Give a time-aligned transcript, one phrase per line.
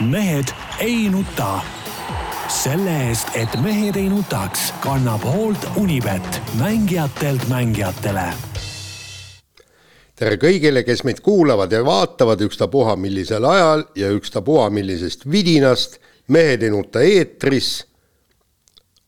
[0.00, 0.44] mehed
[0.80, 1.60] ei nuta.
[2.48, 8.22] selle eest, et mehed ei nutaks, kannab hoolt Unibet, mängijatelt mängijatele.
[10.16, 15.98] tere kõigile, kes meid kuulavad ja vaatavad ükstapuha millisel ajal ja ükstapuha millisest vidinast.
[16.28, 17.86] mehed ei nuta eetris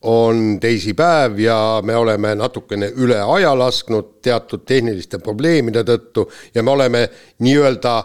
[0.01, 6.71] on teisipäev ja me oleme natukene üle aja lasknud teatud tehniliste probleemide tõttu ja me
[6.71, 8.03] oleme nii-öelda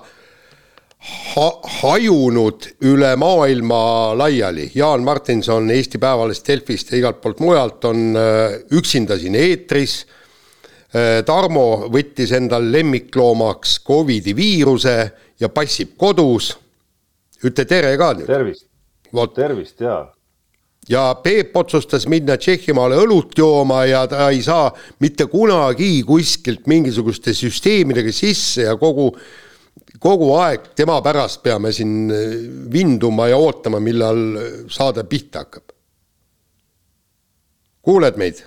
[1.06, 1.46] ha
[1.80, 3.80] hajunud üle maailma
[4.18, 4.70] laiali.
[4.74, 10.00] Jaan Martinson Eesti Päevalehest, Delfist ja igalt poolt mujalt on äh, üksinda siin eetris.
[10.94, 14.96] Äh, Tarmo võttis endal lemmikloomaks Covidi viiruse
[15.40, 16.54] ja passib kodus.
[17.44, 18.26] ütle tere ka nüüd.
[18.26, 18.66] tervist.
[19.34, 20.06] tervist ja
[20.88, 24.70] ja Peep otsustas minna Tšehhimaale õlut jooma ja ta ei saa
[25.02, 29.10] mitte kunagi kuskilt mingisuguste süsteemidega sisse ja kogu,
[30.00, 32.16] kogu aeg tema pärast peame siin äh,
[32.72, 34.18] vinduma ja ootama, millal
[34.68, 35.62] saade pihta hakkab.
[37.82, 38.44] kuuled meid,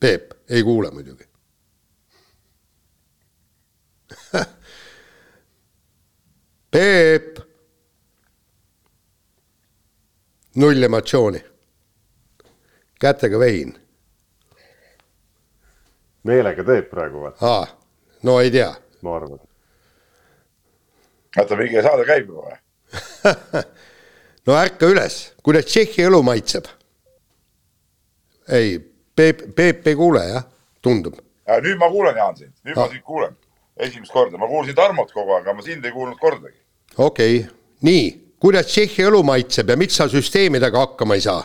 [0.00, 0.32] Peep?
[0.50, 1.24] ei kuule muidugi
[6.70, 7.38] Peep.
[10.56, 11.44] null emotsiooni
[13.00, 13.72] kätega vehin.
[16.28, 17.32] meelega teeb praegu või?
[17.40, 17.66] aa,
[18.22, 18.74] no ei tea.
[19.02, 19.38] ma arvan.
[21.38, 22.60] Oota, mingi saade käib juba või
[24.46, 26.66] no ärka üles, kuidas Tšehhi õlu maitseb?
[28.52, 28.78] ei,
[29.16, 30.44] Peep, Peep ei kuule jah,
[30.84, 31.16] tundub.
[31.62, 32.84] nüüd ma kuulen, Jaan, sind, nüüd ah.
[32.84, 33.38] ma sind kuulen.
[33.76, 36.58] esimest korda, ma kuulsin Tarmot kogu aeg, aga ma sind ei kuulnud kordagi.
[36.96, 37.48] okei okay.,
[37.88, 38.04] nii,
[38.42, 41.42] kuidas Tšehhi õlu maitseb ja miks sa süsteemidega hakkama ei saa?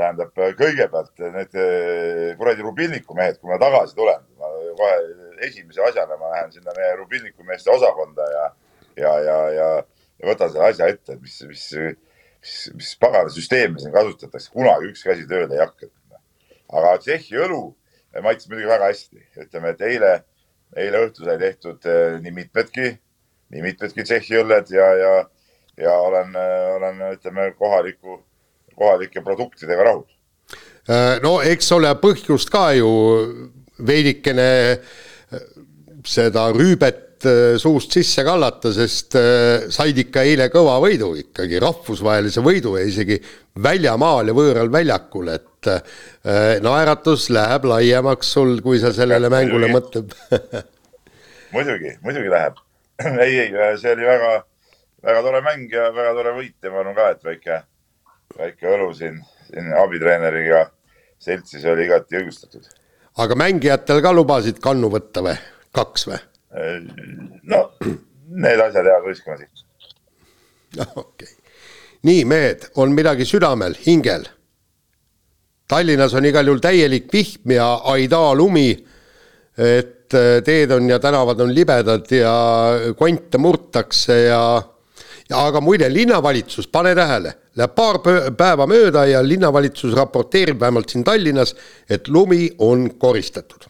[0.00, 4.94] tähendab kõigepealt need eh, kuradi Rubilniku mehed, kui ma tagasi tulen, ma kohe
[5.46, 8.44] esimese asjana ma lähen sinna meie Rubilniku meeste osakonda ja,
[8.96, 9.68] ja, ja, ja,
[10.20, 11.66] ja võtan selle asja ette, et mis, mis,
[12.40, 15.90] mis, mis pagana süsteemi siin kasutatakse, kunagi ükski asi tööle ei hakka.
[16.70, 17.62] aga Tšehhi õlu
[18.22, 20.14] maitses muidugi väga hästi, ütleme, et eile,
[20.78, 22.88] eile õhtul sai tehtud eh, nii mitmedki,
[23.54, 25.14] nii mitmedki Tšehhi õlled ja, ja,
[25.86, 26.34] ja olen,
[26.76, 28.20] olen, ütleme, kohaliku
[28.80, 30.06] kohalike produktidega rahul.
[30.90, 32.90] Äh, no eks ole põhjust ka ju
[33.86, 34.50] veidikene
[36.06, 39.16] seda rüübet äh, suust sisse kallata, sest
[39.74, 43.20] said ikka eile kõva võidu ikkagi, rahvusvahelise võidu ja isegi
[43.60, 45.48] väljamaal ja võõral väljakul, et
[46.64, 50.14] naeratus läheb laiemaks sul, kui sa sellele ja, mängule mõtled
[51.54, 52.62] muidugi, muidugi läheb.
[53.26, 53.50] ei, ei,
[53.80, 54.30] see oli väga,
[55.04, 57.60] väga tore mäng ja väga tore võit ja ma arvan ka, et väike
[58.38, 60.66] väike õlu siin, siin abitreeneriga
[61.20, 62.68] seltsis oli igati õigustatud.
[63.20, 65.34] aga mängijatel ka lubasid kannu võtta või,
[65.76, 66.18] kaks või?
[67.42, 67.60] no
[68.30, 69.64] need asjad jäävad võistkonna sihtu.
[70.80, 71.34] okei okay.,
[72.08, 74.24] nii mehed, on midagi südamel, hingel?
[75.70, 78.70] Tallinnas on igal juhul täielik vihm ja aidaa lumi.
[79.58, 82.34] et äh, teed on ja tänavad on libedad ja
[82.98, 84.62] konte murtakse ja,
[85.28, 87.98] ja aga muide, linnavalitsus, pane tähele Läheb paar
[88.38, 91.54] päeva mööda ja linnavalitsus raporteerib vähemalt siin Tallinnas,
[91.90, 93.66] et lumi on koristatud.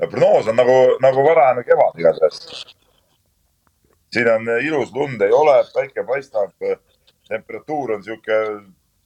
[0.00, 2.64] No prognoos on nagu, nagu varajane kevad igatahes.
[4.12, 6.52] siin on ilus, lund ei ole, päike paistab,
[7.28, 8.40] temperatuur on sihuke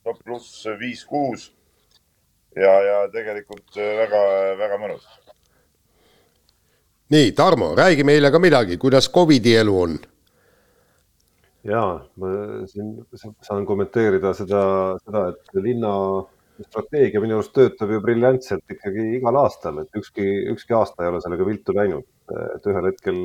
[0.04, 1.52] no pluss viis-kuus.
[2.56, 5.06] ja, ja tegelikult väga-väga mõnus.
[7.10, 9.98] nii, Tarmo, räägi meile ka midagi, kuidas Covidi elu on
[11.64, 11.82] ja
[12.20, 12.30] ma
[12.68, 12.96] siin
[13.42, 14.62] saan kommenteerida seda,
[15.04, 15.92] seda, et linna
[16.62, 21.20] strateegia minu arust töötab ju briljantselt ikkagi igal aastal, et ükski, ükski aasta ei ole
[21.24, 22.06] sellega viltu läinud,
[22.56, 23.20] et ühel hetkel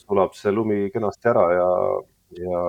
[0.00, 1.68] sulab see lumi kenasti ära ja,
[2.40, 2.62] ja,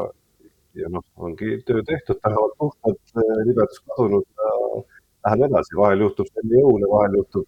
[0.82, 3.00] ja noh, ongi töö tehtud, tänavad puhtad,
[3.48, 4.54] libedus kadunud ja
[5.28, 7.48] läheme edasi, vahel juhtub see enne jõule, vahel juhtub.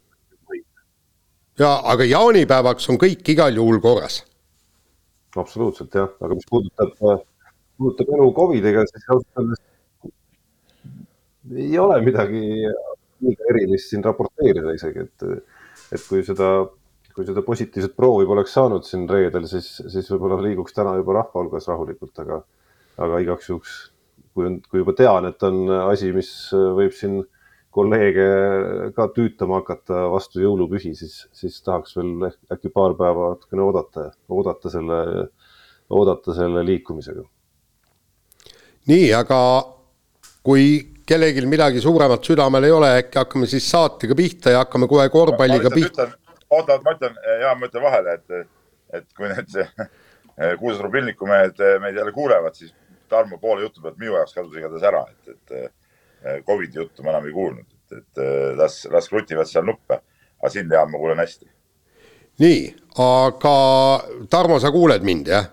[1.60, 4.24] ja aga jaanipäevaks on kõik igal juhul korras.
[5.36, 7.24] absoluutselt jah, aga mis puudutab
[7.78, 9.64] puudutab elu Covidiga, siis ausalt öeldes
[11.54, 12.42] ei ole midagi
[13.26, 15.26] liiga erilist siin raporteerida isegi, et,
[15.96, 16.50] et kui seda,
[17.16, 21.44] kui seda positiivset proovi poleks saanud siin reedel, siis, siis võib-olla liiguks täna juba rahva
[21.44, 22.42] hulgas rahulikult, aga,
[23.06, 23.78] aga igaks juhuks,
[24.36, 27.22] kui on, kui juba tean, et on asi, mis võib siin
[27.76, 28.26] kolleege
[28.96, 34.72] ka tüütama hakata vastu jõulupühi, siis, siis tahaks veel äkki paar päeva natukene oodata, oodata
[34.72, 35.00] selle,
[35.92, 37.26] oodata selle liikumisega.
[38.88, 39.40] Nii, aga
[40.46, 45.10] kui kellelgi midagi suuremat südamel ei ole, äkki hakkame siis saatega pihta ja hakkame kohe
[45.10, 46.08] korvpalliga pihta.
[46.50, 48.50] oota, ma ütlen, ja ma ütlen vahele, et,
[49.00, 49.54] et kui nüüd
[50.60, 52.74] kuulsad Rubilniku mehed meid jälle kuulevad, siis
[53.10, 57.28] Tarmo poole jutu pealt minu jaoks kadus igatahes ära, et, et Covidi juttu ma enam
[57.30, 58.24] ei kuulnud, et, et
[58.58, 60.00] las, las krutivad seal nuppe.
[60.42, 61.46] aga sind, Jaan, ma kuulen hästi.
[62.42, 62.64] nii,
[63.02, 63.54] aga
[64.30, 65.52] Tarmo, sa kuuled mind, jah?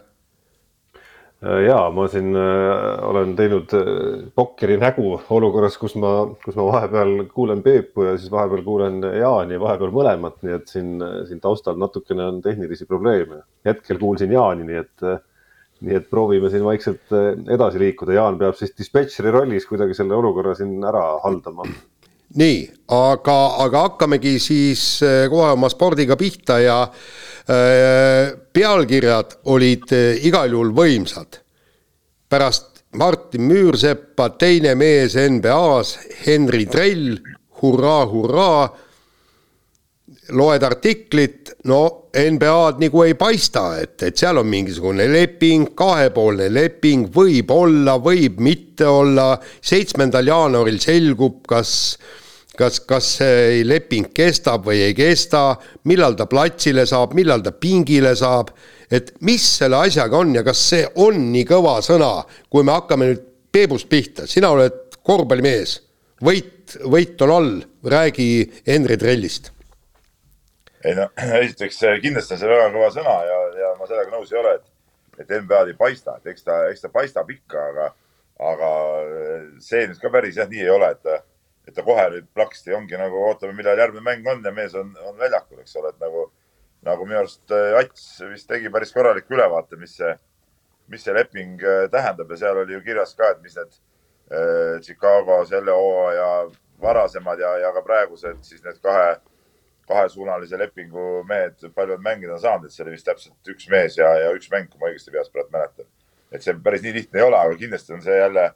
[1.42, 6.12] Äh, ja ma siin äh, olen teinud äh, pokkeri nägu olukorras, kus ma,
[6.44, 10.94] kus ma vahepeal kuulen Peepu ja siis vahepeal kuulen Jaani, vahepeal mõlemat, nii et siin,
[11.26, 13.42] siin taustal natukene on tehnilisi probleeme.
[13.66, 15.06] hetkel kuulsin Jaani, nii et,
[15.82, 17.10] nii et proovime siin vaikselt
[17.50, 18.14] edasi liikuda.
[18.20, 21.66] Jaan peab siis dispetšeri rollis kuidagi selle olukorra siin ära haldama.
[22.38, 22.60] Nii,
[22.96, 24.82] aga, aga hakkamegi siis
[25.30, 31.40] kohe oma spordiga pihta ja äh, Äh, pealkirjad olid äh, igal juhul võimsad.
[32.30, 37.18] pärast Martin Müürseppa teine mees NBA-s, Henri Trell,
[37.60, 38.78] hurraa, hurraa.
[40.30, 47.10] loed artiklit, no NBA-d nagu ei paista, et, et seal on mingisugune leping, kahepoolne leping,
[47.10, 49.34] võib olla, võib mitte olla.
[49.60, 51.98] seitsmendal jaanuaril selgub, kas
[52.58, 55.56] kas, kas see leping kestab või ei kesta,
[55.88, 58.52] millal ta platsile saab, millal ta pingile saab,
[58.92, 62.14] et mis selle asjaga on ja kas see on nii kõva sõna,
[62.52, 65.74] kui me hakkame nüüd Peebust pihta, sina oled korvpallimees,
[66.24, 67.50] võit, võit on all,
[67.84, 68.28] räägi
[68.64, 69.50] Henri Trellist.
[70.82, 71.04] ei no
[71.42, 74.64] esiteks kindlasti on see väga kõva sõna ja, ja ma sellega nõus ei ole, et,
[75.20, 77.90] et NBA-d ei paista, et eks ta, eks ta paistab ikka, aga,
[78.52, 78.72] aga
[79.60, 81.12] see nüüd ka päris jah nii ei ole, et
[81.68, 84.92] et ta kohe nüüd plaksti ongi nagu ootame, millal järgmine mäng on ja mees on,
[85.06, 86.26] on väljakul, eks ole, et nagu,
[86.88, 90.12] nagu minu arust äh, Ats vist tegi päris korraliku ülevaate, mis see,
[90.90, 94.80] mis see leping äh, tähendab ja seal oli ju kirjas ka, et mis need äh,
[94.82, 96.32] Chicago selle hooaja
[96.82, 99.14] varasemad ja, ja ka praegused siis need kahe,
[99.86, 103.98] kahesuunalise lepingu mehed, palju nad mängida on saanud, et see oli vist täpselt üks mees
[103.98, 105.86] ja, ja üks mäng, kui ma õigesti peast praegu mäletan.
[106.32, 108.50] et see päris nii lihtne ei ole, aga kindlasti on see jälle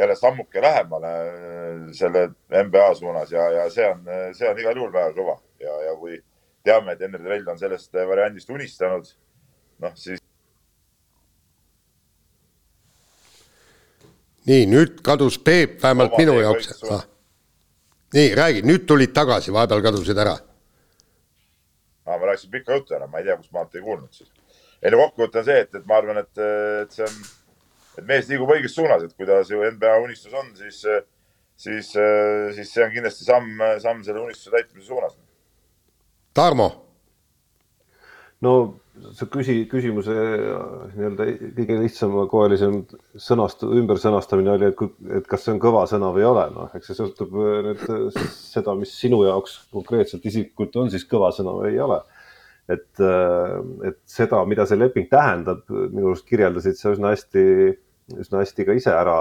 [0.00, 4.04] jälle sammuke lähemale äh, selle NBA suunas ja, ja see on,
[4.34, 6.18] see on igal juhul väga kõva ja, ja kui
[6.64, 9.08] teame, et Henri Trell on sellest variandist unistanud,
[9.84, 10.20] noh siis.
[14.50, 16.82] nii, nüüd kadus Peep vähemalt Oma minu jaoks.
[16.90, 17.04] Ah.
[18.16, 20.38] nii, räägi, nüüd tulid tagasi, vahepeal kadusid ära.
[22.10, 24.30] ma rääkisin pika jutu ära, ma ei tea, kust maalt ei kuulnud siis.
[24.82, 26.40] ei no kokkuvõte on see, et, et ma arvan, et,
[26.82, 27.20] et see on
[28.00, 30.82] et mees liigub õiges suunas, et kui ta see NBA unistus on, siis,
[31.60, 31.94] siis,
[32.56, 35.18] siis see on kindlasti samm, samm selle unistuse täitmise suunas.
[36.36, 36.70] Tarmo.
[38.40, 38.54] no
[39.16, 41.26] see küsi, küsimuse nii-öelda
[41.56, 42.78] kõige lihtsamakoelisem
[43.20, 46.72] sõnast-, ümbersõnastamine oli, et kui, et kas see on kõva sõna või ei ole, noh,
[46.76, 47.84] eks see sõltub nüüd
[48.36, 52.00] seda, mis sinu jaoks konkreetselt isiklikult on siis kõva sõna või ei ole
[52.70, 53.02] et,
[53.88, 57.44] et seda, mida see leping tähendab, minu arust kirjeldasid sa üsna hästi
[58.18, 59.18] üsna hästi ka ise ära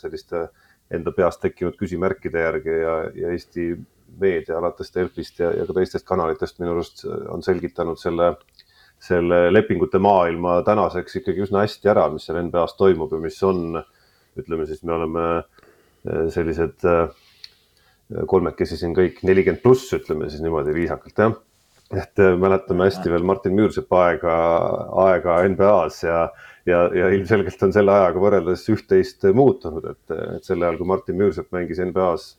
[0.00, 0.48] selliste
[0.94, 3.72] enda peas tekkinud küsimärkide järgi ja, ja Eesti
[4.20, 8.34] meedia alates Delfist ja, ja ka teistest kanalitest minu arust on selgitanud selle,
[9.02, 13.80] selle lepingute maailma tänaseks ikkagi üsna hästi ära, mis seal NBA-s toimub ja mis on,
[14.38, 17.24] ütleme siis, me oleme eh, sellised eh,
[18.30, 21.36] kolmekesi siin kõik nelikümmend pluss, ütleme siis niimoodi viisakalt jah.
[21.94, 24.34] et eh, mäletame hästi veel Martin Müürsepa aega,
[25.08, 26.26] aega NBA-s ja
[26.68, 31.18] ja, ja ilmselgelt on selle ajaga võrreldes üht-teist muutunud, et, et sel ajal, kui Martin
[31.20, 32.32] Müürsepp mängis NBA-s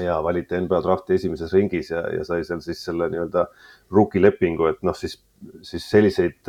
[0.00, 3.44] ja valiti NBA drafti esimeses ringis ja, ja sai seal siis selle nii-öelda
[3.92, 5.18] rookie lepingu, et noh, siis,
[5.66, 6.48] siis selliseid,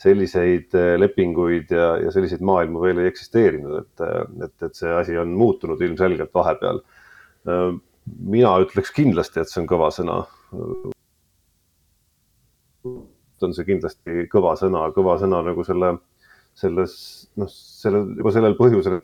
[0.00, 4.06] selliseid lepinguid ja, ja selliseid maailmu veel ei eksisteerinud, et,
[4.46, 6.80] et, et see asi on muutunud ilmselgelt vahepeal.
[8.32, 10.22] mina ütleks kindlasti, et see on kõva sõna
[13.44, 15.94] on see kindlasti kõva sõna, kõva sõna nagu selle
[16.60, 16.94] selles,
[17.40, 19.00] noh, sellel, juba sellel põhjusel.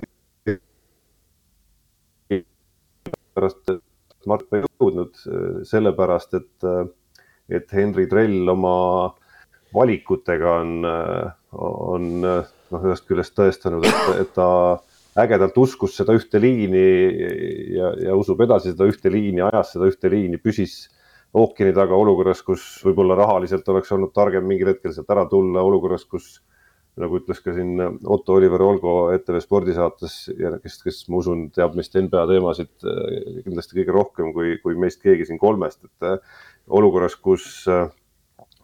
[3.36, 3.76] pärast
[4.26, 5.18] Mart ei jõudnud,
[5.68, 6.66] sellepärast et,
[7.52, 8.72] et Henry Trell oma
[9.76, 10.72] valikutega on,
[11.52, 14.48] on noh, ühest küljest tõestanud, et, et ta
[15.22, 16.82] ägedalt uskus seda ühte liini
[17.76, 20.88] ja, ja usub edasi seda ühte liini, ajas seda ühte liini, püsis
[21.36, 26.04] ookeani taga olukorras, kus võib-olla rahaliselt oleks olnud targem mingil hetkel sealt ära tulla, olukorras,
[26.08, 26.40] kus
[27.00, 31.76] nagu ütles ka siin Otto Oliver Olgo ETV spordisaates ja kes, kes ma usun, teab
[31.76, 36.42] meist NBA teemasid eh, kindlasti kõige rohkem kui, kui meist keegi siin kolmest, et eh,
[36.78, 37.84] olukorras, kus, eh,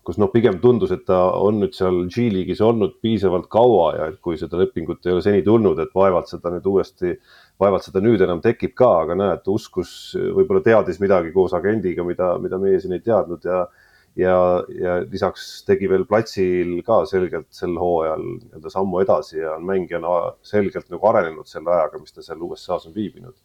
[0.03, 4.19] kus noh, pigem tundus, et ta on nüüd seal G-liigis olnud piisavalt kaua ja et
[4.25, 7.19] kui seda lepingut ei ole seni tulnud, et vaevalt seda nüüd uuesti,
[7.61, 12.33] vaevalt seda nüüd enam tekib ka, aga näed, uskus, võib-olla teadis midagi koos agendiga, mida,
[12.41, 13.67] mida meie siin ei teadnud ja
[14.17, 14.37] ja,
[14.77, 20.17] ja lisaks tegi veel platsil ka selgelt sel hooajal nii-öelda sammu edasi ja on mängijana
[20.47, 23.37] selgelt nagu arenenud selle ajaga, mis ta seal USA-s on viibinud.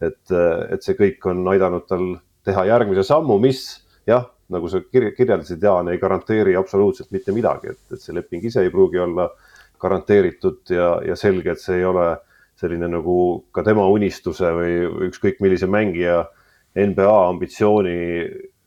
[0.00, 0.32] et,
[0.70, 2.08] et see kõik on aidanud tal
[2.44, 3.62] teha järgmise sammu, mis
[4.06, 8.62] jah, nagu sa kirjeldasid, Jaan, ei garanteeri absoluutselt mitte midagi, et, et see leping ise
[8.62, 9.30] ei pruugi olla
[9.82, 12.10] garanteeritud ja, ja selge, et see ei ole
[12.56, 13.16] selline nagu
[13.52, 14.76] ka tema unistuse või
[15.08, 16.22] ükskõik millise mängija
[16.76, 17.96] NBA ambitsiooni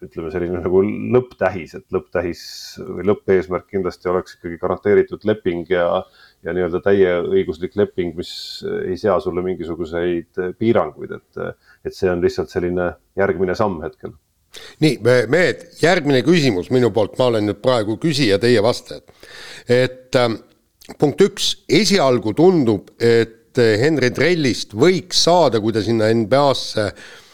[0.03, 2.41] ütleme selline nagu lõpptähis, et lõpptähis
[2.79, 6.01] või lõppeesmärk kindlasti oleks ikkagi garanteeritud leping ja,
[6.45, 8.31] ja nii-öelda täieõiguslik leping, mis
[8.85, 14.15] ei sea sulle mingisuguseid piiranguid, et, et see on lihtsalt selline järgmine samm hetkel.
[14.83, 14.97] nii,
[15.29, 19.03] mehed, järgmine küsimus minu poolt, ma olen nüüd praegu küsija, teie vastajad.
[19.67, 20.31] et äh,
[20.99, 27.28] punkt üks, esialgu tundub, et Henry Trellist võiks saada, kui ta sinna NBA-sse Äh,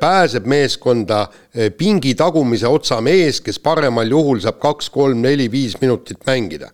[0.00, 5.76] pääseb meeskonda äh, pingi tagumise otsa mees, kes paremal juhul saab kaks, kolm, neli, viis
[5.80, 6.72] minutit mängida.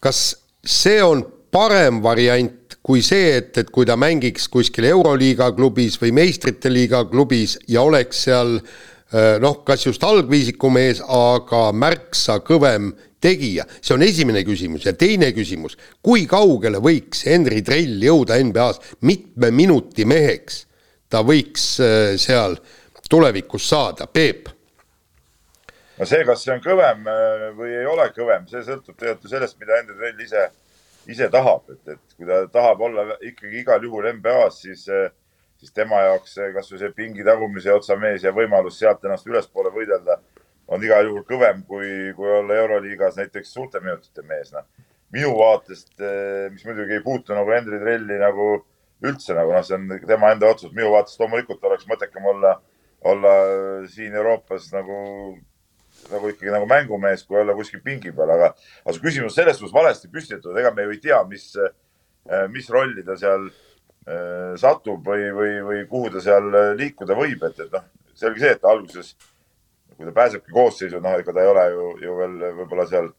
[0.00, 0.34] kas
[0.64, 1.22] see on
[1.52, 7.04] parem variant kui see, et, et kui ta mängiks kuskil Euroliiga klubis või meistrite liiga
[7.04, 13.94] klubis ja oleks seal äh, noh, kas just algviisiku mees, aga märksa kõvem tegija, see
[13.94, 14.88] on esimene küsimus.
[14.88, 20.64] Ja teine küsimus, kui kaugele võiks Henry Trell jõuda NBA-s mitme minuti meheks
[21.10, 22.56] ta võiks äh, seal
[23.10, 24.48] tulevikus saada, Peep?
[25.98, 29.32] no see, kas see on kõvem äh, või ei ole kõvem, see sõltub tegelikult ju
[29.34, 30.46] sellest, mida Endre Trell ise,
[31.10, 35.10] ise tahab, et, et kui ta tahab olla ikkagi igal juhul NBA-s, siis, äh,
[35.60, 40.20] siis tema jaoks kasvõi see pingi tagumise otsa mees ja võimalus sealt ennast ülespoole võidelda
[40.70, 44.62] on igal juhul kõvem kui, kui olla Euroliigas näiteks suurte minutite mees, noh.
[45.10, 45.96] minu vaatest,
[46.54, 48.52] mis muidugi ei puutu nagu Endre Trelli nagu
[49.06, 52.56] üldse nagu noh, see on tema enda otsus, minu vaatest loomulikult oleks mõttekam olla,
[53.08, 53.32] olla
[53.90, 54.98] siin Euroopas nagu,
[56.10, 58.52] nagu ikkagi nagu mängumees, kui olla kuskil pingi peal, aga,
[58.84, 61.48] aga su küsimus selles suhtes valesti püstitatud, ega me ju ei tea, mis,
[62.52, 67.64] mis rolli ta seal äh, satub või, või, või kuhu ta seal liikuda võib, et,
[67.64, 67.88] et noh,
[68.20, 69.14] selge see, et alguses,
[69.96, 73.10] kui ta pääsebki koosseisu, noh, ega ta ei ole ju, ju veel võib-olla seal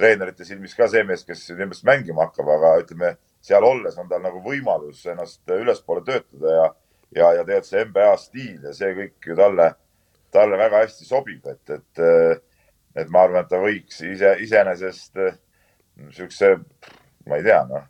[0.00, 4.22] treenerite silmis ka see mees, kes ilmselt mängima hakkab, aga ütleme seal olles on tal
[4.22, 6.66] nagu võimalus ennast ülespoole töötada ja,
[7.16, 9.70] ja, ja tegelikult see NBA stiil ja see kõik ju talle,
[10.34, 12.02] talle väga hästi sobib, et, et,
[13.00, 16.52] et ma arvan, et ta võiks ise, iseenesest niisuguse,
[17.28, 17.86] ma ei tea, noh,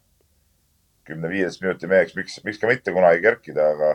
[1.08, 3.90] kümne-viieteist minuti meheks, miks, miks ka mitte kunagi kerkida, aga,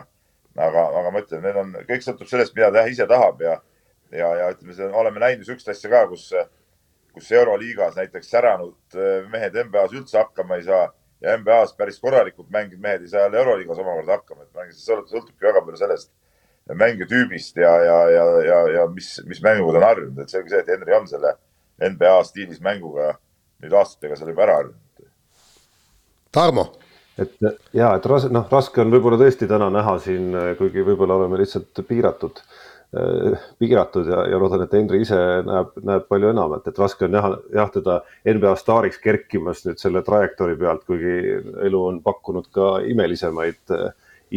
[0.68, 3.56] aga, aga ma ütlen, need on, kõik sõltub sellest, mida ta ise tahab ja,
[4.12, 6.28] ja, ja ütleme, oleme näinud niisugust asja ka, kus,
[7.16, 9.00] kus Euroliigas näiteks säranud
[9.32, 10.86] mehed NBA-s üldse hakkama ei saa
[11.24, 15.48] ja NBA-s päris korralikult mänginud mehed ei saa jälle Euroliigas omakorda hakkama, et see sõltubki
[15.48, 16.12] väga palju sellest
[16.74, 20.64] mängitüübist ja, ja, ja, ja, ja mis, mis mänguga ta on harjunud, et selge see,
[20.64, 21.36] et Henry on selle
[21.80, 23.14] NBA stiilis mänguga
[23.62, 25.06] nüüd aastatega seal juba ära harjunud.
[26.36, 26.66] Tarmo?
[27.16, 27.32] Et
[27.72, 31.80] ja, et ras-, noh, raske on võib-olla tõesti täna näha siin, kuigi võib-olla oleme lihtsalt
[31.88, 32.42] piiratud.
[32.42, 32.65] äh, Äh,
[33.58, 37.32] piiratud ja, ja loodan, et Henri ise näeb, näeb palju enamat, et raske on näha,
[37.54, 37.98] jah, teda
[38.30, 41.16] NBA staariks kerkimas nüüd selle trajektoori pealt, kuigi
[41.66, 43.74] elu on pakkunud ka imelisemaid,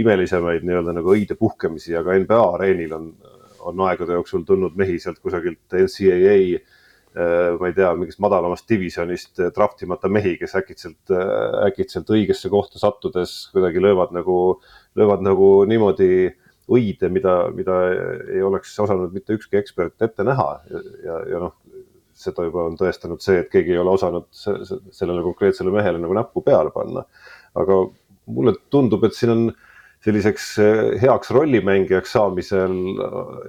[0.02, 3.08] imelisemaid nii-öelda nagu õide puhkemisi, aga NBA areenil on,
[3.70, 9.46] on aegade jooksul tulnud mehi sealt kusagilt NCAA äh, ma ei tea, mingist madalamast divisjonist
[9.56, 11.16] draftimata mehi, kes äkitselt,
[11.70, 14.60] äkitselt õigesse kohta sattudes kuidagi löövad nagu,
[14.98, 17.78] löövad nagu niimoodi äh, õide, mida, mida
[18.30, 21.56] ei oleks osanud mitte ükski ekspert ette näha ja, ja, ja noh,
[22.20, 26.44] seda juba on tõestanud see, et keegi ei ole osanud sellele konkreetsele mehele nagu näppu
[26.46, 27.06] peale panna.
[27.58, 27.80] aga
[28.30, 29.46] mulle tundub, et siin on
[30.06, 32.76] selliseks eh, heaks rollimängijaks saamisel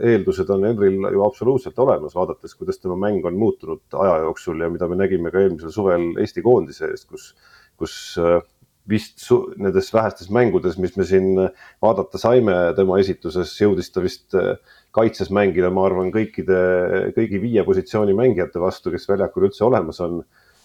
[0.06, 4.70] eeldused on Henril ju absoluutselt olemas, vaadates, kuidas tema mäng on muutunud aja jooksul ja
[4.70, 7.28] mida me nägime ka eelmisel suvel Eesti koondise eest, kus,
[7.78, 8.40] kus eh,
[8.90, 9.22] vist
[9.60, 11.32] nendes vähestes mängudes, mis me siin
[11.82, 14.54] vaadata saime tema esituses, jõudis ta vist äh,
[14.96, 16.60] kaitses mängida, ma arvan, kõikide,
[17.16, 20.22] kõigi viie positsiooni mängijate vastu, kes väljakul üldse olemas on,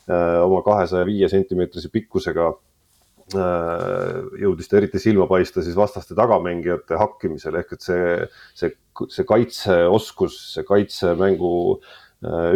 [0.09, 6.97] äh, oma kahesaja viie sentimeetrise pikkusega äh, jõudis ta eriti silma paista siis vastaste tagamängijate
[7.01, 8.17] hakkimisel ehk et see,
[8.57, 8.73] see,
[9.13, 11.53] see kaitseoskus, see kaitsemängu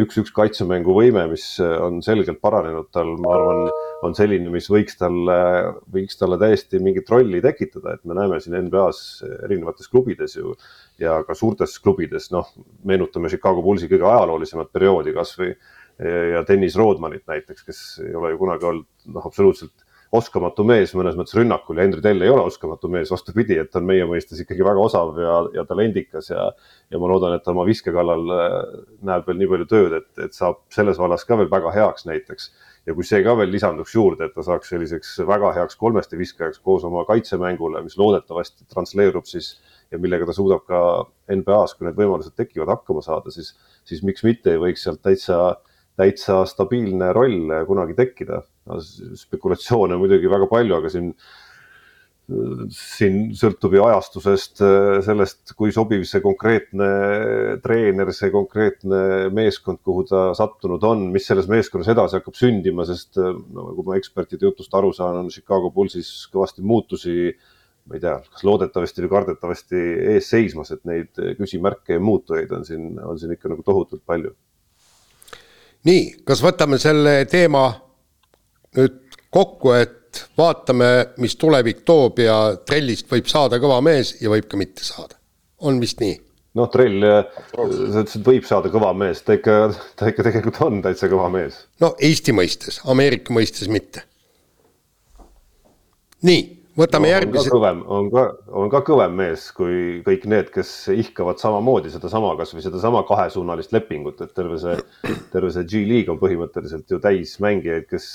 [0.02, 3.64] üks-üks kaitsemängu võime, mis on selgelt paranenud tal, ma arvan
[4.08, 5.36] on selline, mis võiks talle,
[5.92, 10.56] võiks talle täiesti mingit rolli tekitada, et me näeme siin NBA-s erinevates klubides ju
[11.02, 12.48] ja ka suurtes klubides, noh,
[12.88, 15.52] meenutame Chicago Bullsi kõige ajaloolisemat perioodi kasvõi
[16.34, 19.86] ja Dennis Rodmanit näiteks, kes ei ole ju kunagi olnud noh, absoluutselt
[20.16, 23.78] oskamatu mees mõnes mõttes rünnakul ja Henry Tell ei ole oskamatu mees, vastupidi, et ta
[23.82, 26.48] on meie mõistes ikkagi väga osav ja, ja talendikas ja,
[26.89, 28.56] ja ma loodan, et ta oma viske kallal äh,
[29.06, 32.50] näeb veel nii palju tööd, et, et saab selles vallas ka veel väga heaks näiteks.
[32.89, 36.63] ja kui see ka veel lisanduks juurde, et ta saaks selliseks väga heaks kolmeste viskajaks
[36.66, 39.60] koos oma kaitsemängule, mis loodetavasti transleerub siis
[39.92, 40.80] ja millega ta suudab ka
[41.30, 43.54] NBA-s, kui need võimalused tekivad, hakkama saada, siis,
[43.86, 45.60] siis miks mitte ei võiks sealt täitsa,
[46.00, 48.79] täitsa stabiilne roll kunagi tekkida no,.
[49.20, 51.12] spekulatsioone muidugi väga palju, aga siin,
[52.75, 54.63] siin sõltub ju ajastusest,
[55.06, 56.89] sellest, kui sobiv see konkreetne
[57.63, 59.03] treener, see konkreetne
[59.36, 63.98] meeskond, kuhu ta sattunud on, mis selles meeskonnas edasi hakkab sündima, sest no, kui ma
[64.00, 67.34] ekspertide jutust aru saan, on Chicago Bullsis kõvasti muutusi
[67.89, 69.79] ma ei tea, kas loodetavasti või kardetavasti
[70.13, 74.36] ees seismas, et neid küsimärke ja muutujaid on siin, on siin ikka nagu tohutult palju.
[75.88, 77.70] Nii, kas võtame selle teema
[78.78, 80.90] nüüd kokku, et vaatame,
[81.22, 85.20] mis tulevik toob ja trellist võib saada kõva mees ja võib ka mitte saada,
[85.66, 86.18] on vist nii?
[86.58, 87.06] noh, trell,
[87.54, 89.58] sa ütlesid, võib saada kõva mees, ta ikka,
[89.96, 91.62] ta ikka tegelikult on täitsa kõva mees.
[91.80, 94.04] no Eesti mõistes, Ameerika mõistes mitte.
[96.26, 97.52] nii võtame no, järgmise.
[97.54, 98.26] kõvem, on ka,
[98.62, 104.22] on ka kõvem mees kui kõik need, kes ihkavad samamoodi sedasama, kasvõi sedasama kahesuunalist lepingut,
[104.26, 104.78] et terve see,
[105.34, 108.08] terve see G-liig on põhimõtteliselt ju täis mängijaid, kes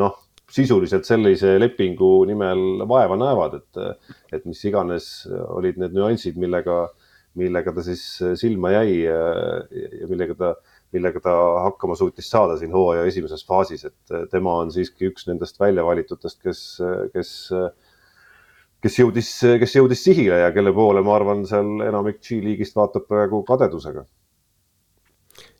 [0.00, 0.18] noh,
[0.52, 5.08] sisuliselt sellise lepingu nimel vaeva näevad, et, et mis iganes
[5.48, 6.84] olid need nüansid, millega,
[7.40, 8.04] millega ta siis
[8.40, 9.22] silma jäi ja,
[9.72, 10.54] ja millega ta
[10.92, 11.32] millega ta
[11.64, 16.60] hakkama suutis saada siin hooaja esimeses faasis, et tema on siiski üks nendest väljavalitutest, kes,
[17.14, 17.30] kes
[18.82, 19.28] kes jõudis,
[19.62, 24.04] kes jõudis sihile ja kelle poole, ma arvan, seal enamik G-liigist vaatab praegu kadedusega.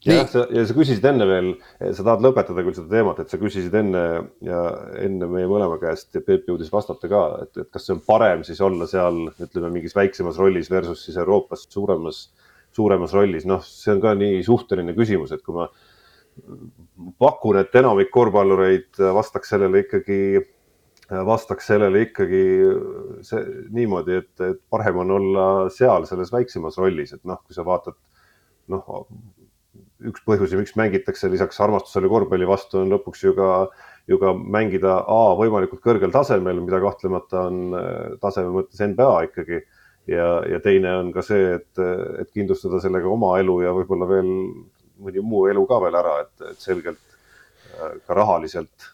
[0.02, 3.38] jah, sa, ja sa küsisid enne veel, sa tahad lõpetada küll seda teemat, et sa
[3.38, 4.02] küsisid enne
[4.43, 4.62] ja
[5.05, 8.43] enne meie mõlema käest ja Peep jõudis vastata ka, et, et kas see on parem
[8.47, 12.25] siis olla seal, ütleme mingis väiksemas rollis versus siis Euroopas suuremas,
[12.75, 15.71] suuremas rollis, noh, see on ka nii suhteline küsimus, et kui ma
[17.23, 20.19] pakun, et enamik korvpallureid vastaks sellele ikkagi
[21.26, 22.42] vastaks sellele ikkagi
[23.26, 23.42] see
[23.75, 27.98] niimoodi, et, et parem on olla seal selles väiksemas rollis, et noh, kui sa vaatad
[28.72, 29.07] noh,
[30.09, 33.51] üks põhjusi, miks mängitakse lisaks armastusele korvpalli vastu, on lõpuks ju ka,
[34.11, 37.77] ju ka mängida A võimalikult kõrgel tasemel, mida kahtlemata on
[38.22, 39.62] taseme mõttes NBA ikkagi.
[40.11, 41.83] ja, ja teine on ka see, et,
[42.18, 44.33] et kindlustada sellega oma elu ja võib-olla veel
[45.03, 46.98] mõni muu elu ka veel ära, et, et selgelt
[48.07, 48.90] ka rahaliselt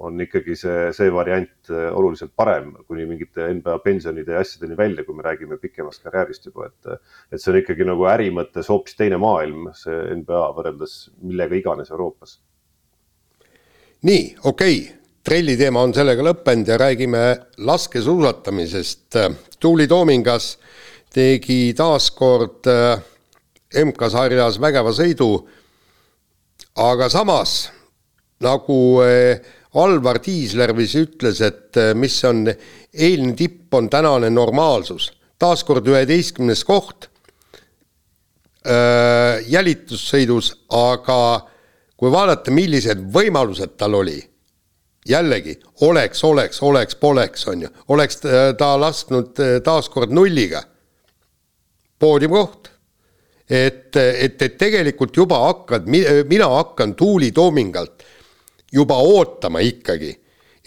[0.00, 5.04] on ikkagi see, see variant äh, oluliselt parem kuni mingite NBA pensionide ja asjadeni välja,
[5.04, 7.00] kui me räägime pikemast karjäärist juba, et,
[7.32, 11.92] et see on ikkagi nagu äri mõttes hoopis teine maailm, see NBA võrreldes millega iganes
[11.92, 12.38] Euroopas.
[14.08, 17.20] nii, okei okay., trelli teema on sellega lõppenud ja räägime
[17.68, 19.18] laskesuusatamisest.
[19.60, 20.54] Tuuli Toomingas
[21.12, 23.02] tegi taas kord äh,
[23.84, 25.34] MK-sarjas vägeva sõidu,
[26.80, 27.68] aga samas
[28.40, 29.44] nagu äh,
[29.78, 35.12] Alvar Tiisler vist ütles, et äh, mis on eilne tipp, on tänane normaalsus.
[35.40, 37.06] taaskord üheteistkümnes koht
[38.66, 41.46] äh, jälitussõidus, aga
[41.96, 44.18] kui vaadata, millised võimalused tal oli,
[45.08, 45.54] jällegi
[45.86, 50.64] oleks, oleks, oleks, poleks, on ju, oleks äh, ta lasknud taaskord nulliga,
[51.98, 52.70] poodiumkoht.
[53.50, 55.86] et, et, et tegelikult juba hakkad,
[56.26, 58.09] mina hakkan Tuuli Toomingalt
[58.72, 60.14] juba ootama ikkagi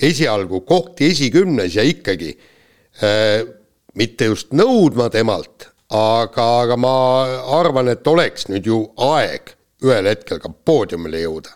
[0.01, 2.33] esialgu kohti esikümnes ja ikkagi
[3.03, 3.43] äh,
[3.93, 6.93] mitte just nõudma temalt, aga, aga ma
[7.59, 11.53] arvan, et oleks nüüd ju aeg ühel hetkel ka poodiumile jõuda.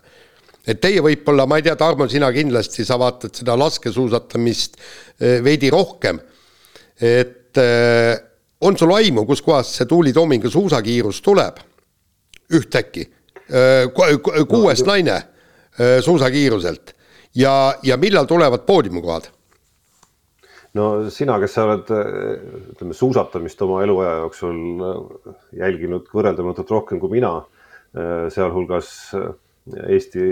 [0.67, 5.71] et teie võib-olla, ma ei tea, Tarmo, sina kindlasti, sa vaatad seda laskesuusatamist äh, veidi
[5.73, 6.19] rohkem,
[7.01, 8.17] et äh,
[8.61, 11.61] on sul aimu, kuskohast see Tuuli Toomingu suusakiirus tuleb
[12.53, 13.07] ühtäkki
[13.47, 13.87] äh,?
[14.47, 15.17] kuues no, naine
[15.77, 16.93] suusakiiruselt
[17.37, 19.29] ja, ja millal tulevad poodiumikohad?
[20.77, 21.91] no sina, kes sa oled,
[22.73, 27.33] ütleme suusatamist oma eluaja jooksul äh, jälginud võrreldamatult rohkem kui mina,
[27.97, 28.93] äh, sealhulgas
[29.87, 30.23] Eesti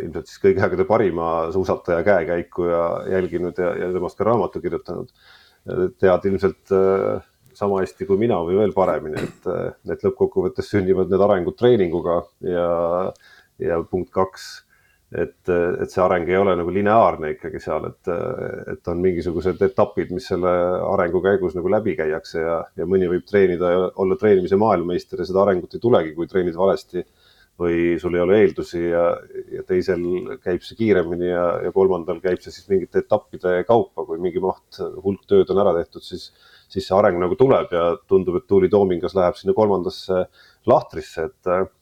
[0.00, 5.10] ilmselt siis kõigi aegade parima suusataja käekäiku ja jälginud ja, ja temast ka raamatu kirjutanud.
[5.98, 6.72] tead ilmselt
[7.56, 9.46] sama hästi kui mina või veel paremini, et,
[9.92, 12.68] et lõppkokkuvõttes sünnivad need arengud treeninguga ja
[13.62, 14.46] ja punkt kaks,
[15.14, 18.10] et, et see areng ei ole nagu lineaarne ikkagi seal, et,
[18.72, 20.50] et on mingisugused etapid, mis selle
[20.90, 25.28] arengu käigus nagu läbi käiakse ja, ja mõni võib treenida ja olla treenimise maailmameister ja
[25.28, 27.06] seda arengut ei tulegi, kui treenid valesti,
[27.60, 29.04] või sul ei ole eeldusi ja,
[29.52, 30.02] ja teisel
[30.44, 34.80] käib see kiiremini ja, ja kolmandal käib see siis mingite etappide kaupa, kui mingi maht,
[35.04, 36.28] hulk tööd on ära tehtud, siis,
[36.68, 40.26] siis see areng nagu tuleb ja tundub, et Tuuli Toomingas läheb sinna kolmandasse
[40.68, 41.72] lahtrisse, et,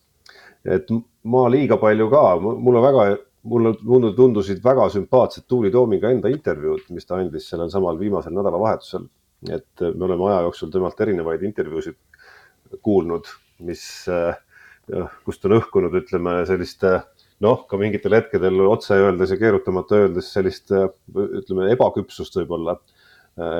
[0.76, 3.04] et ma liiga palju ka, mulle väga,
[3.48, 9.06] mulle tundusid väga sümpaatsed Tuuli Toominga enda intervjuud, mis ta andis sellel samal viimasel nädalavahetusel.
[9.52, 11.96] et me oleme aja jooksul temalt erinevaid intervjuusid
[12.82, 13.26] kuulnud,
[13.60, 14.38] mis äh,
[15.24, 16.84] kust on õhkunud, ütleme sellist
[17.44, 22.78] noh, ka mingitel hetkedel otse öeldes ja keerutamata öeldes sellist ütleme ebaküpsust võib-olla.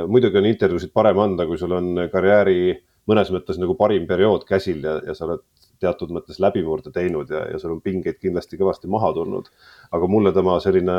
[0.09, 2.77] muidugi on intervjuusid parem anda, kui sul on karjääri
[3.11, 5.43] mõnes mõttes nagu parim periood käsil ja, ja sa oled
[5.85, 9.53] teatud mõttes läbimurde teinud ja, ja sul on pingeid kindlasti kõvasti maha tulnud.
[9.93, 10.99] aga mulle tema selline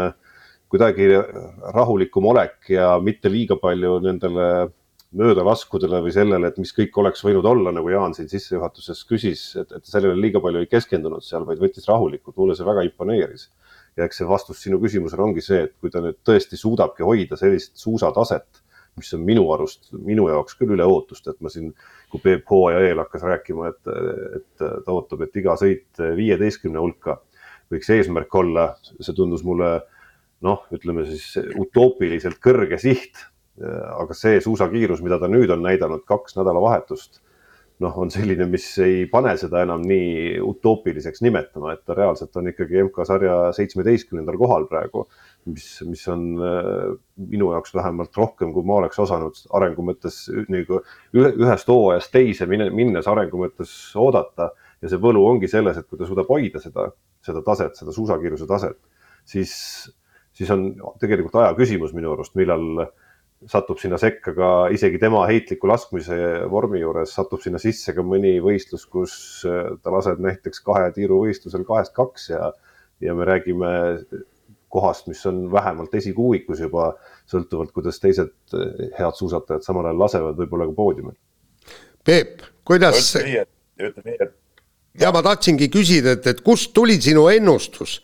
[0.72, 1.12] kuidagi
[1.76, 4.50] rahulikum olek ja mitte liiga palju nendele
[5.16, 9.72] möödalaskudele või sellele, et mis kõik oleks võinud olla, nagu Jaan siin sissejuhatuses küsis, et,
[9.78, 13.50] et sellele liiga palju ei keskendunud seal, vaid võttis rahulikult, mulle see väga imponeeris.
[13.96, 17.38] ja eks see vastus sinu küsimusele ongi see, et kui ta nüüd tõesti suudabki hoida
[17.40, 18.65] sellist suusataset,
[19.00, 21.74] mis on minu arust, minu jaoks küll üle ootuste, et ma siin,
[22.12, 23.96] kui Peep hooaja eel hakkas rääkima, et,
[24.40, 27.20] et ta ootab, et iga sõit viieteistkümne hulka
[27.72, 29.70] võiks eesmärk olla, see tundus mulle
[30.46, 33.26] noh, ütleme siis utoopiliselt kõrge siht.
[33.56, 37.22] Aga see suusakiirus, mida ta nüüd on näidanud kaks nädalavahetust,
[37.84, 42.52] noh, on selline, mis ei pane seda enam nii utoopiliseks nimetama, et ta reaalselt on
[42.52, 45.06] ikkagi MK-sarja seitsmeteistkümnendal kohal praegu,
[45.46, 46.96] mis, mis on äh,
[47.32, 50.82] minu jaoks vähemalt rohkem, kui ma oleks osanud arengu mõttes nagu
[51.16, 54.52] ühest hooajast teise minnes arengu mõttes oodata.
[54.82, 56.90] ja see võlu ongi selles, et kui ta suudab hoida seda,
[57.26, 58.78] seda taset, seda suusakiiruse taset,
[59.26, 59.54] siis,
[60.36, 60.68] siis on
[61.02, 62.86] tegelikult aja küsimus minu arust, millal
[63.50, 66.18] satub sinna sekka ka isegi tema heitliku laskmise
[66.50, 69.16] vormi juures, satub sinna sisse ka mõni võistlus, kus
[69.50, 72.50] äh, ta laseb näiteks kahe tiiru võistlusel kahest kaks ja,
[73.06, 73.74] ja me räägime
[74.76, 76.92] kohast, mis on vähemalt esikuuikus juba,
[77.32, 81.16] sõltuvalt, kuidas teised äh, head suusatajad samal ajal lasevad, võib-olla ka poodiumil.
[82.06, 83.14] Peep, kuidas?
[83.16, 83.54] ütle nii, et,
[83.90, 84.36] ütle nii, et.
[85.02, 88.00] ja ma tahtsingi küsida, et, et kust tuli sinu ennustus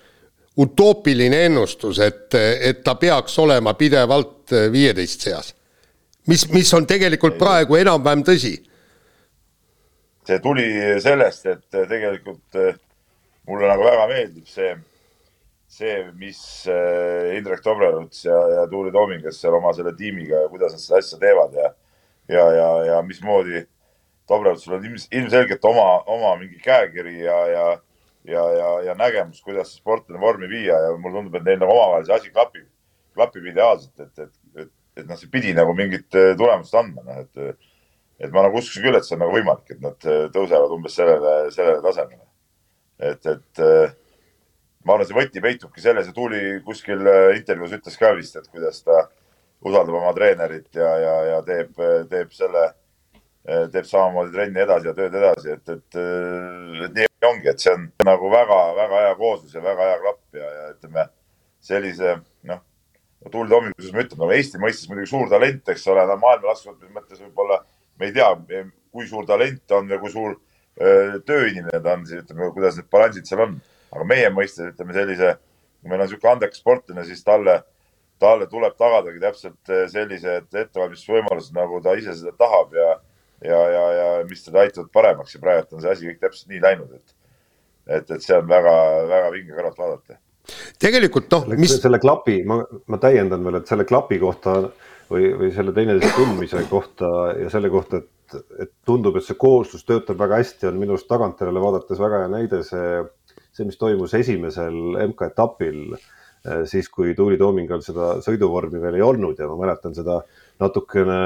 [0.58, 5.56] utoopiline ennustus, et, et ta peaks olema pidevalt viieteist seas.
[6.28, 8.54] mis, mis on tegelikult praegu enam-vähem tõsi.
[10.28, 10.68] see tuli
[11.02, 12.60] sellest, et tegelikult
[13.48, 14.76] mulle nagu väga meeldib see,
[15.72, 20.76] see, mis eh, Indrek Tobreluts ja, ja Tuuli Toomingas seal oma selle tiimiga ja kuidas
[20.76, 21.70] nad seda asja teevad ja,
[22.32, 23.64] ja, ja, ja mismoodi
[24.28, 27.66] Tobrelutsel on ilmselgelt oma, oma mingi käekiri ja, ja
[28.24, 32.06] ja, ja, ja nägemus, kuidas sportlane vormi viia ja mulle tundub, et neil nagu omavahel
[32.06, 32.68] see asi klapib,
[33.18, 37.24] klapib ideaalselt, et, et, et, et noh, see pidi nagu mingit äh, tulemust andma, noh,
[37.24, 37.72] et,
[38.22, 40.98] et ma nagu uskusin küll, et see on nagu võimalik, et nad äh, tõusevad umbes
[41.00, 42.28] sellele, sellele tasemele.
[43.10, 43.98] et, et äh,
[44.86, 47.02] ma arvan, see võti peitubki selles ja Tuuli kuskil
[47.38, 49.06] intervjuus ütles ka vist, et kuidas ta
[49.62, 51.76] usaldab oma treenerit ja, ja, ja teeb,
[52.10, 52.72] teeb selle
[53.42, 57.64] Eh, teeb samamoodi trenni edasi ja tööd edasi, et, et, eh, et nii ongi, et
[57.64, 61.06] see on nagu väga-väga hea kooslus ja väga hea klapp ja, ja ütleme
[61.66, 62.20] sellise
[62.52, 62.60] noh,
[63.24, 66.52] Tuuli Tooming, kuidas ma ütlen, nagu Eesti mõistes muidugi suur talent, eks ole, no maailma
[66.52, 67.58] laskesuusatamise mõttes võib-olla
[67.98, 68.30] me ei tea,
[68.94, 72.94] kui suur talent on ja kui suur öö, tööinimene ta on, siis ütleme, kuidas need
[72.94, 73.58] balansid seal on.
[73.92, 75.36] Aga meie mõistes ütleme sellise,
[75.82, 77.62] kui meil on niisugune andekas sportlane, siis talle,
[78.22, 82.92] talle tuleb tagadagi täpselt sellised ettevalmistusvõimalused, nagu ta ise seda tahab ja
[83.46, 86.62] ja, ja, ja mis teda aitavad paremaks ja praegu on see asi kõik täpselt nii
[86.64, 87.16] läinud, et,
[87.98, 90.20] et, et see on väga-väga vinge kõrvalt vaadata.
[90.82, 91.76] tegelikult noh, mis.
[91.82, 94.58] selle klapi, ma, ma täiendan veel, et selle klapi kohta
[95.12, 99.86] või, või selle teineteise tundmise kohta ja selle kohta, et, et tundub, et see kooslus
[99.88, 103.02] töötab väga hästi, on minu arust tagantjärele vaadates väga hea näide see,
[103.62, 105.96] see, mis toimus esimesel MK-etapil
[106.66, 110.18] siis, kui Tuuli Toomingal seda sõiduvormi veel ei olnud ja ma mäletan seda
[110.62, 111.18] natukene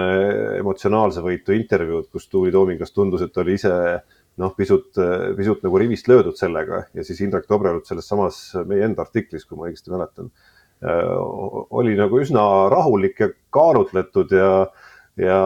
[0.59, 3.71] emotsionaalse võitu intervjuud, kus Tuuli Toomingas tundus, et oli ise
[4.41, 4.91] noh, pisut,
[5.37, 9.59] pisut nagu rivist löödud sellega ja siis Indrek Tobrelut selles samas meie enda artiklis, kui
[9.59, 10.33] ma õigesti mäletan,
[11.79, 14.49] oli nagu üsna rahulik ja kaalutletud ja,
[15.17, 15.39] ja,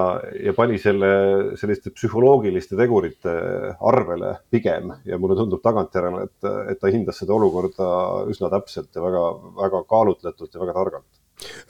[0.46, 1.12] ja pani selle
[1.60, 3.36] selliste psühholoogiliste tegurite
[3.92, 7.94] arvele pigem ja mulle tundub tagantjärele, et, et ta hindas seda olukorda
[8.32, 9.24] üsna täpselt ja väga,
[9.62, 11.10] väga kaalutletult ja väga targalt.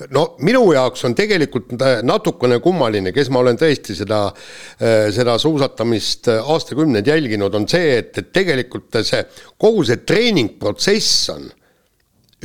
[0.09, 4.23] No minu jaoks on tegelikult natukene kummaline, kes ma olen tõesti seda,
[5.13, 9.21] seda suusatamist aastakümneid jälginud, on see, et, et tegelikult see
[9.61, 11.45] kogu see treeningprotsess on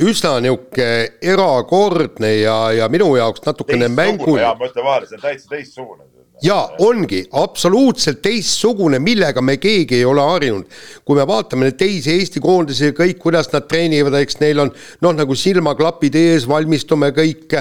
[0.01, 4.41] üsna niisugune erakordne ja, ja minu jaoks natukene mängul.
[4.41, 6.03] ja ma ütlen vahele, see on täitsa teistsugune.
[6.43, 10.67] ja ongi absoluutselt teistsugune, millega me keegi ei ole harjunud.
[11.05, 14.73] kui me vaatame neid teisi Eesti koondisi ja kõik, kuidas nad treenivad, eks neil on
[15.01, 17.55] noh, nagu silmaklapid ees, valmistume kõik,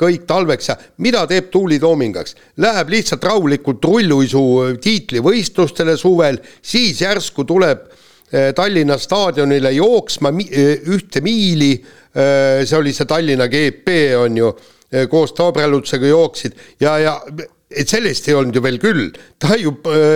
[0.00, 2.36] kõik talveks ja mida teeb Tuuli Toomingaks?
[2.64, 4.44] Läheb lihtsalt rahulikult rulluisu
[4.80, 8.06] tiitlivõistlustele suvel, siis järsku tuleb eh,
[8.54, 11.72] Tallinna staadionile jooksma eh, ühte miili.
[12.14, 14.50] Eh, see oli see Tallinna GP on ju,
[15.08, 16.56] koos Toobre-Lutsega jooksid.
[16.80, 17.16] Ja, ja
[17.68, 19.10] et sellest ei olnud ju veel küll,
[19.40, 19.74] ta ju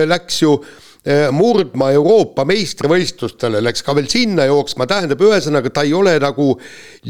[0.09, 0.79] läks ju äh,
[1.35, 6.53] murdma Euroopa meistrivõistlustele, läks ka veel sinna jooksma, tähendab, ühesõnaga ta ei ole nagu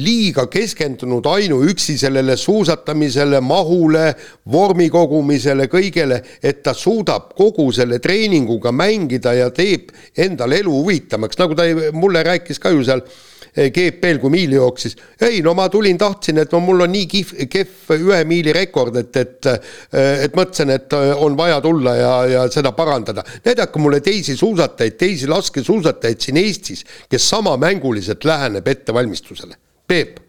[0.02, 4.08] liiga keskendunud ainuüksi sellele suusatamisele, mahule,
[4.50, 11.38] vormi kogumisele, kõigele, et ta suudab kogu selle treeninguga mängida ja teeb endale elu huvitavamaks,
[11.38, 14.96] nagu ta mulle rääkis ka ju seal Eh, GP-l, kui miili jooksis.
[15.22, 18.96] ei no ma tulin, tahtsin, et no mul on nii kihv, kehv ühe miili rekord,
[18.98, 23.24] et, et eh, et mõtlesin, et eh, on vaja tulla ja, ja seda parandada.
[23.46, 29.56] näidake mulle teisi suusatajaid, teisi laskesuusatajaid siin Eestis, kes samamänguliselt läheneb ettevalmistusele.
[29.88, 30.20] Peep.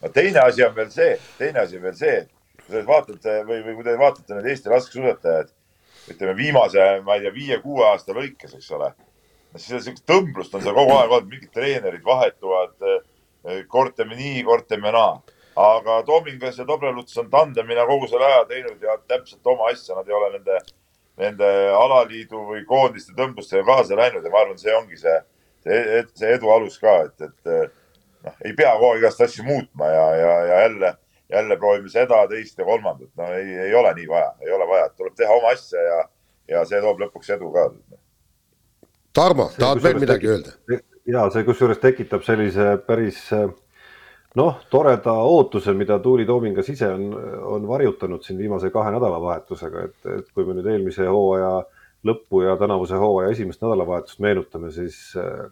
[0.00, 2.18] no teine asi on veel see, teine asi on veel see,
[2.64, 5.56] kui te vaatate või, või kui te vaatate neid Eesti laskesuusatajaid,
[6.12, 8.94] ütleme viimase, ma ei tea, viie-kuue aasta lõikes, eks ole
[9.56, 14.42] siis sellist tõmblust on seal kogu aeg olnud, mingid treenerid vahetuvad, eh, kord teeme nii,
[14.48, 15.20] kord teeme naa.
[15.62, 20.08] aga Toomingas ja Dobreluts on tandemina kogu selle aja teinud ja täpselt oma asja, nad
[20.08, 20.60] ei ole nende,
[21.20, 25.18] nende alaliidu või koondiste tõmblustega kaasa läinud ja ma arvan, see ongi see,
[25.66, 27.68] see, see edu alus ka, et, et eh,
[28.24, 30.94] noh, ei pea kogu aeg igast asju muutma ja, ja, ja jälle,
[31.36, 33.12] jälle proovime seda, teist ja kolmandat.
[33.20, 36.00] no ei, ei ole nii vaja, ei ole vaja, tuleb teha oma asja ja,
[36.48, 37.68] ja see toob lõpuks edu ka
[39.14, 40.56] Tarmo, tahad veel midagi öelda?
[41.06, 43.26] ja see kusjuures tekitab sellise päris
[44.38, 47.12] noh, toreda ootuse, mida Tuuli Toomingas ise on,
[47.56, 51.56] on varjutanud siin viimase kahe nädalavahetusega, et, et kui me nüüd eelmise hooaja
[52.06, 54.98] lõppu ja tänavuse hooaja esimest nädalavahetust meenutame, siis,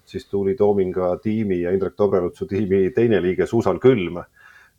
[0.07, 4.23] siis Tuuli Toominga tiimi ja Indrek Tobrelutsu tiimi teine liige Susan Külm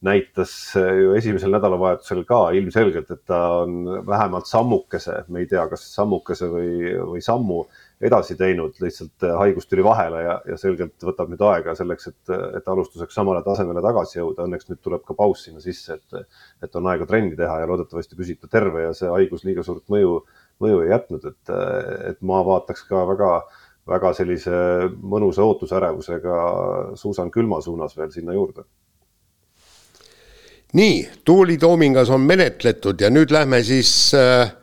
[0.01, 5.85] näitas ju esimesel nädalavahetusel ka ilmselgelt, et ta on vähemalt sammukese, me ei tea, kas
[5.93, 7.61] sammukese või, või sammu
[8.01, 12.33] edasi teinud, lihtsalt äh, haigus tuli vahele ja, ja selgelt võtab nüüd aega selleks, et,
[12.57, 14.47] et alustuseks samale tasemele tagasi jõuda.
[14.47, 18.19] Õnneks nüüd tuleb ka paus sinna sisse, et, et on aega trenni teha ja loodetavasti
[18.19, 20.21] püsib ta terve ja see haigus liiga suurt mõju,
[20.63, 21.55] mõju ei jätnud, et,
[22.11, 23.31] et ma vaataks ka väga,
[23.89, 24.55] väga sellise
[25.01, 26.37] mõnusa ootusärevusega
[26.99, 28.65] Suusan Külma suunas veel sinna juurde
[30.73, 34.53] nii, Tuuli Toomingas on menetletud ja nüüd lähme siis äh,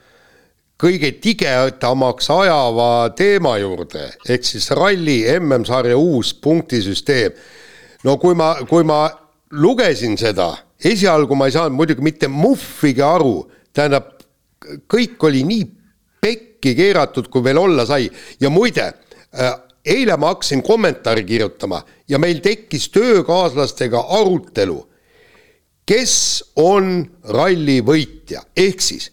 [0.78, 7.32] kõige tigedamaks ajava teema juurde, ehk siis ralli MM-sarja uus punktisüsteem.
[8.04, 9.08] no kui ma, kui ma
[9.50, 14.14] lugesin seda, esialgu ma ei saanud muidugi mitte muhvigi aru, tähendab,
[14.86, 15.64] kõik oli nii
[16.22, 18.08] pekki keeratud, kui veel olla sai.
[18.40, 24.78] Ja muide äh, eile ma hakkasin kommentaari kirjutama ja meil tekkis töökaaslastega arutelu,
[25.88, 26.14] kes
[26.60, 27.00] on
[27.34, 29.10] ralli võitja, ehk siis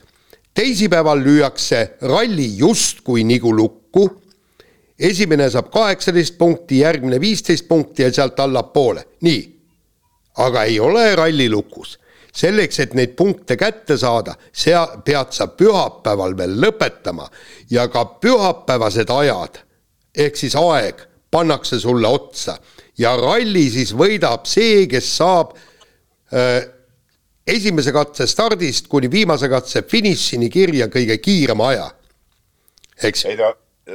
[0.56, 4.22] teisipäeval lüüakse ralli justkui nagu lukku.
[5.00, 9.42] esimene saab kaheksateist punkti, järgmine viisteist punkti ja sealt allapoole, nii.
[10.38, 12.00] aga ei ole ralli lukus.
[12.36, 17.30] selleks, et neid punkte kätte saada, sea pead sa pühapäeval veel lõpetama
[17.70, 19.62] ja ka pühapäevased ajad
[20.16, 21.00] ehk siis aeg
[21.32, 22.58] pannakse sulle otsa
[22.98, 25.56] ja ralli siis võidab see, kes saab
[26.34, 26.75] öö, äh,
[27.48, 31.90] esimese katse stardist kuni viimase katse finišini kirja kõige kiirema aja,
[33.04, 33.26] eks.
[33.30, 33.52] ei no,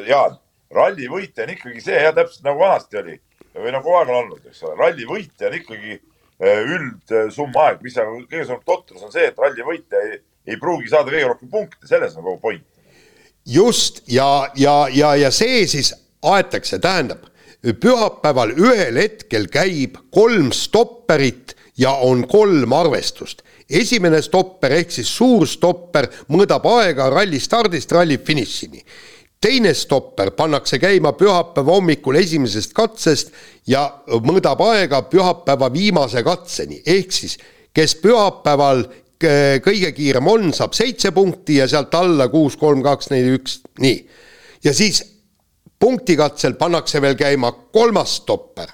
[0.06, 0.36] Jaan,
[0.70, 3.16] ralli võitja on ikkagi see jah, täpselt nagu vanasti oli.
[3.50, 7.80] Või nagu kogu aeg on olnud, eks ole, ralli võitja on ikkagi äh, üldsumma aeg,
[7.82, 11.32] mis on kõige suurem totrus on see, et ralli võitja ei, ei pruugi saada kõige
[11.32, 12.66] rohkem punkte, selles on kogu point.
[13.44, 14.04] just.
[14.06, 15.90] Ja, ja, ja, ja see siis
[16.22, 17.26] aetakse, tähendab
[17.60, 23.42] pühapäeval ühel hetkel käib kolm stopperit ja on kolm arvestust.
[23.70, 28.84] esimene stopper ehk siis suur stopper mõõdab aega ralli stardist ralli finišini.
[29.40, 33.32] teine stopper pannakse käima pühapäeva hommikul esimesest katsest
[33.66, 37.38] ja mõõdab aega pühapäeva viimase katseni, ehk siis
[37.74, 38.84] kes pühapäeval
[39.64, 44.08] kõige kiirem on, saab seitse punkti ja sealt alla kuus, kolm, kaks, neli, üks, nii.
[44.64, 45.02] ja siis
[45.78, 48.68] punktikatsel pannakse veel käima kolmas stopper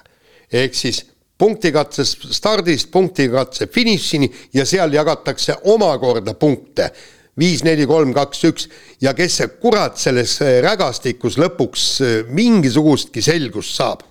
[0.51, 1.05] ehk siis
[1.37, 6.91] punktikatsest stardist punktikatse finišini ja seal jagatakse omakorda punkte.
[7.37, 8.63] viis, neli, kolm, kaks, üks
[9.01, 14.01] ja kes see kurat selles äh, rägastikus lõpuks äh, mingisugustki selgust saab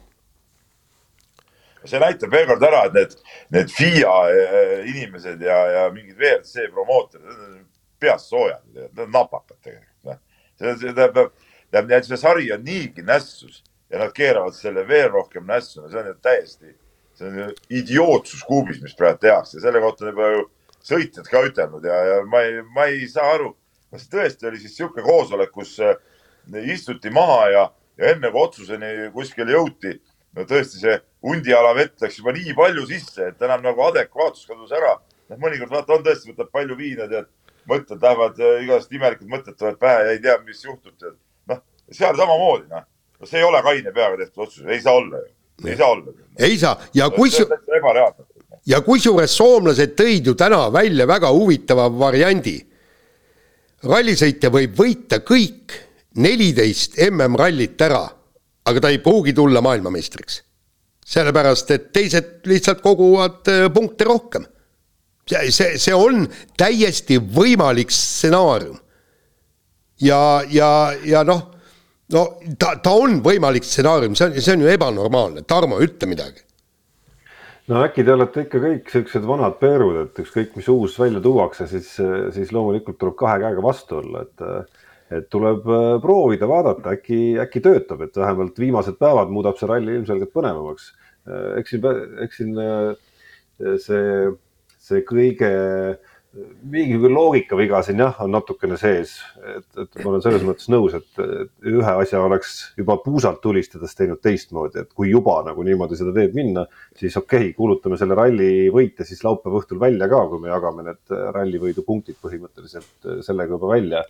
[1.86, 3.16] see näitab veel kord ära, et need,
[3.54, 7.60] need FIA äh, inimesed ja, ja mingid WRC promootorid,
[8.02, 10.18] peast soojad, need on napakad tegelikult, noh.
[10.58, 11.34] see, see tähendab,
[11.74, 16.02] tähendab, see sari on niigi nässus ja nad keeravad selle veel rohkem nässu, no see
[16.02, 16.74] on täiesti,
[17.18, 20.44] see on idiootsus kuubis, mis praegu tehakse, selle kohta on juba ju
[20.86, 23.52] sõitjad ka ütelnud ja, ja ma ei, ma ei saa aru,
[23.92, 25.96] kas tõesti oli siis niisugune koosolek, kus äh,
[26.72, 27.64] istuti maha ja,
[27.98, 29.96] ja enne kui otsuseni kuskile jõuti,
[30.36, 34.74] no tõesti see hundiala vett läks juba nii palju sisse, et enam nagu adekvaatsus kadus
[34.76, 34.96] ära.
[35.30, 37.30] noh, mõnikord vaata, on tõesti, võtab palju viina, tead
[37.66, 40.94] mõtted lähevad, äh, igasugused imelikud mõtted tulevad pähe ja ei tea, mis juhtub.
[41.50, 42.86] noh, seal samamoodi, noh.
[43.24, 45.32] see ei ole kaine peaga tehtud otsus, ei saa olla ju,
[45.64, 46.12] ei saa olla.
[46.38, 47.38] ei saa ja kus.
[48.66, 52.58] ja kusjuures soomlased tõid ju täna välja väga huvitava variandi.
[53.84, 55.78] rallisõitja võib võita kõik
[56.16, 58.02] neliteist MM-rallit ära,
[58.64, 60.42] aga ta ei pruugi tulla maailmameistriks.
[61.06, 64.46] sellepärast, et teised lihtsalt koguvad äh, punkte rohkem
[65.26, 66.26] see, see, see on
[66.58, 68.78] täiesti võimalik stsenaarium.
[70.00, 71.55] ja, ja, ja noh,
[72.14, 72.24] no
[72.58, 76.44] ta, ta on võimalik stsenaarium, see on, see on ju ebanormaalne, Tarmo, ütle midagi.
[77.72, 81.68] no äkki te olete ikka kõik siuksed vanad peerud, et ükskõik, mis uus välja tuuakse,
[81.70, 81.92] siis,
[82.36, 84.50] siis loomulikult tuleb kahe käega vastu olla, et
[85.06, 89.94] et tuleb äh, proovida, vaadata, äkki, äkki töötab, et vähemalt viimased päevad muudab see ralli
[89.94, 90.88] ilmselgelt põnevamaks.
[91.30, 91.86] Äh, eks siin,
[92.24, 94.02] eks siin äh, see
[94.86, 95.50] see kõige,
[96.70, 101.20] mingi loogikaviga siin jah, on natukene sees, et, et ma olen selles mõttes nõus, et
[101.70, 106.36] ühe asja oleks juba puusalt tulistades teinud teistmoodi, et kui juba nagu niimoodi seda teed
[106.36, 106.66] minna,
[106.98, 110.88] siis okei okay,, kuulutame selle ralli võite siis laupäeva õhtul välja ka, kui me jagame
[110.90, 114.04] need rallivõidu punktid põhimõtteliselt sellega juba välja.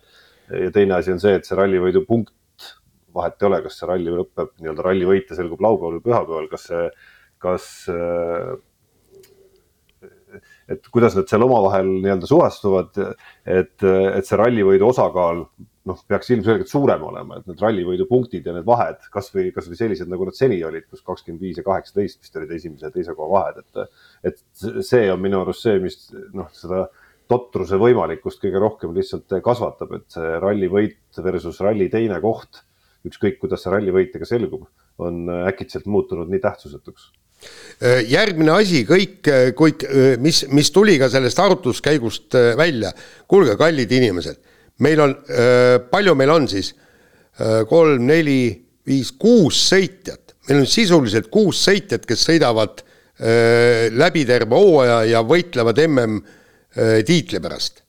[0.51, 2.33] ja teine asi on see, et see rallivõidu punkt,
[3.15, 6.69] vahet ei ole, kas see ralli lõpeb nii-öelda ralli võitja selgub laupäeval või pühapäeval, kas
[6.71, 6.87] see,
[7.43, 7.69] kas
[10.67, 12.99] et kuidas nad seal omavahel nii-öelda suhestuvad,
[13.47, 15.45] et, et see rallivõidu osakaal
[15.87, 20.09] noh, peaks ilmselgelt suurem olema, et need rallivõidu punktid ja need vahed kasvõi, kasvõi sellised,
[20.11, 23.29] nagu nad seni olid, kus kakskümmend viis ja kaheksateist vist olid esimese ja teise koha
[23.33, 23.99] vahed, et,
[24.31, 25.99] et see on minu arust see, mis
[26.35, 26.87] noh, seda
[27.31, 32.63] totruse võimalikkust kõige rohkem lihtsalt kasvatab, et see rallivõit versus ralli teine koht,
[33.07, 34.67] ükskõik kuidas see rallivõitjaga selgub,
[35.03, 37.11] on äkitselt muutunud nii tähtsusetuks.
[37.11, 37.26] Äh,
[38.09, 42.93] järgmine asi, kõik, äh, kõik, äh, mis, mis tuli ka sellest arutluskäigust välja,
[43.29, 44.39] kuulge, kallid inimesed,
[44.83, 45.15] meil on,
[45.89, 46.67] palju meil on siis,
[47.69, 48.51] kolm, neli,
[48.85, 52.83] viis, kuus sõitjat, meil on sisuliselt kuus sõitjat, kes sõidavad
[53.97, 56.21] läbi terve hooaja ja võitlevad mm
[57.09, 57.86] tiitli pärast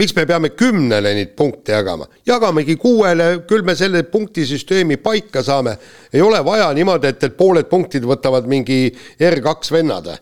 [0.00, 5.76] miks me peame kümnele neid punkte jagama, jagamegi kuuele, küll me selle punktisüsteemi paika saame.
[6.12, 8.86] ei ole vaja niimoodi, et, et pooled punktid võtavad mingi
[9.20, 10.12] R2 vennad.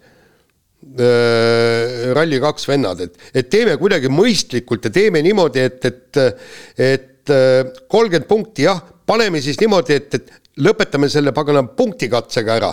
[0.80, 6.20] Rally2 vennad, et, et teeme kuidagi mõistlikult ja teeme niimoodi, et, et,
[6.80, 7.32] et
[7.86, 10.32] kolmkümmend punkti jah, paneme siis niimoodi, et, et
[10.64, 12.72] lõpetame selle pagana punktikatsega ära.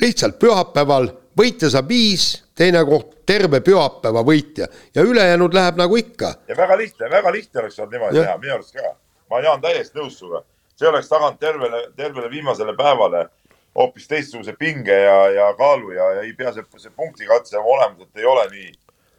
[0.00, 6.34] lihtsalt pühapäeval võitja saab viis, teine koht terve pühapäeva võitja ja ülejäänud läheb nagu ikka.
[6.48, 8.94] ja väga lihtne, väga lihtne oleks olnud niimoodi teha, minu arust ka.
[9.30, 10.42] ma Jaan täiesti nõus sinuga.
[10.76, 13.28] see oleks taganud tervele, tervele viimasele päevale
[13.76, 18.24] hoopis teistsuguse pinge ja, ja kaalu ja, ja ei pea see, see punktikatse olemuselt ei
[18.24, 18.70] ole nii,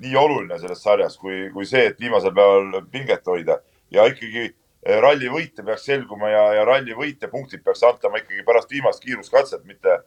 [0.06, 3.60] nii oluline selles sarjas, kui, kui see, et viimasel päeval pinget hoida
[3.93, 8.45] ja ikkagi eh, ralli võitja peaks selguma ja, ja ralli võitja punktid peaks antama ikkagi
[8.47, 9.99] pärast viimast kiiruskatset, mitte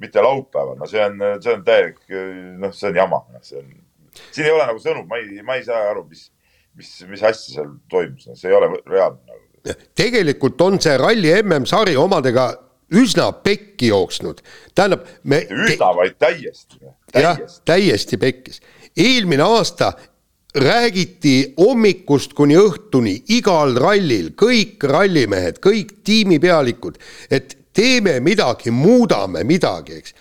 [0.00, 2.00] mitte laupäeval, no see on, see on täielik,
[2.60, 3.68] noh, see on jama, noh, see on,
[4.30, 6.26] siin ei ole nagu sõnu, ma ei, ma ei saa aru, mis,
[6.78, 9.78] mis, mis asja seal toimus, no see ei ole reaalne nagu.
[9.98, 12.50] tegelikult on see ralli MM-sari omadega
[12.96, 14.40] üsna pekki jooksnud,
[14.74, 15.44] tähendab me.
[15.46, 17.26] üsna, vaid täiesti, täiesti..
[17.26, 18.62] jah, täiesti pekkis.
[18.96, 19.92] eelmine aasta
[20.56, 26.98] räägiti hommikust kuni õhtuni igal rallil, kõik rallimehed, kõik tiimipealikud,
[27.30, 30.14] et teeme midagi, muudame midagi, eks.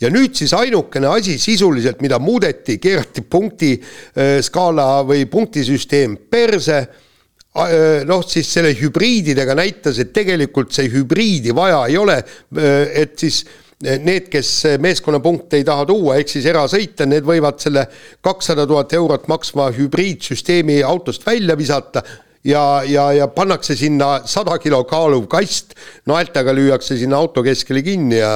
[0.00, 6.78] ja nüüd siis ainukene asi sisuliselt, mida muudeti, keerati punkti äh, skaala või punktisüsteem perse
[6.80, 13.18] äh, noh, siis selle hübriididega näitas, et tegelikult see hübriidi vaja ei ole, äh, et
[13.20, 13.44] siis
[13.84, 17.84] need, kes meeskonnapunkte ei taha tuua, ehk siis erasõita, need võivad selle
[18.24, 22.00] kakssada tuhat eurot maksva hübriidsüsteemi autost välja visata
[22.44, 25.74] ja, ja, ja pannakse sinna sada kilo kaaluv kast,
[26.08, 28.32] naeltega lüüakse sinna auto keskele kinni ja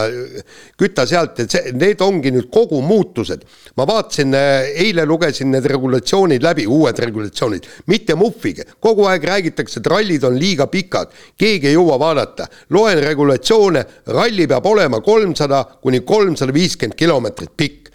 [0.81, 3.45] küta sealt, et see, need ongi nüüd kogu muutused.
[3.77, 9.91] ma vaatasin, eile lugesin need regulatsioonid läbi, uued regulatsioonid, mitte muhvige, kogu aeg räägitakse, et
[9.93, 12.49] rallid on liiga pikad, keegi ei jõua vaadata.
[12.71, 17.88] loen regulatsioone, ralli peab olema kolmsada kuni kolmsada viiskümmend kilomeetrit pikk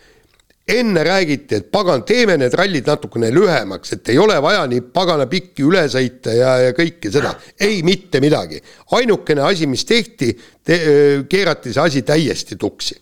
[0.68, 5.26] enne räägiti, et pagan, teeme need rallid natukene lühemaks, et ei ole vaja nii pagana
[5.28, 7.34] pikki üle sõita ja, ja kõike seda.
[7.60, 8.62] ei mitte midagi.
[8.96, 10.32] ainukene asi, mis tehti
[10.64, 10.80] te,,
[11.30, 12.96] keerati see asi täiesti tuksi.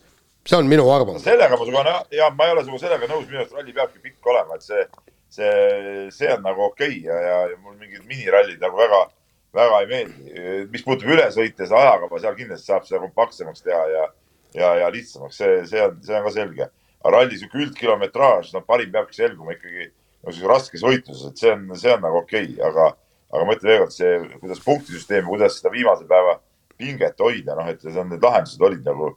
[0.48, 1.22] see on minu arvamus.
[1.24, 4.34] sellega ma sinuga, ja ma ei ole sinuga sellega nõus, minu arust ralli peabki pikk
[4.34, 4.88] olema, et see,
[5.30, 9.06] see, see on nagu okei okay ja, ja, ja mul mingid minirallid nagu väga,
[9.54, 10.44] väga ei meeldi.
[10.74, 14.12] mis puutub ülesõite, seda ajakava, seal kindlasti saab seda kompaktsemaks teha ja,
[14.58, 18.62] ja, ja lihtsamaks, see, see on, see on ka selge aga ralli sihuke üldkilometraaž, no
[18.66, 19.90] parim peabki selguma ikkagi
[20.22, 22.92] no siis raskes võitluses, et see on, see on nagu okei okay,, aga,
[23.34, 26.38] aga ma ütlen veel kord, see, kuidas punktisüsteem, kuidas seda viimase päeva
[26.82, 29.12] pinget hoida, noh, et on need lahendused olid nagu,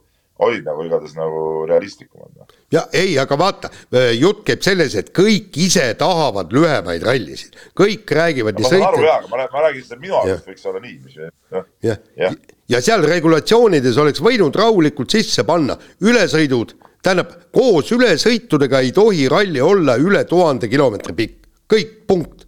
[0.45, 2.31] olid nagu igatahes nagu realistlikumad.
[2.35, 2.57] Noh.
[2.73, 3.71] ja ei, aga vaata,
[4.17, 8.59] jutt käib selles, et kõik ise tahavad lühemaid rallisid, kõik räägivad.
[8.59, 11.21] ma saan aru jaa, aga ma, ma räägin, et minu arust võiks olla nii, mis
[11.21, 11.69] noh.
[11.85, 12.33] jah, ja,
[12.75, 16.75] ja seal regulatsioonides oleks võinud rahulikult sisse panna ülesõidud
[17.05, 22.45] tähendab, koos ülesõitudega ei tohi ralli olla üle tuhande kilomeetri pikk, kõik, punkt.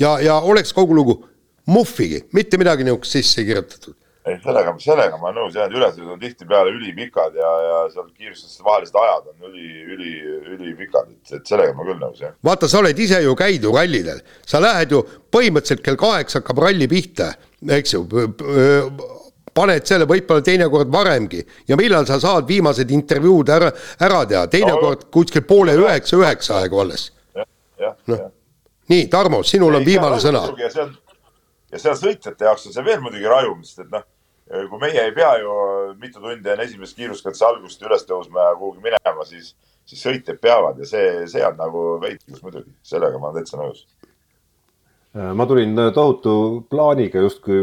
[0.00, 1.18] ja, ja oleks kogu lugu,
[1.70, 3.96] muhvigi, mitte midagi niisugust sisse ei kirjutatud.
[4.24, 8.06] ei, sellega, sellega ma olen nõus jah, et ülesõidud on tihtipeale ülipikad ja, ja seal
[8.12, 10.12] kiirustuste vahelised ajad on üli, üli,
[10.56, 12.36] ülipikad, et, et sellega ma küll nõus jah.
[12.44, 15.02] vaata, sa oled ise ju käinud ju rallidel, sa lähed ju
[15.32, 17.34] põhimõtteliselt kell kaheksa hakkab ralli pihta,
[17.76, 18.04] eks ju
[19.54, 21.42] paned selle võib-olla teinekord varemgi.
[21.68, 23.70] Ja millal sa saad viimased intervjuud ära,
[24.02, 27.10] ära teha, teinekord no, kuskil poole üheksa, üheksa aegu alles.
[28.06, 28.26] noh,
[28.90, 30.46] nii, Tarmo, sinul on viimane sõna.
[30.58, 30.96] ja see on,
[31.72, 34.04] ja seal sõitjate jaoks on see veel muidugi rajum, sest et noh,
[34.70, 35.54] kui meie ei pea ju
[36.00, 39.54] mitu tundi enne esimest kiiruskatse algust üles tõusma ja kuhugi minema, siis,
[39.88, 43.86] siis sõitjad peavad ja see, see on nagu veiklus muidugi, sellega ma olen täitsa nõus.
[45.14, 47.58] Äh, ma tulin äh, tohutu plaaniga justkui,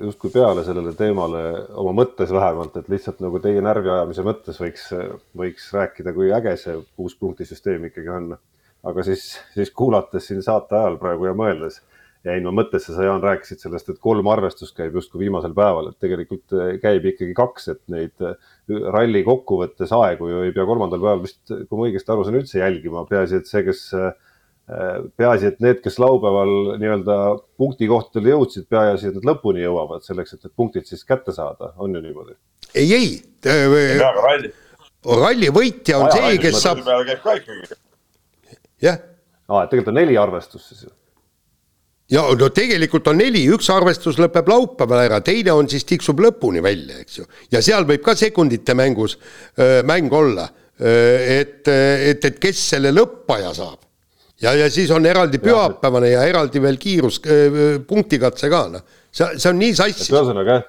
[0.00, 1.42] justkui peale sellele teemale
[1.80, 4.88] oma mõttes vähemalt, et lihtsalt nagu teie närvi ajamise mõttes võiks,
[5.36, 8.36] võiks rääkida, kui äge see kuus punkti süsteem ikkagi on.
[8.88, 11.80] aga siis, siis kuulates siin saate ajal praegu ja mõeldes
[12.26, 15.98] jäin ma mõttesse, sa Jaan rääkisid sellest, et kolm arvestust käib justkui viimasel päeval, et
[16.02, 18.24] tegelikult äh, käib ikkagi kaks, et neid
[18.94, 22.62] ralli kokkuvõttes aegu ju ei pea kolmandal päeval vist, kui ma õigesti aru saan, üldse
[22.62, 23.84] jälgima, peaasi, et see, kes
[25.16, 26.50] peaasi, et need, kes laupäeval
[26.80, 27.16] nii-öelda
[27.60, 31.96] punktikohtadele jõudsid, peaasi, et nad lõpuni jõuavad selleks, et need punktid siis kätte saada, on
[31.96, 32.36] ju niimoodi?
[32.74, 33.96] ei, ei.
[34.02, 34.52] ralli,
[35.22, 36.84] ralli võitja on Aja, see, kes saab.
[38.84, 39.00] jah.
[39.48, 40.86] aa, et tegelikult on neli arvestust siis
[42.12, 46.60] ja no tegelikult on neli, üks arvestus lõpeb laupäeval ära, teine on siis tiksub lõpuni
[46.64, 47.28] välja, eks ju.
[47.56, 49.16] ja seal võib ka sekundite mängus
[49.56, 50.50] öö, mäng olla.
[50.78, 53.87] et, et, et kes selle lõppaja saab
[54.42, 58.84] ja, ja siis on eraldi pühapäevane ja, eraldi veel kiirus äh,, punktikatse ka, noh.
[59.10, 60.10] see, see on nii sassis.
[60.12, 60.60] ühesõnaga,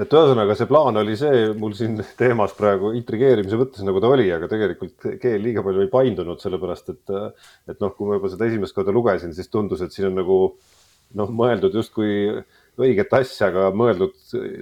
[0.00, 4.28] et ühesõnaga see plaan oli see mul siin teemas praegu intrigeerimise mõttes, nagu ta oli,
[4.34, 7.16] aga tegelikult keel liiga palju ei paindunud, sellepärast et,
[7.70, 10.40] et noh, kui ma juba seda esimest korda lugesin, siis tundus, et siin on nagu
[11.18, 12.30] noh, mõeldud justkui
[12.80, 14.14] õiget asja, aga mõeldud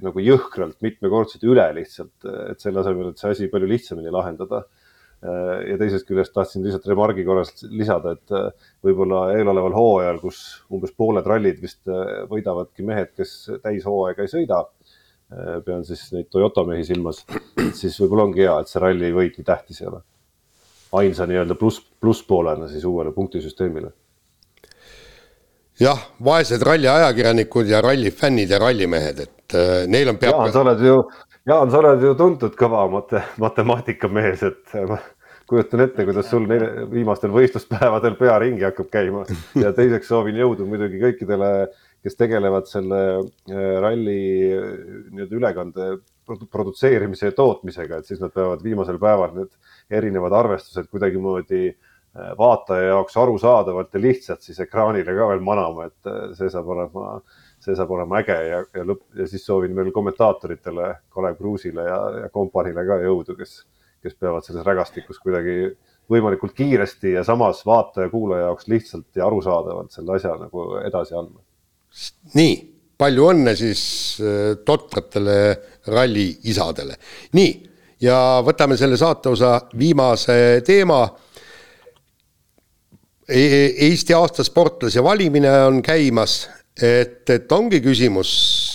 [0.02, 2.16] nagu jõhkralt mitmekordselt üle lihtsalt,
[2.50, 4.64] et selle asemel, et see asi palju lihtsamini lahendada
[5.22, 10.92] ja teisest küljest tahtsin lihtsalt remargi korras lisada, et äh, võib-olla eeloleval hooajal, kus umbes
[10.94, 13.32] pooled rallid vist äh, võidavadki mehed, kes
[13.64, 14.62] täishooaega ei sõida,
[15.34, 17.24] äh, pean siis neid Toyota mehi silmas,
[17.80, 20.04] siis võib-olla ongi hea, et see ralli võit nii tähtis ei ole.
[20.98, 23.90] ainsa nii-öelda pluss, plusspoolena siis uuele punktisüsteemile.
[25.80, 29.58] jah, vaesed ralli ajakirjanikud ja ralli fännid ja rallimehed, et
[29.90, 30.46] neil on peab.
[30.52, 31.02] sa oled ju
[31.48, 34.98] Jaan, sa oled ju tuntud kõva mate, matemaatikamees, et ma
[35.48, 39.22] kujutan ette, kuidas sul neil viimastel võistluspäevadel pea ringi hakkab käima.
[39.56, 41.48] Ja teiseks soovin jõudu muidugi kõikidele,
[42.04, 44.18] kes tegelevad selle äh, ralli
[44.58, 44.68] äh,
[45.08, 45.88] nii-öelda ülekande
[46.52, 49.48] produtseerimise ja tootmisega, et siis nad peavad viimasel päeval need
[49.88, 56.12] erinevad arvestused kuidagimoodi äh, vaataja jaoks arusaadavalt ja lihtsalt siis ekraanile ka veel manama, et
[56.36, 57.22] see saab olema
[57.64, 61.98] see saab olema äge ja, ja lõpp ja siis soovin veel kommentaatoritele, Kalev Kruusile ja,
[62.24, 63.60] ja kompaniile ka jõudu, kes,
[64.02, 65.58] kes peavad selles rägastikus kuidagi
[66.08, 71.42] võimalikult kiiresti ja samas vaataja-kuulaja jaoks lihtsalt ja arusaadavalt selle asja nagu edasi andma.
[72.38, 72.54] nii,
[72.98, 73.82] palju õnne siis
[74.22, 75.38] äh, totratele
[75.88, 76.96] ralliisadele.
[77.36, 77.52] nii,
[78.04, 81.02] ja võtame selle saateosa viimase teema
[83.28, 83.42] e.
[83.88, 86.46] Eesti aasta sportlase valimine on käimas
[86.82, 88.30] et, et ongi küsimus,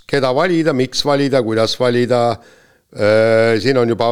[0.10, 2.24] keda valida, miks valida, kuidas valida.
[2.94, 4.10] Äh, siin on juba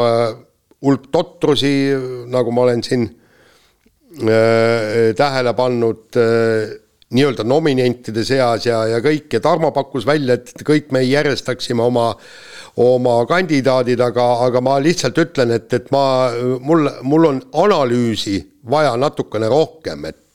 [0.82, 1.74] hulk totrusi,
[2.32, 3.04] nagu ma olen siin
[4.24, 6.08] äh, tähele pannud.
[6.18, 6.80] Äh,
[7.12, 12.06] nii-öelda nominentide seas ja, ja kõik ja Tarmo pakkus välja, et kõik me järjestaksime oma,
[12.80, 16.06] oma kandidaadid, aga, aga ma lihtsalt ütlen, et, et ma,
[16.64, 18.38] mul, mul on analüüsi
[18.72, 20.31] vaja natukene rohkem, et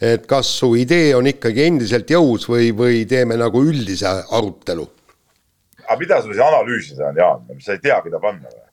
[0.00, 4.88] et kas su idee on ikkagi endiselt jõus või, või teeme nagu üldise arutelu.
[5.86, 8.68] aga mida sul siis analüüsida on, Jaan, sa ei tea, keda panna või?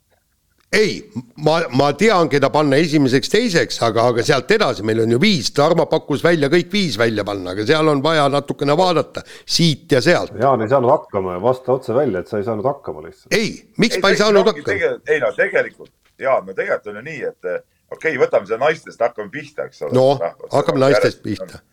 [0.76, 5.20] ei, ma, ma tean, keda panna esimeseks, teiseks, aga, aga sealt edasi meil on ju
[5.22, 9.92] viis, Tarmo pakkus välja kõik viis välja panna, aga seal on vaja natukene vaadata siit
[9.96, 10.36] ja sealt.
[10.42, 13.32] Jaan ei saanud hakkama ja vasta otse välja, et sa ei saanud hakkama lihtsalt.
[13.36, 14.92] ei, miks ei, ma ei saanud hakkama?
[15.08, 17.66] ei no tegelikult, Jaan, no tegelikult on ju nii, et
[17.96, 19.96] okei okay,, võtame seda naistest, hakkame pihta, eks ole.
[19.96, 20.10] no
[20.54, 21.64] hakkame naistest pihta.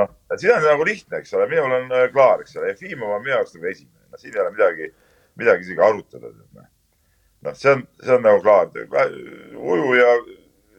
[0.00, 3.22] noh, siin on nagu lihtne, eks ole, minul on äh, klaar, eks ole, Jefimov on
[3.22, 4.90] minu jaoks nagu esimene, no siin ei ole midagi,
[5.38, 6.66] midagi isegi arutada noh
[7.40, 8.68] noh, see on, see on nagu klaar.
[9.54, 10.10] ujuja,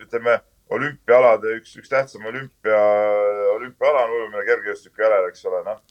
[0.03, 2.79] ütleme olümpiaalade üks, üks tähtsam olümpia,
[3.55, 5.81] olümpiaala on ujumine kergejõustiku järel, eks ole, noh.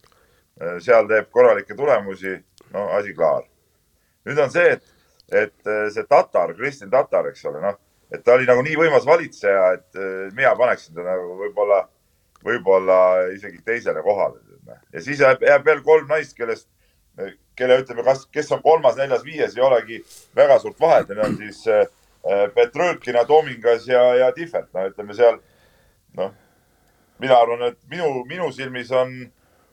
[0.82, 2.36] seal teeb korralikke tulemusi,
[2.74, 3.44] no asi klaar.
[4.26, 4.88] nüüd on see, et,
[5.32, 7.78] et see Tatar, Kristin Tatar, eks ole, noh,
[8.12, 9.98] et ta oli nagu nii võimas valitseja, et
[10.36, 11.82] mina paneksin ta nagu võib-olla,
[12.44, 12.98] võib-olla
[13.34, 14.40] isegi teisele kohale.
[14.92, 16.68] ja siis jääb, jääb veel kolm naist, kellest
[17.58, 19.98] kelle ütleme, kas, kes on kolmas, neljas, viies, ei olegi
[20.36, 21.86] väga suurt vahet, need on siis äh,
[22.54, 25.40] Petrõkina, Tomingas ja, ja Tihvert, no ütleme seal,
[26.18, 26.32] noh,
[27.22, 29.14] mina arvan, et minu, minu silmis on,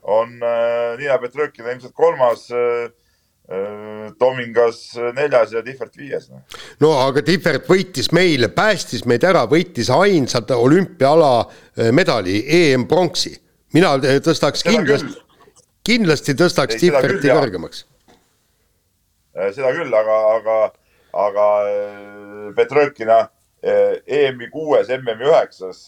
[0.02, 2.94] on äh, Niina Petrõkina ilmselt kolmas äh
[4.18, 6.40] Tomingas neljas ja Tihvert viies no..
[6.82, 13.36] no aga Tihvert võitis meile, päästis meid ära, võitis ainsat olümpiaala äh, medali, EM-pronksi.
[13.78, 15.22] mina tõstaks kindlasti
[15.86, 17.86] kindlasti tõstaks Tihverti kõrgemaks.
[19.36, 20.58] Äh, seda küll, aga, aga,
[21.26, 25.86] aga äh, Petrõkina äh, EM-i kuues, MM-i üheksas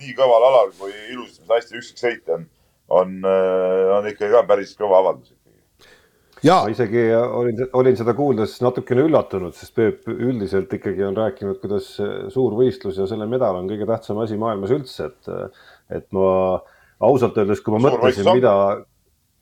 [0.00, 2.46] nii kõval alal kui ilusasti naiste üksiksõit on,
[2.88, 3.18] on,
[3.98, 5.34] on ikkagi ka päris kõva avaldus
[6.64, 11.94] ma isegi olin, olin seda kuuldes natukene üllatunud, sest Peep üldiselt ikkagi on rääkinud, kuidas
[12.34, 15.56] suur võistlus ja selle medal on kõige tähtsam asi maailmas üldse, et,
[15.98, 16.28] et ma
[17.08, 18.54] ausalt öeldes, kui ma suur mõtlesin, mida,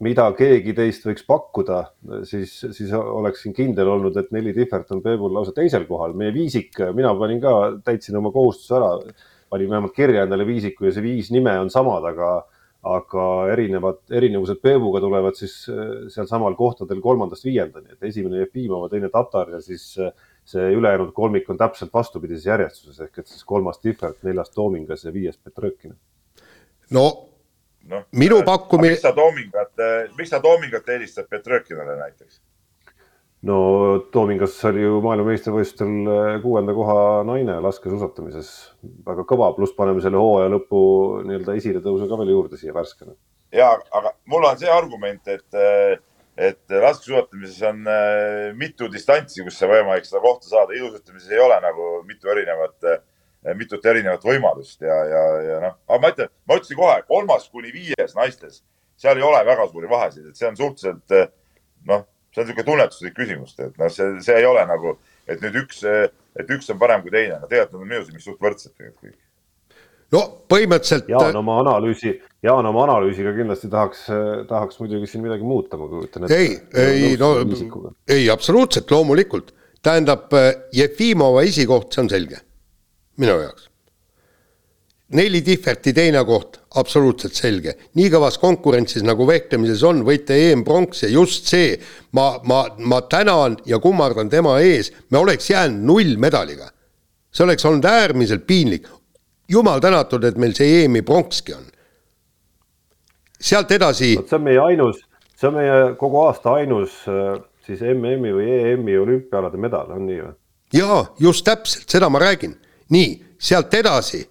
[0.05, 1.83] mida keegi teist võiks pakkuda,
[2.29, 6.17] siis, siis oleksin kindel olnud, et neli Tihvert on Peebul lausa teisel kohal.
[6.17, 7.55] meie viisik, mina panin ka,
[7.87, 8.93] täitsin oma kohustuse ära,
[9.53, 12.37] panin vähemalt kirja endale viisiku ja see viis nime on samad, aga,
[12.87, 19.11] aga erinevad, erinevused Peebuga tulevad siis eh, sealsamal kohtadel kolmandast viiendani, et esimene Jefimov, teine
[19.13, 20.13] Tatar ja siis eh,
[20.47, 25.13] see ülejäänud kolmik on täpselt vastupidises järjestuses ehk et siis kolmas Tihvert, neljas Toomingas ja
[25.15, 25.97] viies Petrõkin.
[26.91, 27.07] no
[27.91, 28.05] noh.
[28.13, 28.95] minu pakkumine.
[28.95, 29.87] miks sa Toomingat,
[30.19, 32.41] miks sa Toomingat eelistad Petrõkinale näiteks?
[33.47, 33.59] No
[34.13, 38.51] Toomingas oli ju maailmameistrivõistlustel eh, kuuenda koha naine laskesuusatamises,
[39.07, 40.81] väga kõva, pluss paneme selle hooaja lõpu
[41.27, 43.15] nii-öelda esiletõusu ka veel juurde siia värskena.
[43.55, 45.99] ja, aga mul on see argument, et, eh,
[46.49, 51.61] et laskesuusatamises on eh, mitu distantsi, kus on võimalik seda kohta saada, ilusatamises ei ole
[51.65, 52.91] nagu mitu erinevat
[53.55, 57.71] mitut erinevat võimalust ja, ja, ja noh, aga ma ütlen, ma ütlesin kohe, kolmas kuni
[57.71, 58.65] viies naistes,
[58.99, 61.15] seal ei ole väga suuri vahesid, et see on suhteliselt
[61.87, 62.03] noh,
[62.37, 65.81] see on niisugune tunnetuslik küsimus, et noh, see, see ei ole nagu, et nüüd üks,
[65.89, 69.09] et üks on parem kui teine, no tegelikult nad on minu silmis suht võrdsed tegelikult
[69.09, 69.23] kõik
[70.15, 71.09] no põhimõtteliselt.
[71.11, 72.13] Jaan oma analüüsi,
[72.47, 74.05] Jaan oma analüüsiga kindlasti tahaks,
[74.49, 76.37] tahaks muidugi siin midagi muuta, ma kujutan ette.
[76.37, 77.33] ei, ei no,
[78.13, 79.55] ei absoluutselt, loomulikult.
[79.83, 80.31] tähendab,
[80.75, 82.43] Jefimova esikoht, see on selge
[83.23, 83.71] minu jaoks.
[85.15, 87.77] Neli Tihverti teine koht, absoluutselt selge.
[87.95, 91.77] nii kõvas konkurentsis nagu vehklemises on, võite EM-pronks ja just see,
[92.13, 96.71] ma, ma, ma tänan ja kummardan tema ees, me oleks jäänud nullmedaliga.
[97.31, 98.89] see oleks olnud äärmiselt piinlik.
[99.49, 101.65] jumal tänatud, et meil see EM-i pronkski on.
[103.41, 104.17] sealt edasi.
[104.27, 104.99] see on meie ainus,
[105.37, 110.23] see on meie kogu aasta ainus äh, siis MM-i või EM-i olümpiaalade medal, on nii
[110.23, 110.35] või?
[110.75, 112.57] jaa, just täpselt, seda ma räägin
[112.91, 114.27] nii, sealt edasi.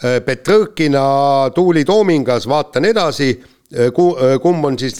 [0.00, 4.96] Äh, Petrõkina, Tuuli Toomingas, vaatan edasi, äh, äh, kumb on siis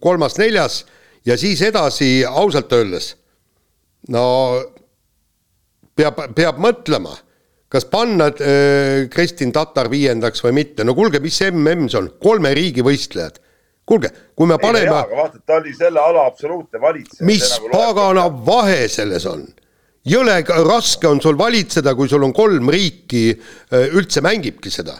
[0.00, 0.82] kolmas-neljas
[1.24, 3.14] ja siis edasi ausalt öeldes
[4.12, 4.24] no
[5.96, 7.14] peab, peab mõtlema,
[7.72, 8.28] kas panna
[9.10, 13.40] Kristin Tatar viiendaks või mitte, no kuulge, mis MM see on, kolme riigi võistlejad.
[13.88, 14.92] kuulge, kui me paneme.
[14.92, 17.26] vaata, ta oli selle ala absoluutne valitseja.
[17.26, 19.48] mis nagu pagana vahe selles on
[20.06, 20.38] jõle
[20.68, 24.98] raske on sul valitseda, kui sul on kolm riiki äh, üldse mängibki seda.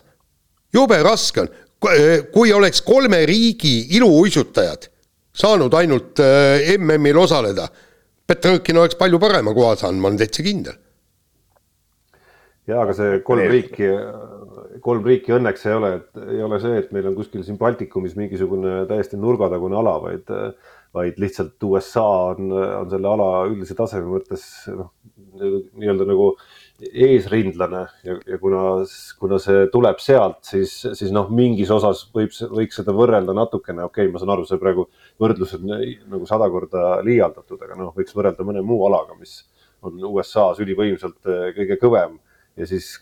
[0.74, 1.50] jube raske on,
[1.88, 4.88] äh, kui oleks kolme riigi iluuisutajad
[5.38, 7.68] saanud ainult äh, MM-il osaleda,
[8.28, 10.74] Petrõkin oleks palju parema koha saanud, ma olen täitsa kindel.
[12.68, 13.86] ja, aga see kolm riiki,
[14.84, 18.18] kolm riiki õnneks ei ole, et ei ole see, et meil on kuskil siin Baltikumis
[18.18, 20.28] mingisugune täiesti nurgatagune ala, vaid,
[20.96, 24.92] vaid lihtsalt USA on, on selle ala üldise taseme mõttes noh,
[25.38, 26.30] nii-öelda nagu
[26.78, 28.62] eesrindlane ja, ja kuna,
[29.18, 34.06] kuna see tuleb sealt, siis, siis noh, mingis osas võib, võiks seda võrrelda natukene, okei
[34.06, 34.88] okay,, ma saan aru, see praegu
[35.20, 39.42] võrdlus on nagu sada korda liialdatud, aga noh, võiks võrrelda mõne muu alaga, mis
[39.86, 41.20] on USA-s ülivõimsalt
[41.56, 42.16] kõige kõvem.
[42.58, 42.96] Ja siis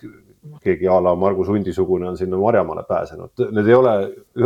[0.62, 3.32] keegi a la Margus Hundi-sugune on sinna Marjamaale pääsenud.
[3.55, 3.94] Need ei ole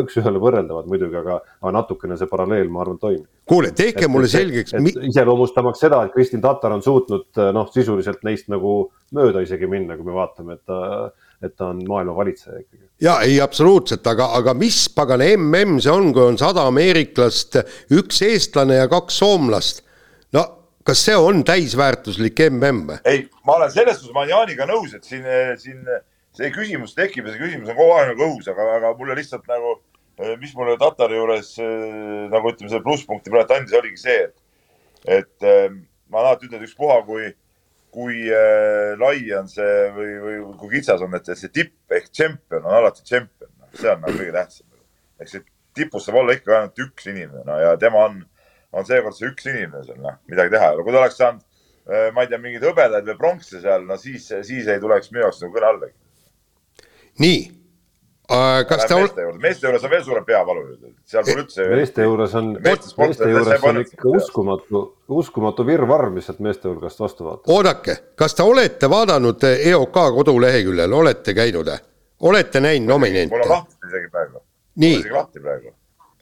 [0.03, 3.27] üks-ühele võrreldavad muidugi, aga, aga natukene see paralleel, ma arvan, toimib.
[3.51, 4.77] kuule, tehke et, mulle selgeks.
[5.11, 10.07] iseloomustamaks seda, et Kristin Tatar on suutnud noh, sisuliselt neist nagu mööda isegi minna, kui
[10.07, 11.11] me vaatame, et ta,
[11.43, 12.85] et ta on maailma valitseja ikkagi.
[13.03, 17.63] ja ei, absoluutselt, aga, aga mis pagana mm see on, kui on sada ameeriklast,
[17.97, 19.85] üks eestlane ja kaks soomlast
[20.87, 22.95] kas see on täisväärtuslik mm?
[23.05, 25.27] ei, ma olen selles suhtes, ma olen Jaaniga nõus, et siin,
[25.61, 25.85] siin
[26.37, 29.47] see küsimus tekib ja see küsimus on kogu aeg nagu õhus, aga, aga mulle lihtsalt
[29.51, 29.77] nagu,
[30.41, 31.53] mis mulle Tatari juures
[32.33, 35.79] nagu ütleme, selle plusspunkti praegu andis, oligi see, et, et
[36.11, 37.31] ma alati ütlen, et ükspuha, kui,
[37.95, 38.25] kui
[39.01, 43.05] lai on see või, või kui kitsas on, et see tipp ehk tšempion on alati
[43.05, 44.67] tšempion, see on nagu kõige tähtsam.
[45.21, 48.23] ehk see tipus saab olla ikka ainult üks inimene, no ja tema on
[48.73, 50.85] on seekord see üks inimene seal, noh, midagi teha ei ole.
[50.87, 51.47] kui ta oleks saanud,
[51.91, 55.27] äh, ma ei tea, mingeid hõbedaid või pronksi seal, no siis, siis ei tuleks minu
[55.27, 55.97] jaoks nagu kõne allagi.
[57.25, 57.41] nii
[58.31, 58.67] uh,.
[58.69, 60.65] kas ta meeste juurde, meeste juures on veel suurem peavalu.
[61.13, 61.67] seal pole üldse.
[61.75, 64.85] meeste juures on, meeste juures on ikka uskumatu,
[65.21, 67.53] uskumatu virvarr, mis sealt meeste hulgast vastu vaatab.
[67.57, 71.75] oodake, kas te olete vaadanud EOK koduleheküljel, olete käinud?
[72.21, 73.35] olete näinud nominente?
[73.35, 74.45] mul on lahti isegi praegu.
[74.77, 74.99] nii.
[74.99, 75.75] isegi lahti praegu.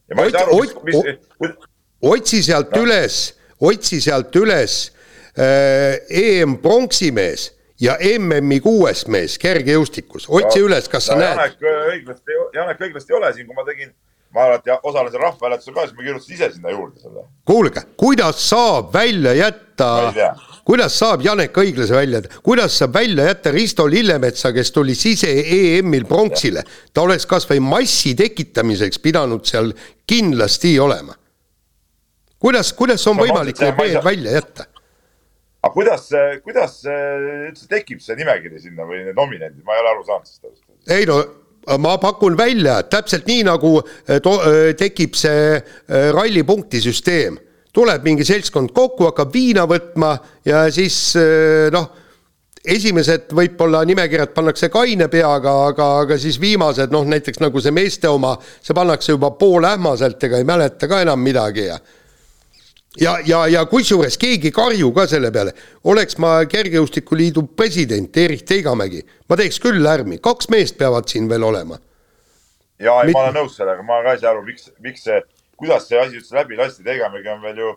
[0.09, 1.03] ja ma ei saa aru, mis,
[1.45, 1.68] mis,
[2.03, 2.83] otsi sealt no.
[2.87, 3.21] üles,
[3.61, 4.81] otsi sealt üles
[5.39, 11.39] äh, EM pronksimees ja MM-i kuues mees kergejõustikus, otsi no, üles, kas sa no, näed?
[11.39, 13.93] Janek õiglast, Janek õiglast ei ole siin, kui ma tegin,
[14.35, 17.27] ma alati osalesin rahvahääletusel ka, siis ma kirjutasin ise sinna juurde selle.
[17.49, 19.93] kuulge, kuidas saab välja jätta,
[20.67, 25.31] kuidas saab Janek õiglase välja jätta, kuidas saab välja jätta Risto Lillemetsa, kes tuli sise
[25.31, 29.73] EM-il pronksile, ta oleks kasvõi massi tekitamiseks pidanud seal
[30.09, 31.18] kindlasti olema
[32.39, 34.69] kuidas, kuidas on võimalik need mehed välja jätta?
[35.63, 36.09] aga kuidas,
[36.45, 40.65] kuidas üldse tekib see nimekiri sinna või need nominendid, ma ei ole aru saanud sellest.
[40.95, 41.23] ei no
[41.77, 47.39] ma pakun välja, täpselt nii nagu eh, to, eh, tekib see eh, rallipunktisüsteem.
[47.79, 50.17] tuleb mingi seltskond kokku, hakkab viina võtma
[50.49, 51.13] ja siis
[51.71, 51.85] noh,
[52.65, 58.09] esimesed võib-olla nimekirjad pannakse kaine peaga, aga, aga siis viimased noh, näiteks nagu see meeste
[58.11, 58.33] oma,
[58.65, 61.79] see pannakse juba poolähmaselt, ega ei mäleta ka enam midagi ja
[63.01, 65.55] ja, ja, ja kusjuures keegi ei karju ka selle peale.
[65.85, 71.45] oleks ma Kergejõustikuliidu president Erik Teigamägi, ma teeks küll lärmi, kaks meest peavad siin veel
[71.49, 71.79] olema.
[72.79, 75.21] ja ei Mit..., ma olen nõus sellega, ma ka ei saa aru, miks, miks see,
[75.59, 77.75] kuidas see asi üldse läbi lasti, Teigamägi on veel ju,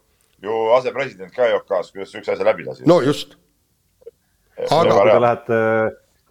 [0.48, 2.88] ju asepresident ka EOK-s, kuidas üks asi läbi lasi?
[2.90, 3.38] no just.
[4.70, 5.62] aga kui te lähete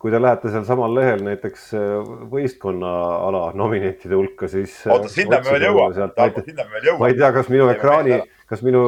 [0.01, 2.91] kui te lähete seal samal lehel näiteks äh, võistkonna
[3.29, 4.79] ala nominentide hulka, siis.
[4.87, 7.01] Äh, oota, sinna me veel jõuame, sinna me veel jõuame.
[7.03, 8.83] ma ei tea, kas minu ekraani, kas minu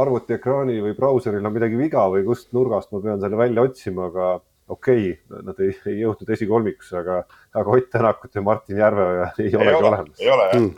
[0.00, 4.08] arvuti ekraani või brauseril on midagi viga või kust nurgast ma pean selle välja otsima,
[4.08, 4.30] aga
[4.72, 7.20] okei okay,, nad ei, ei jõudnud esikolmikusse, aga,
[7.54, 10.20] aga Ott Tänakut ja Martin Järveoja ei, ei olegi ole, olemas.
[10.20, 10.72] ei ole jah mm.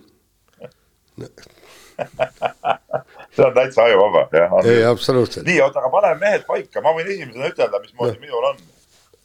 [3.35, 4.53] see on täitsa ajuvaba, jah.
[4.65, 5.47] ei, absoluutselt.
[5.47, 8.61] nii, oota, aga paneme mehed paika, ma võin esimesena ütelda, mismoodi minul on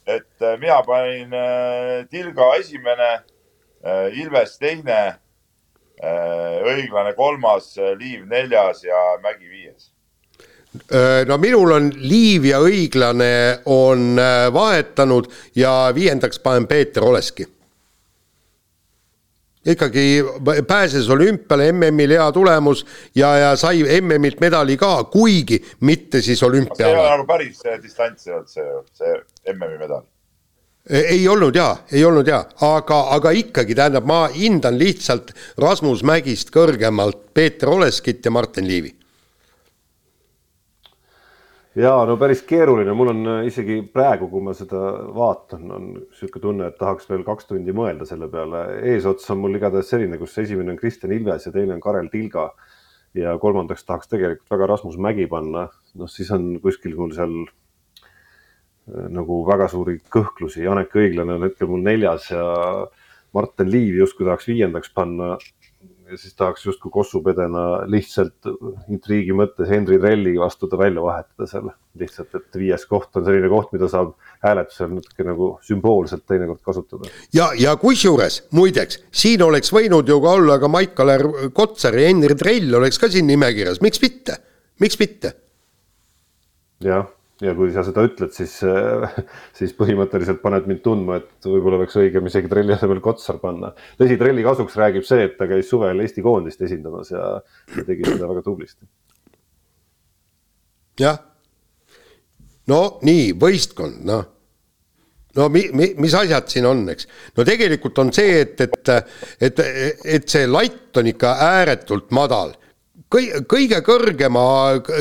[0.06, 3.12] et äh, mina panin äh, Tilga esimene,
[3.84, 5.18] äh, Ilves teine,
[6.04, 9.92] õiglane kolmas, Liiv neljas ja Mägi viies.
[11.30, 14.18] No minul on Liiv ja õiglane on
[14.52, 17.46] vahetanud ja viiendaks panen Peeter Oleski
[19.66, 20.24] ikkagi
[20.66, 26.90] pääses olümpiale, MM-il hea tulemus ja, ja sai MM-ilt medali ka, kuigi mitte siis olümpiale.
[26.90, 30.02] see ei ole nagu päris distants ei olnud see, see MM-i medal.
[30.90, 36.52] ei olnud jaa, ei olnud jaa, aga, aga ikkagi tähendab, ma hindan lihtsalt Rasmus Mägist
[36.52, 38.92] kõrgemalt Peeter Oleskit ja Martin Liivi
[41.78, 44.80] ja no päris keeruline, mul on äh, isegi praegu, kui ma seda
[45.14, 48.64] vaatan, on niisugune tunne, et tahaks veel kaks tundi mõelda selle peale.
[48.92, 52.52] eesots on mul igatahes selline, kus esimene on Kristjan Ilves ja teine on Karel Tilga.
[53.14, 59.08] ja kolmandaks tahaks tegelikult väga Rasmus Mägi panna, noh siis on kuskil mul seal äh,
[59.10, 62.44] nagu väga suuri kõhklusi, Janek Õiglane on hetkel mul neljas ja
[63.34, 65.34] Martin Liiv justkui tahaks viiendaks panna.
[66.10, 68.48] Ja siis tahaks justkui kossupedena lihtsalt
[68.92, 71.70] intriigi mõttes Henry Trelli vastu ta välja vahetada seal.
[71.94, 77.10] lihtsalt, et viies koht on selline koht, mida saab hääletusel natuke nagu sümboolselt teinekord kasutada.
[77.34, 82.34] ja, ja kusjuures muideks, siin oleks võinud ju ka olla ka Maik-Kalev Kotsar ja Henry
[82.34, 84.38] Trell oleks ka siin nimekirjas, miks mitte,
[84.80, 85.36] miks mitte?
[86.84, 87.06] jah
[87.44, 88.56] ja kui sa seda ütled, siis,
[89.58, 93.74] siis põhimõtteliselt paned mind tundma, et võib-olla oleks õigem isegi trelli asemel Kotsar panna.
[94.00, 97.24] tõsi, trelli kasuks räägib see, et ta käis suvel Eesti koondist esindamas ja,
[97.76, 98.86] ja tegi seda väga tublisti.
[101.00, 101.18] jah.
[102.70, 104.30] no nii, võistkond, noh
[105.36, 107.08] no mi-, mi-, mis asjad siin on, eks.
[107.36, 108.92] no tegelikult on see, et, et,
[109.48, 109.64] et,
[110.18, 112.54] et see latt on ikka ääretult madal
[113.12, 114.44] kõi-, kõige kõrgema,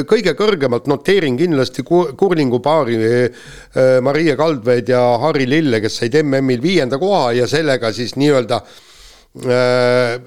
[0.09, 3.49] kõige kõrgemalt noteerin kindlasti kurlingu paari äh,
[4.03, 10.17] Marie Kaldveed ja Harri Lille, kes said MM-il viienda koha ja sellega siis nii-öelda äh,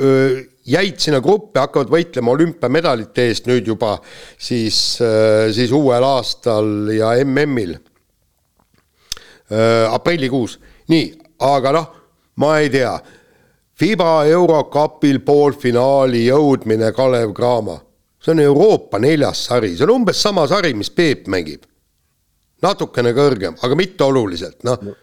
[0.00, 3.98] äh, jäid sinna gruppi, hakkavad võitlema olümpiamedalite eest nüüd juba
[4.40, 4.78] siis,
[5.52, 7.74] siis uuel aastal ja MM-il
[9.92, 10.54] aprillikuus.
[10.88, 11.10] nii,
[11.44, 11.90] aga noh,
[12.40, 12.94] ma ei tea
[13.74, 17.80] Fiba eurokapil poolfinaali jõudmine Kalev Cramo.
[18.24, 21.66] see on Euroopa neljas sari, see on umbes sama sari, mis Peep mängib.
[22.62, 24.94] natukene kõrgem, aga mitte oluliselt, noh no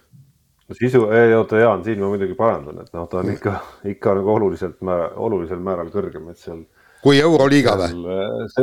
[0.72, 3.57] sisu, ei oota, Jaan, siin ma muidugi parandan, et noh, ta on ikka,
[3.91, 6.63] ikka nagu oluliselt määral, olulisel määral kõrgem, et seal.
[7.03, 7.91] kui Euroliiga või?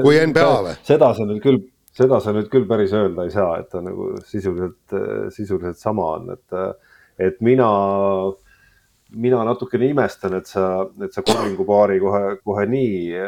[0.02, 0.74] kui NBA või?
[0.88, 1.60] seda sa nüüd küll,
[1.92, 4.98] seda sa nüüd küll päris öelda ei saa, et ta nagu sisuliselt,
[5.36, 6.60] sisuliselt sama on, et,
[7.28, 8.47] et mina äh,
[9.16, 10.64] mina natukene imestan, et sa,
[11.04, 13.22] et sa Korvingu paari kohe, kohe nii,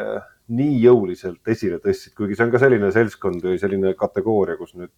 [0.57, 4.93] nii jõuliselt esile tõstsid, kuigi see on ka selline seltskond või selline kategooria, kus nüüd,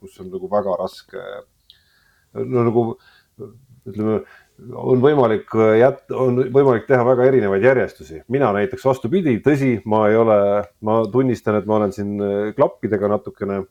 [0.00, 1.22] kus on nagu väga raske.
[2.36, 2.86] no nagu
[3.86, 4.20] ütleme,
[4.72, 8.22] on võimalik jät-, on võimalik teha väga erinevaid järjestusi.
[8.32, 10.38] mina näiteks vastupidi, tõsi, ma ei ole,
[10.80, 12.16] ma tunnistan, et ma olen siin
[12.56, 13.64] klappidega natukene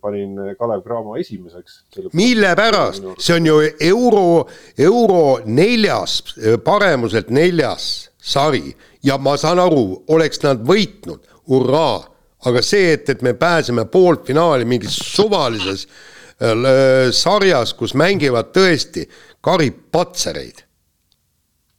[0.00, 1.82] panin Kalev Cramo esimeseks.
[2.12, 4.46] mille pärast, see on ju euro,
[4.78, 6.22] euro neljas,
[6.64, 8.76] paremuselt neljas sari.
[9.02, 12.00] Ja ma saan aru, oleks nad võitnud, hurraa,
[12.48, 19.06] aga see, et, et me pääseme poolfinaali mingis suvalises äh, sarjas, kus mängivad tõesti
[19.44, 20.64] karipatsereid.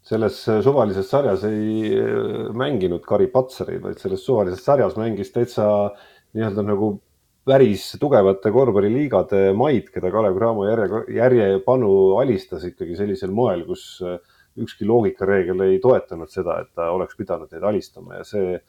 [0.10, 5.68] Selles suvalises sarjas ei äh, mänginud karipatsereid, vaid selles suvalises sarjas mängis täitsa
[6.34, 6.96] nii-öelda nagu
[7.50, 14.20] päris tugevate korvpalliliigade maid, keda Kalev Cramo järje, järjepanu alistas ikkagi sellisel moel, kus äh,
[14.60, 18.60] ükski loogikareegel ei toetanud seda, et ta oleks pidanud neid alistama ja see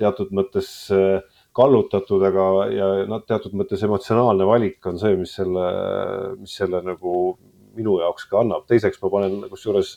[0.00, 1.22] teatud mõttes äh,
[1.56, 5.66] kallutatud, aga ja noh, teatud mõttes emotsionaalne valik on see, mis selle,
[6.40, 7.36] mis selle nagu
[7.76, 8.66] minu jaoks ka annab.
[8.68, 9.96] teiseks ma panen kusjuures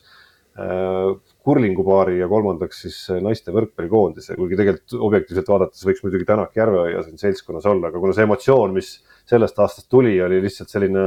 [0.60, 7.04] äh, kurlingupaari ja kolmandaks siis naiste võrkpallikoondise, kuigi tegelikult objektiivselt vaadates võiks muidugi Tänak Järveoja
[7.06, 8.96] siin seltskonnas olla, aga kuna see emotsioon, mis
[9.30, 11.06] sellest aastast tuli, oli lihtsalt selline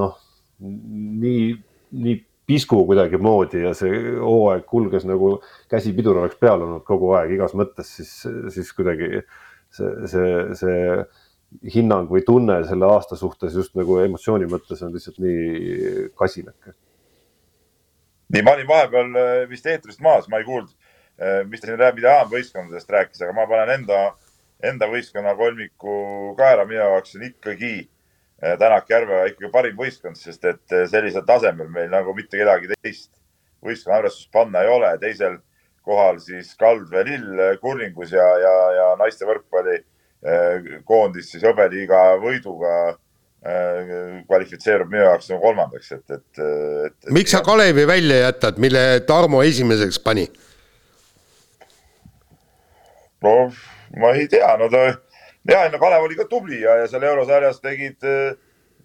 [0.00, 0.18] noh,
[0.60, 1.48] nii,
[2.04, 2.18] nii
[2.52, 5.36] pisku kuidagimoodi ja see hooaeg kulges nagu
[5.70, 8.12] käsi pidur oleks peal olnud kogu aeg igas mõttes, siis,
[8.52, 9.22] siis kuidagi
[9.72, 15.20] see, see, see hinnang või tunne selle aasta suhtes just nagu emotsiooni mõttes on lihtsalt
[15.22, 16.76] nii kasinake
[18.32, 20.72] nii, ma olin vahepeal äh, vist eetrist maas, ma ei kuulnud,
[21.20, 24.02] äh, mis ta siin räägib, mida Jaan võistkondadest rääkis, aga ma panen enda,
[24.64, 25.96] enda võistkonna kolmiku
[26.38, 31.68] kaela, minu jaoks on ikkagi äh, Tänak Järve ikkagi parim võistkond, sest et sellisel tasemel
[31.72, 33.12] meil nagu mitte kedagi teist
[33.62, 34.96] võistkonna arvestuses panna ei ole.
[34.98, 35.38] teisel
[35.86, 39.80] kohal siis Kaldvee Lill kurlingus ja, ja, ja naiste võrkpalli
[40.86, 42.72] koondis siis hõbeliiga võiduga
[43.42, 47.10] kvalifitseerub minu jaoks nagu kolmandaks, et, et, et, et.
[47.10, 50.28] miks sa Kalevi välja jätad, mille Tarmo esimeseks pani?
[53.22, 53.50] no
[53.98, 54.84] ma ei tea, no ta,
[55.50, 57.98] ja, no Kalev oli ka tubli ja, ja seal eurosarjas tegid,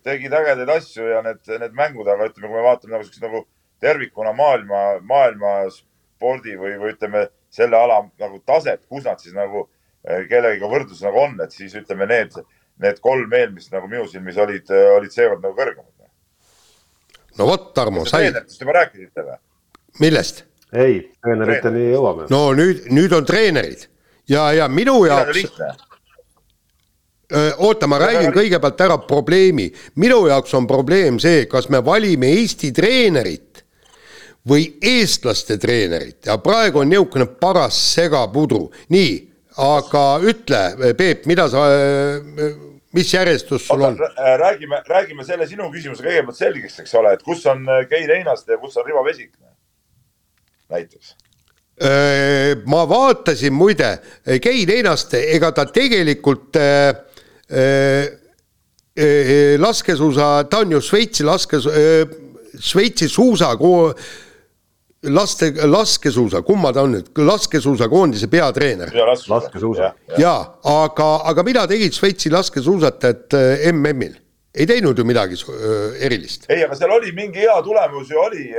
[0.06, 3.46] tegid ägedaid asju ja need, need mängud, aga ütleme, kui me vaatame nagu siukest nagu
[3.84, 9.68] tervikuna maailma, maailma spordi või, või ütleme selle ala nagu taset, kus nad siis nagu
[10.08, 12.36] eh, kellegiga võrdluses nagu on, et siis ütleme, need
[12.84, 15.94] need kolm eelmist nagu minu silmis olid, olid seekord nagu kõrgemad.
[17.38, 18.28] no vot, Tarmo, sai.
[18.28, 19.38] treeneritest juba rääkisite või?
[20.04, 20.44] millest?
[20.74, 22.28] ei, treeneriteni jõuame.
[22.34, 23.88] no nüüd, nüüd on treenerid
[24.30, 25.44] ja, ja minu jaoks.
[27.58, 29.72] oota, ma räägin kõigepealt ära probleemi.
[29.96, 33.64] minu jaoks on probleem see, kas me valime Eesti treenerit
[34.48, 38.72] või eestlaste treenerit ja praegu on niisugune paras segapudru.
[38.90, 39.27] nii,
[39.58, 41.68] aga ütle, Peep, mida sa
[42.98, 43.98] mis järjestus sul on?
[44.00, 48.56] Äh, räägime, räägime selle sinu küsimuse kõigepealt selgeks, eks ole, et kus on äh, Einaste
[48.56, 49.34] ja kus on Rivo Vesik
[50.72, 51.16] näiteks
[52.66, 54.00] ma vaatasin muide,
[54.42, 56.88] Kein Einaste, ega ta tegelikult äh,
[57.54, 58.08] äh,
[59.62, 62.08] laskesuusa, ta on ju Šveitsi laskes- äh,,
[62.60, 63.52] Šveitsi suusa
[65.04, 68.92] laste, laskesuusa, kumma ta on nüüd, laskesuusakoondise peatreener.
[69.28, 69.94] laskesuusa.
[70.18, 73.38] jaa, aga, aga mida tegid Šveitsi laskesuusatajad
[73.74, 74.16] MM-il?
[74.58, 75.38] ei teinud ju midagi
[76.02, 76.50] erilist.
[76.50, 78.50] ei, aga seal oli mingi hea tulemus ju oli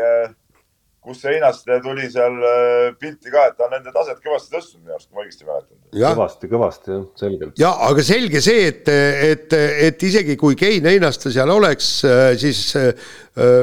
[1.09, 4.95] kus Einaste tuli seal äh, pilti ka, et ta on nende taset kõvasti tõstnud minu
[4.95, 5.79] arust, kui ma õigesti mäletan.
[6.03, 7.55] kõvasti, kõvasti jah, selgelt.
[7.61, 9.57] ja aga selge see, et, et,
[9.89, 12.91] et isegi kui Kein Einaste seal oleks, äh, siis äh,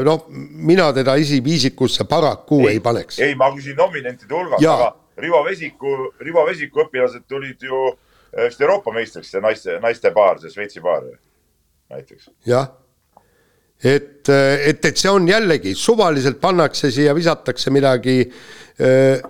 [0.06, 3.20] noh, mina teda esiviisikusse paraku ei, ei paneks.
[3.26, 7.86] ei, ma küsin nominentide hulgas, aga Rivo Vesiku, Rivo Vesiku õpilased tulid ju
[8.36, 11.06] vist Euroopa meistriks, see naiste, naiste paar, see Šveitsi paar
[11.94, 12.34] näiteks.
[12.50, 12.74] jah
[13.84, 19.24] et, et, et see on jällegi, suvaliselt pannakse siia, visatakse midagi äh,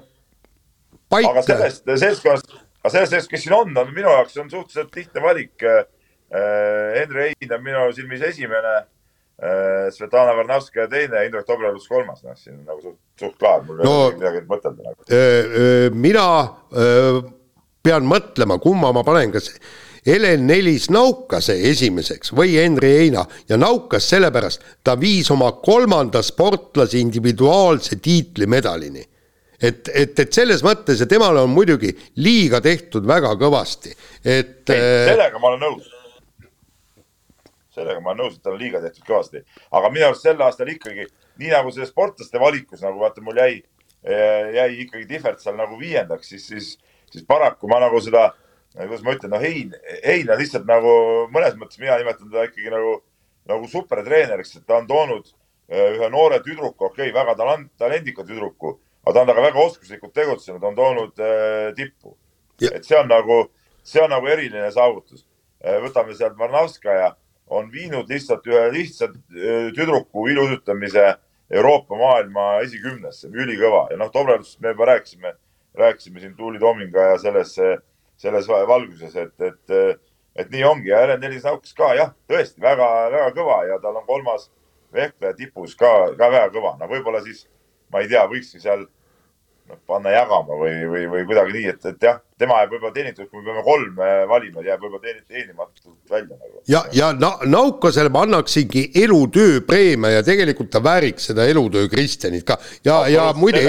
[1.10, 1.32] paika.
[1.34, 5.26] aga sellest seltskonnast, aga sellest seltskonnast, kes siin on, on minu jaoks on suhteliselt lihtne
[5.26, 5.86] valik äh,.
[6.36, 12.58] Henri Hein on minu silmis esimene äh,, Svetlana Varnavskaja teine, Indrek Dobrevus kolmas, noh, siin
[12.58, 15.06] on nagu suht, suht klaar, mul ei no, ole midagi mõtelda nagu.
[16.02, 16.26] Mina
[16.74, 17.20] äh,
[17.86, 19.54] pean mõtlema, kumma ma panen, kas
[20.06, 27.00] Helen Nelis Naukase esimeseks või Henri Heina ja Naukas sellepärast, ta viis oma kolmanda sportlase
[27.02, 29.04] individuaalse tiitlimedalini.
[29.62, 31.90] et, et, et selles mõttes ja temale on muidugi
[32.22, 34.70] liiga tehtud väga kõvasti, et.
[34.70, 35.90] Äh, sellega ma olen nõus.
[37.74, 39.42] sellega ma olen nõus, et tal on liiga tehtud kõvasti,
[39.72, 41.08] aga minu arust sel aastal ikkagi
[41.42, 43.64] nii nagu selles sportlaste valikus nagu vaata, mul jäi,
[44.54, 46.74] jäi ikkagi Tihvert seal nagu viiendaks, siis, siis,
[47.12, 48.30] siis paraku ma nagu seda
[48.84, 49.74] kuidas ma ütlen, no Hein,
[50.04, 50.94] Hein on lihtsalt nagu
[51.34, 52.98] mõnes mõttes mina nimetan teda ikkagi nagu,
[53.50, 55.30] nagu supertreeneriks, et ta on toonud
[55.72, 59.64] äh, ühe noore tüdruku, okei okay,, väga talent, talendika tüdruku, aga ta on temaga väga
[59.64, 62.18] oskuslikult tegutsenud, on toonud äh, tippu.
[62.62, 63.46] et see on nagu,
[63.84, 65.26] see on nagu eriline saavutus.
[65.64, 67.14] Äh, võtame sealt Varnavskaja,
[67.48, 71.16] on viinud lihtsalt ühe lihtsa äh, tüdruku ilusutamise
[71.52, 75.36] Euroopa maailma esikümnesse, ülikõva ja noh, Dobrevust me juba rääkisime,
[75.78, 77.78] rääkisime siin Tuuli Toominga ja selles äh,
[78.18, 80.02] selles valguses, et, et,
[80.36, 84.08] et nii ongi ja Helen Nelis Naukas ka jah, tõesti väga-väga kõva ja tal on
[84.08, 84.50] kolmas
[84.96, 86.76] vehkleja tipus ka, ka väga kõva.
[86.80, 87.46] no võib-olla siis,
[87.92, 92.08] ma ei tea, võikski seal noh, panna jagama või, või, või kuidagi nii, et, et
[92.08, 94.02] jah, tema jääb võib-olla teenitud, kui me peame kolm
[94.32, 96.64] valima, jääb võib-olla teenimatult välja nagu.
[96.72, 102.60] ja, ja na, Naukasele ma annaksingi elutööpreemia ja tegelikult ta vääriks seda elutöö Kristjanit ka
[102.86, 103.66] ja, ja muide.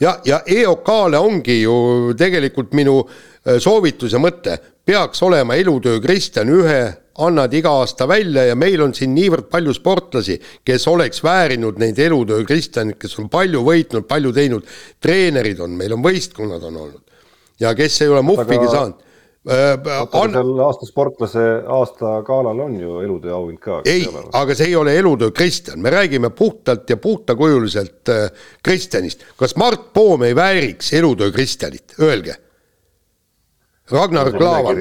[0.00, 6.48] Ja, ja EOK-le ongi ju tegelikult minu äh, soovitus ja mõte, peaks olema elutöö Kristjan
[6.48, 6.80] ühe
[7.20, 12.00] annad iga aasta välja ja meil on siin niivõrd palju sportlasi, kes oleks väärinud neid
[12.00, 14.72] elutöö Kristjanit, kes on palju võitnud, palju teinud,
[15.04, 17.04] treenerid on, meil on võistkonnad on olnud.
[17.60, 18.72] Ja kes ei ole muhvigi Aga...
[18.72, 19.09] saanud
[19.48, 20.32] on...
[20.34, 23.80] seal aasta sportlase aasta galal on ju elutöö auhind ka.
[23.88, 24.04] ei,
[24.36, 28.30] aga see ei ole elutöö Kristjan, me räägime puhtalt ja puhtakujuliselt äh,
[28.62, 29.24] Kristjanist.
[29.36, 32.34] kas Mart Poom ei vääriks elutöö Kristjanit, öelge.
[33.90, 34.76] Ragnar Klavan.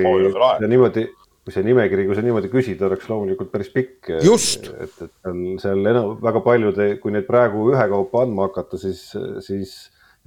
[0.68, 1.06] niimoodi,
[1.44, 4.12] kui see nimekiri, kui sa niimoodi küsid, oleks loomulikult päris pikk.
[4.24, 4.68] just.
[4.76, 9.08] et, et seal, seal enam väga paljud, kui neid praegu ühekaupa andma hakata, siis,
[9.46, 9.78] siis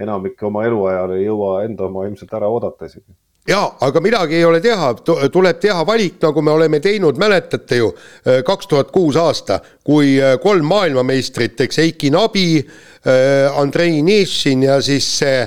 [0.01, 3.13] enamik oma eluajal ei jõua enda oma ilmselt ära oodata isegi
[3.49, 4.93] jaa, aga midagi ei ole teha,
[5.33, 7.91] tuleb teha valik, nagu me oleme teinud, mäletate ju,
[8.27, 14.67] äh, kaks tuhat kuus aasta, kui äh, kolm maailmameistrit, eks Eiki Nabi, äh, Andrei Nišin
[14.69, 15.47] ja siis see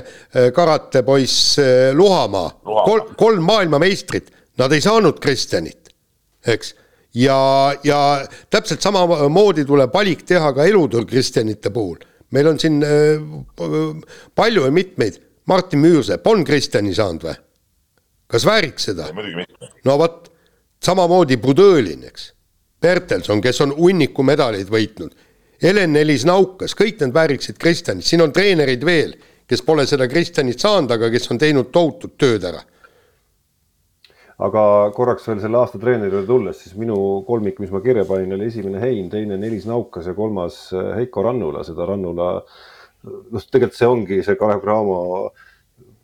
[0.56, 1.60] karatepoiss
[1.96, 5.94] Luhamaa, kolm, kolm maailmameistrit, nad ei saanud Kristjanit,
[6.48, 6.74] eks.
[7.16, 7.40] ja,
[7.84, 8.02] ja
[8.52, 11.98] täpselt samamoodi tuleb valik teha ka elutöö Kristjanite puhul.
[12.36, 12.84] meil on siin
[14.36, 17.45] palju ja mitmeid, Martin Müürsepp on Kristjani saanud või?
[18.32, 19.10] Kas vääriks seda?
[19.86, 20.32] no vot,
[20.84, 22.32] samamoodi Budõlin, eks.
[22.82, 25.16] Bertelson, kes on hunniku medaleid võitnud.
[25.64, 29.16] Helen-Elis Naukas, kõik need vääriksid Kristjanit, siin on treenerid veel,
[29.50, 32.62] kes pole seda Kristjanit saanud, aga kes on teinud tohutut tööd ära.
[34.36, 38.34] aga korraks veel selle aasta treeneri juurde tulles, siis minu kolmik, mis ma kirja panin,
[38.36, 42.30] oli esimene Hein, teine Nelis Naukas ja kolmas Heiko Rannula, seda Rannula
[43.06, 45.00] noh, tegelikult see ongi see Kalev Cramo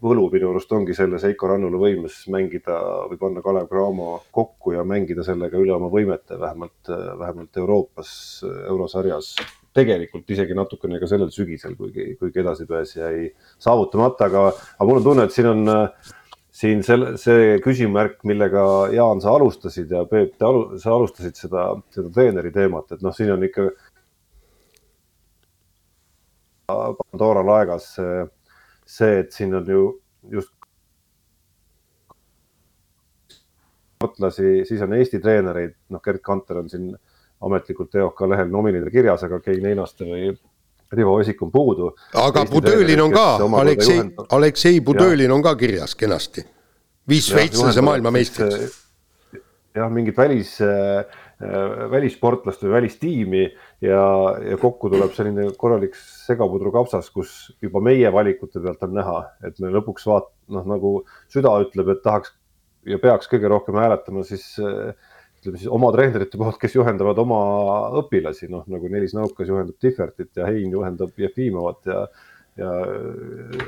[0.02, 2.78] võlu minu arust ongi selles Heiko Rannula võimes mängida
[3.10, 6.90] või panna Kalev Cramo kokku ja mängida sellega üle oma võimete, vähemalt,
[7.20, 8.14] vähemalt Euroopas,
[8.68, 9.36] eurosarjas.
[9.72, 13.30] tegelikult isegi natukene ka sellel sügisel, kuigi, kuigi edasipääs jäi
[13.62, 15.70] saavutamata, aga, aga mul on tunne, et siin on
[16.52, 21.70] siin selle, see küsimärk, millega Jaan, sa alustasid ja Peep, te alu, sa alustasid seda,
[21.96, 23.70] seda treeneri teemat, et noh, siin on ikka
[26.72, 28.26] Pandora laegas see,
[29.22, 29.86] et siin on ju
[30.32, 30.52] just
[34.02, 36.90] sportlasi, siis on Eesti treenereid, noh, Gerd Kanter on siin
[37.42, 40.32] ametlikult EOK lehel nominidel kirjas, aga Kein Einaste või
[40.92, 41.92] Rivo Vesik on puudu.
[42.20, 43.26] aga Budõlin on ka,
[43.62, 44.02] Aleksei,
[44.38, 46.44] Aleksei Budõlin on ka kirjas kenasti.
[47.08, 48.80] viis šveitslase maailmameistriks.
[49.76, 51.06] jah, mingit välis äh,
[51.92, 53.44] välissportlast või välistiimi
[53.82, 54.02] ja,
[54.46, 57.32] ja kokku tuleb selline korralik segapudru kapsas, kus
[57.64, 59.18] juba meie valikute pealt on näha,
[59.48, 60.94] et me lõpuks vaat-, noh, nagu
[61.32, 62.36] süda ütleb, et tahaks
[62.86, 64.46] ja peaks kõige rohkem hääletama siis
[65.42, 67.40] ütleme siis oma treenerite poolt, kes juhendavad oma
[68.04, 72.06] õpilasi, noh nagu Nelis Naukas juhendab Tihvertit ja Hein juhendab Jefimovat ja
[72.60, 72.72] ja,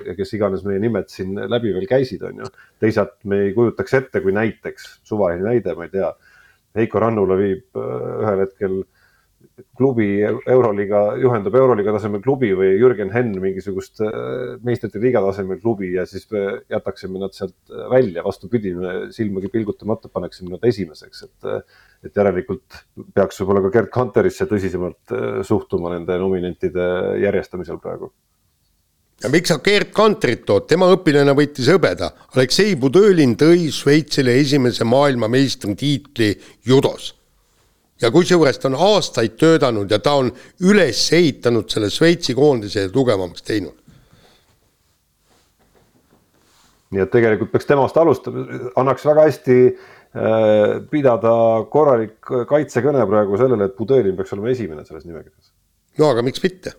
[0.07, 2.49] ja kes iganes meie nimed siin läbi veel käisid, on ju.
[2.83, 6.09] teisalt me ei kujutaks ette, kui näiteks, suvaline näide, ma ei tea,
[6.77, 9.03] Heiko Rannula viib ühel hetkel äh,
[9.77, 15.91] klubi Euroliiga, juhendab Euroliiga tasemel klubi või Jürgen Henn mingisugust äh, meistrite liiga tasemel klubi
[15.93, 21.25] ja siis me jätaksime nad sealt äh, välja, vastupidi, me silmagi pilgutamata paneksime nad esimeseks,
[21.27, 22.81] et äh, et järelikult
[23.15, 25.13] peaks võib-olla ka Gerd Kanterisse tõsisemalt
[25.47, 26.87] suhtuma nende nominentide
[27.23, 28.09] järjestamisel praegu
[29.23, 32.11] ja miks sa Gerd Kanterit tood, tema õpilane võitis hõbeda.
[32.35, 36.31] Aleksei Budõlin tõi Šveitsile esimese maailmameistritiitli
[36.67, 37.13] judos
[38.03, 40.31] ja kusjuures ta on aastaid töötanud ja ta on
[40.67, 43.79] üles ehitanud selle Šveitsi koondise tugevamaks teinud.
[46.93, 48.43] nii et tegelikult peaks temast alustama,
[48.77, 51.31] annaks väga hästi äh, pidada
[51.73, 55.49] korralik kaitsekõne praegu sellele, et Pudelin peaks olema esimene selles nimekirjas.
[55.97, 56.75] no aga miks mitte?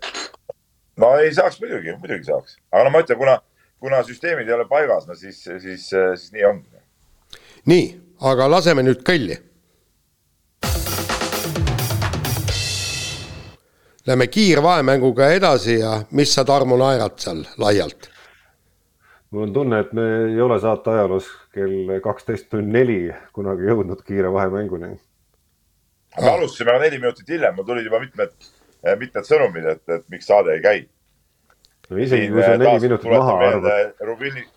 [0.97, 3.38] No ei saaks muidugi, muidugi saaks, aga no ma ütlen, kuna,
[3.82, 6.84] kuna süsteemid ei ole paigas, no siis, siis, siis nii ongi.
[7.70, 7.90] nii,
[8.32, 9.40] aga laseme nüüd kõlli
[14.05, 18.11] Lähme kiirvahemänguga edasi ja mis sa, Tarmo, naerad seal laialt?
[19.32, 22.99] mul on tunne, et me ei ole saate ajaloos kell kaksteist null neli
[23.34, 24.90] kunagi jõudnud kiire vahemänguni.
[26.20, 28.36] me alustasime neli minutit hiljem, mul tulid juba mitmed,
[29.01, 30.82] mitmed sõnumid, et, et miks saade ei käi.
[31.91, 33.95] no isegi kui sa neli minutit maha arvad.
[34.09, 34.51] Rubilnik,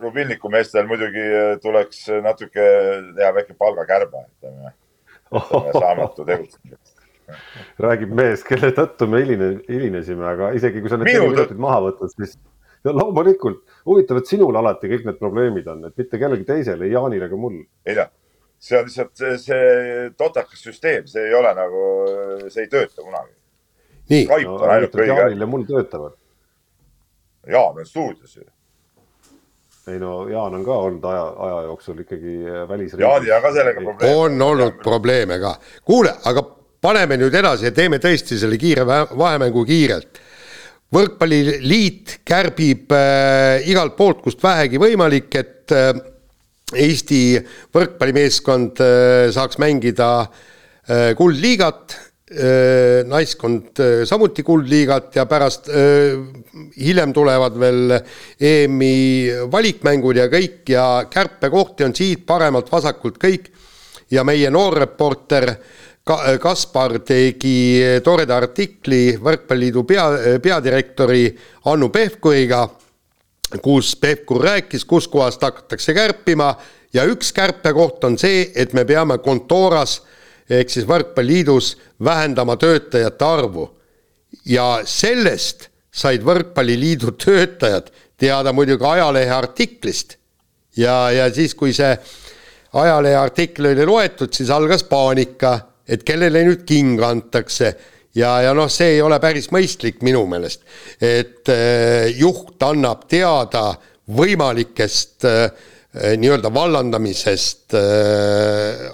[0.00, 2.66] Rubilniku meestel muidugi eh, tuleks natuke
[3.16, 4.74] teha väike palgakärbe, ütleme
[5.30, 6.94] oh., saamatu tegutsemiseks
[7.82, 11.80] räägib mees, kelle tõttu me hiline, hilinesime, aga isegi kui sa need neli minutit maha
[11.88, 12.36] võtad, siis
[12.86, 16.94] ja loomulikult huvitav, et sinul alati kõik need probleemid on, et mitte kellelgi teisel, ei
[16.94, 17.58] Jaanil ega mul.
[17.88, 18.12] ei noh,
[18.62, 21.82] see on lihtsalt see, see totakas süsteem, see ei ole nagu,
[22.46, 23.34] see ei tööta kunagi.
[24.08, 24.26] Nii.
[25.06, 26.18] Jaanil ja mul töötavad.
[27.46, 28.44] Jaan on stuudios ju
[29.86, 32.36] ei no Jaan on ka olnud aja, aja jooksul ikkagi
[32.68, 33.04] välisriigis.
[33.04, 34.16] Jaanil on ka sellega probleeme.
[34.18, 35.52] on olnud probleeme ka.
[35.86, 36.42] kuule, aga
[36.82, 40.20] paneme nüüd edasi ja teeme tõesti selle kiire vahemängu kiirelt.
[40.94, 45.94] võrkpalliliit kärbib äh, igalt poolt, kust vähegi võimalik, et äh,
[46.74, 47.38] Eesti
[47.74, 52.05] võrkpallimeeskond äh, saaks mängida äh, kuldliigat äh,,
[53.06, 56.16] naiskond äh, samuti kuldliigat ja pärast äh,
[56.74, 57.94] hiljem tulevad veel
[58.40, 63.52] EM-i valikmängud ja kõik ja kärpekohti on siit-paremalt-vasakult kõik.
[64.10, 65.56] Ja meie noorreporter äh,
[66.06, 70.04] Ka-, Kaspar tegi toreda artikli Võrkpalliliidu pea,
[70.38, 71.24] peadirektori
[71.66, 72.60] Hannu Pevkuriga,
[73.58, 76.52] kus Pevkur rääkis, kuskohast hakatakse kärpima.
[76.94, 79.98] Ja üks kärpekoht on see, et me peame Kontoras
[80.50, 83.70] ehk siis Võrkpalliliidus vähendama töötajate arvu.
[84.44, 90.16] ja sellest said Võrkpalliliidu töötajad teada muidugi ajalehe artiklist.
[90.76, 91.96] ja, ja siis, kui see
[92.72, 97.70] ajalehe artikkel oli loetud, siis algas paanika et kellele nüüd king antakse
[98.16, 100.64] ja, ja noh, see ei ole päris mõistlik minu meelest,
[101.00, 103.68] et äh, juht annab teada
[104.16, 105.48] võimalikest äh,
[106.18, 108.86] nii-öelda vallandamisest äh,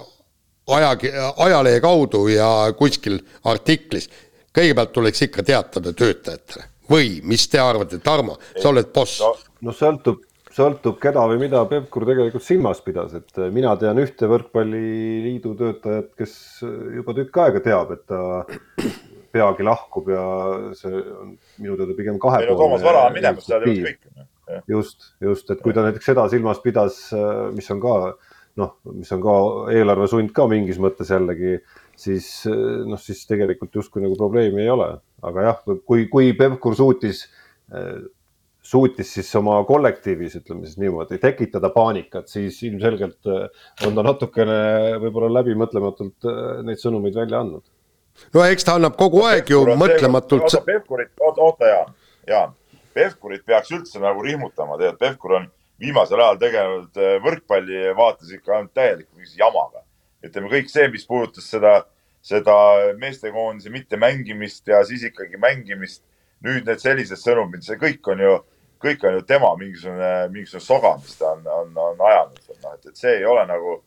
[0.67, 0.93] aja,
[1.37, 4.09] ajalehe kaudu ja kuskil artiklis.
[4.53, 9.33] kõigepealt tuleks ikka teatada töötajatele või mis te arvate, Tarmo, sa oled boss no,?
[9.61, 10.21] no sõltub
[10.53, 16.11] sõltub, keda või mida Pevkur tegelikult silmas pidas, et äh, mina tean ühte võrkpalliliidu töötajat,
[16.19, 16.35] kes
[16.65, 18.21] äh, juba tükk aega teab, et ta
[19.33, 20.25] peagi lahkub ja
[20.77, 21.33] see on
[21.63, 22.43] minu teada pigem kahe.
[22.43, 24.05] meil on Toomas Vara minemas, ei ole kõik.
[24.69, 27.97] just, just, et kui ta näiteks seda silmas pidas, äh, mis on ka
[28.59, 29.35] noh, mis on ka
[29.73, 31.57] eelarvesund ka mingis mõttes jällegi,
[31.99, 34.89] siis noh, siis tegelikult justkui nagu probleemi ei ole,
[35.25, 37.25] aga jah, kui, kui Pevkur suutis
[38.63, 43.31] suutis siis oma kollektiivis, ütleme siis niimoodi, tekitada paanikat, siis ilmselgelt
[43.87, 44.59] on ta natukene
[45.03, 46.29] võib-olla läbimõtlematult
[46.63, 47.65] neid sõnumeid välja andnud.
[48.33, 50.47] no eks ta annab kogu aeg ju mõtlematult.
[50.47, 51.91] oota, Pevkurit, oota, oota Jaan,
[52.27, 52.55] Jaan,
[52.93, 58.57] Pevkurit peaks üldse nagu rihmutama, tegelikult Pevkur on viimasel ajal tegelenud äh, võrkpalli vaates ikka
[58.57, 59.83] ainult täieliku jamaga.
[60.23, 61.83] ütleme kõik see, mis puudutas seda,
[62.23, 62.55] seda
[62.99, 66.03] meestekoondise mittemängimist ja siis ikkagi mängimist.
[66.43, 68.31] nüüd need sellised sõnumid, see kõik on ju,
[68.83, 72.39] kõik on ju tema mingisugune, mingisugune soga, mis ta on, on, on ajanud.
[72.63, 73.77] noh, et, et see ei ole nagu,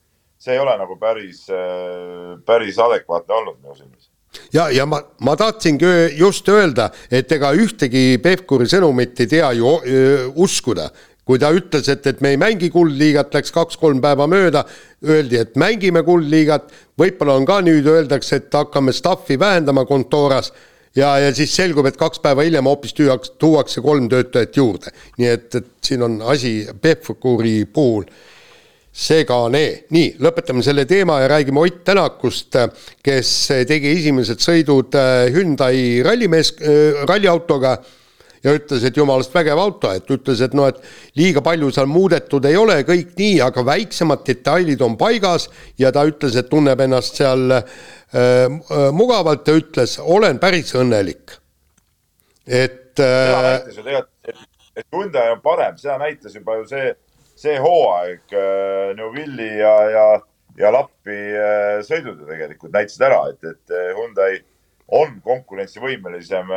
[0.40, 4.08] see ei ole nagu päris, äh, päris adekvaatne olnud minu silmis
[4.52, 9.76] ja, ja ma, ma tahtsingi just öelda, et ega ühtegi Pevkuri sõnumit ei tea ju
[9.80, 10.90] öö, uskuda.
[11.26, 14.62] Kui ta ütles, et, et me ei mängi kuldliigat, läks kaks-kolm päeva mööda,
[15.06, 20.52] öeldi, et mängime kuldliigat, võib-olla on ka nüüd öeldakse, et hakkame staff'i vähendama kontooras
[20.96, 24.94] ja, ja siis selgub, et kaks päeva hiljem hoopis tüüaks, tuuakse kolm töötajat juurde.
[25.18, 28.06] nii et, et siin on asi Pevkuri puhul
[28.96, 29.64] segane.
[29.90, 32.56] nii, lõpetame selle teema ja räägime Ott Tänakust,
[33.02, 33.34] kes
[33.68, 37.76] tegi esimesed sõidud äh, Hyundai rallimees, äh, ralliautoga
[38.46, 40.80] ja ütles, et jumalast vägev auto, et ütles, et noh, et
[41.18, 45.48] liiga palju seal muudetud ei ole, kõik nii, aga väiksemad detailid on paigas
[45.80, 47.64] ja ta ütles, et tunneb ennast seal äh,
[48.14, 51.40] äh mugavalt ja ütles, olen päris õnnelik.
[52.46, 53.66] et äh,.
[53.66, 56.94] et, et Hyundai on parem, seda näitas juba ju see
[57.36, 60.06] see hooaeg äh, Neuvilli ja, ja,
[60.58, 64.40] ja Lappi äh, sõidud ju tegelikult näitasid ära, et, et äh, Hyundai
[64.96, 66.52] on konkurentsivõimelisem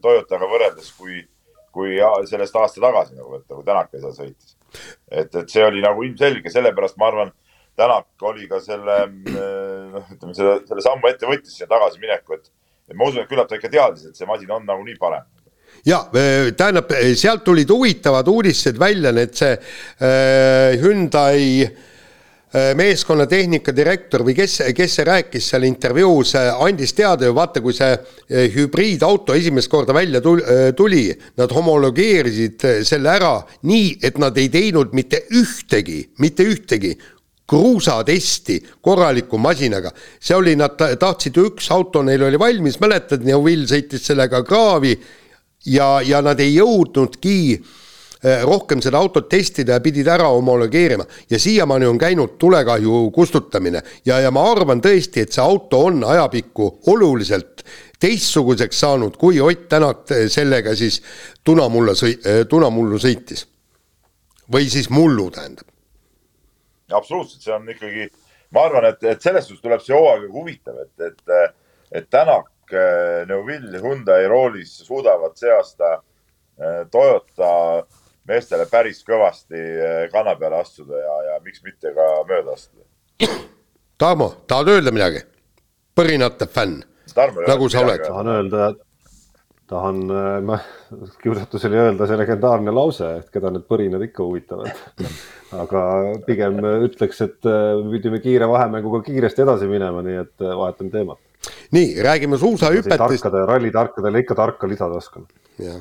[0.00, 1.18] Toyotaga võrreldes, kui,
[1.72, 1.98] kui
[2.28, 4.56] sellest aasta tagasi nagu võtta, kui Tänak seal sõitis.
[5.10, 7.34] et, et see oli nagu ilmselge, sellepärast ma arvan,
[7.76, 8.98] Tänak oli ka selle,
[9.92, 12.50] noh, ütleme selle, selle sammu ette võttis siia tagasimineku, et,
[12.90, 15.28] et ma usun, et küllap ta ikka teadis, et see masin on nagunii parem
[15.88, 21.72] ja tähendab, sealt tulid huvitavad uudised välja, need see äh, Hyundai äh,
[22.76, 27.94] meeskonna tehnikadirektor või kes, kes see rääkis seal intervjuus, andis teada ju vaata, kui see
[27.94, 30.20] äh, hübriidauto esimest korda välja
[30.76, 31.06] tuli,
[31.40, 33.38] nad homologeerisid selle ära
[33.68, 36.92] nii, et nad ei teinud mitte ühtegi, mitte ühtegi
[37.52, 39.90] kruusatesti korraliku masinaga.
[40.20, 44.94] see oli, nad tahtsid, üks auto neil oli valmis, mäletad, Neuvill sõitis sellega kraavi
[45.66, 47.81] ja, ja nad ei jõudnudki eh,
[48.22, 54.20] rohkem seda autot testida ja pidid ära homologeerima ja siiamaani on käinud tulekahju kustutamine ja,
[54.22, 57.64] ja ma arvan tõesti, et see auto on ajapikku oluliselt
[58.02, 61.00] teistsuguseks saanud, kui Ott Tänak sellega siis
[61.44, 63.46] tunamulla sõi-, eh, tunamullu sõitis.
[64.52, 65.66] või siis mullu, tähendab.
[66.92, 68.08] absoluutselt, see on ikkagi,
[68.52, 71.54] ma arvan, et, et selles suhtes tuleb see hooaeg huvitav, et, et,
[71.92, 72.74] et Tänak
[73.28, 76.02] Neuvill Hyundai roolis suudavad see aasta
[76.90, 77.52] Toyota
[78.28, 82.86] meestele päris kõvasti äh, kanna peale astuda ja, ja miks mitte ka mööda astuda.
[83.98, 85.26] Tarmo, tahad öelda midagi?
[85.92, 86.78] põrinate fänn,
[87.46, 88.00] nagu sa oled.
[88.00, 88.68] tahan öelda,
[89.68, 89.98] tahan,
[90.48, 90.56] ma
[91.20, 94.72] kiusatus oli öelda see legendaarne lause, et keda need põrinad ikka huvitavad
[95.64, 95.82] aga
[96.24, 96.56] pigem
[96.88, 97.50] ütleks, et
[97.92, 101.20] pidime kiire vahemänguga kiiresti edasi minema, nii et vahetame teemat
[101.72, 102.98] nii, räägime suusahüpetest.
[102.98, 105.26] tarkade rallitarkadele ikka tarka lisada oskan.
[105.58, 105.80] Jah,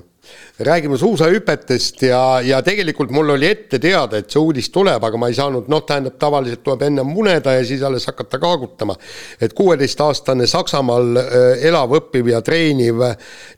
[0.60, 5.30] räägime suusahüpetest ja, ja tegelikult mul oli ette teada, et see uudis tuleb, aga ma
[5.32, 8.96] ei saanud, noh, tähendab, tavaliselt tuleb enne muneda ja siis alles hakata kaagutama.
[9.42, 13.02] et kuueteistaastane Saksamaal äh, elav, õppiv ja treeniv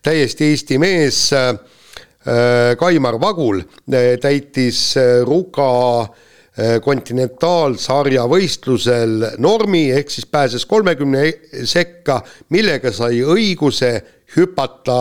[0.01, 1.55] täiesti Eesti mees äh,
[2.80, 4.93] Kaimar Vagul äh, täitis
[5.24, 6.07] Ruka
[6.86, 11.24] kontinentaalsarja võistlusel normi, ehk siis pääses kolmekümne
[11.66, 12.20] sekka,
[12.53, 13.89] millega sai õiguse
[14.36, 14.99] hüpata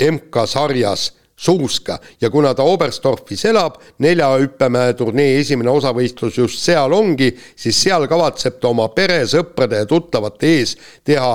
[0.00, 7.78] MK-sarjas suuska ja kuna ta Oberstdorfis elab, neljahüppemäe turnee esimene osavõistlus just seal ongi, siis
[7.82, 11.32] seal kavatseb ta oma pere, sõprade ja tuttavate ees teha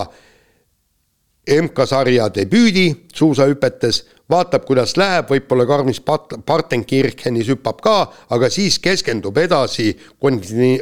[1.61, 4.03] MK-sarja debüüdi suusahüpetes.
[4.29, 7.97] Vaatab, kuidas läheb, võib-olla Karmis Partenkirchenis hüppab ka,
[8.33, 9.91] aga siis keskendub edasi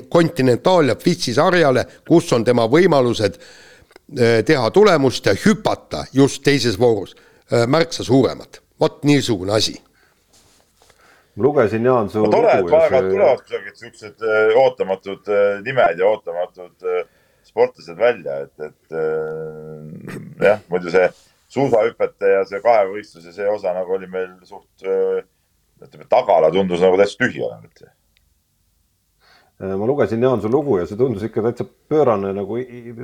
[0.09, 6.79] kontinentaal- ja Fitsi sarjale, kus on tema võimalused eh, teha tulemust ja hüpata just teises
[6.79, 7.15] voorus
[7.67, 8.61] märksa suuremad.
[8.79, 9.81] vot niisugune asi.
[11.35, 15.29] lugesin Jaan su no, tore, et aeg-ajalt tulevad kusagilt siuksed eh, ootamatud
[15.65, 16.89] nimed ja ootamatud
[17.43, 18.95] sportlased välja, et, et
[20.41, 21.07] jah, muidu see
[21.53, 27.19] suusahüpete ja see kahevõistluse see osa nagu oli meil suht, ütleme, tagala tundus nagu täitsa
[27.21, 27.83] tühi olevat.
[29.63, 32.57] ma lugesin Jaan su lugu ja see tundus ikka täitsa pöörane nagu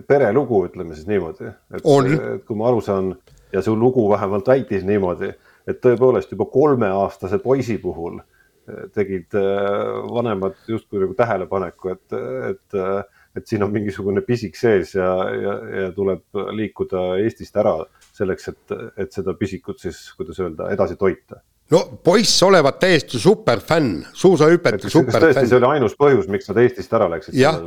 [0.08, 1.52] perelugu, ütleme siis niimoodi.
[1.76, 3.14] et kui ma aru saan
[3.54, 5.32] ja su lugu vähemalt väitis niimoodi,
[5.68, 8.20] et tõepoolest juba kolmeaastase poisi puhul
[8.94, 9.34] tegid
[10.14, 12.18] vanemad justkui nagu tähelepaneku, et,
[12.52, 12.78] et,
[13.38, 17.80] et siin on mingisugune pisik sees ja, ja, ja tuleb liikuda Eestist ära
[18.14, 21.42] selleks, et, et seda pisikut siis, kuidas öelda, edasi toita.
[21.72, 25.26] No poiss olevat täiesti superfänn, suusahüpete superfänn.
[25.28, 27.38] tõesti, see oli ainus põhjus, miks nad Eestist ära läksid?
[27.38, 27.60] jah,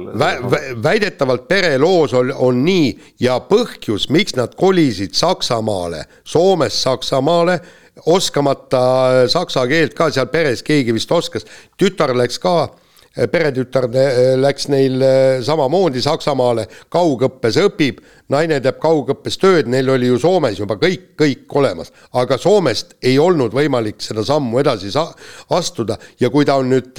[0.83, 2.91] väidetavalt pereloos on, on nii
[3.23, 7.61] ja põhjus, miks nad kolisid Saksamaale, Soomest Saksamaale,
[8.07, 11.47] oskamata saksa keelt ka seal peres keegi vist oskas,
[11.79, 12.71] tütar läks ka
[13.13, 18.01] peretütar eh, läks neil eh, samamoodi Saksamaale, kaugõppes õpib,
[18.33, 23.19] naine teeb kaugõppes tööd, neil oli ju Soomes juba kõik, kõik olemas, aga Soomest ei
[23.21, 25.11] olnud võimalik seda sammu edasi sa-,
[25.53, 25.99] astuda.
[26.21, 26.97] Ja kui ta on nüüd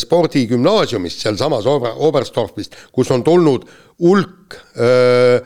[0.00, 3.68] spordigümnaasiumist sealsamas Ober-, Oberstdorfist, kus on tulnud
[4.00, 5.36] hulk öö,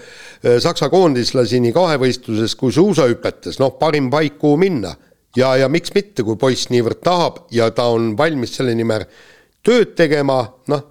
[0.63, 4.95] saksa koondislasi nii kahevõistluses kui suusahüpetes, noh, parim paik, kuhu minna.
[5.35, 9.03] ja, ja miks mitte, kui poiss niivõrd tahab ja ta on valmis selle nimel
[9.65, 10.39] tööd tegema,
[10.69, 10.83] noh,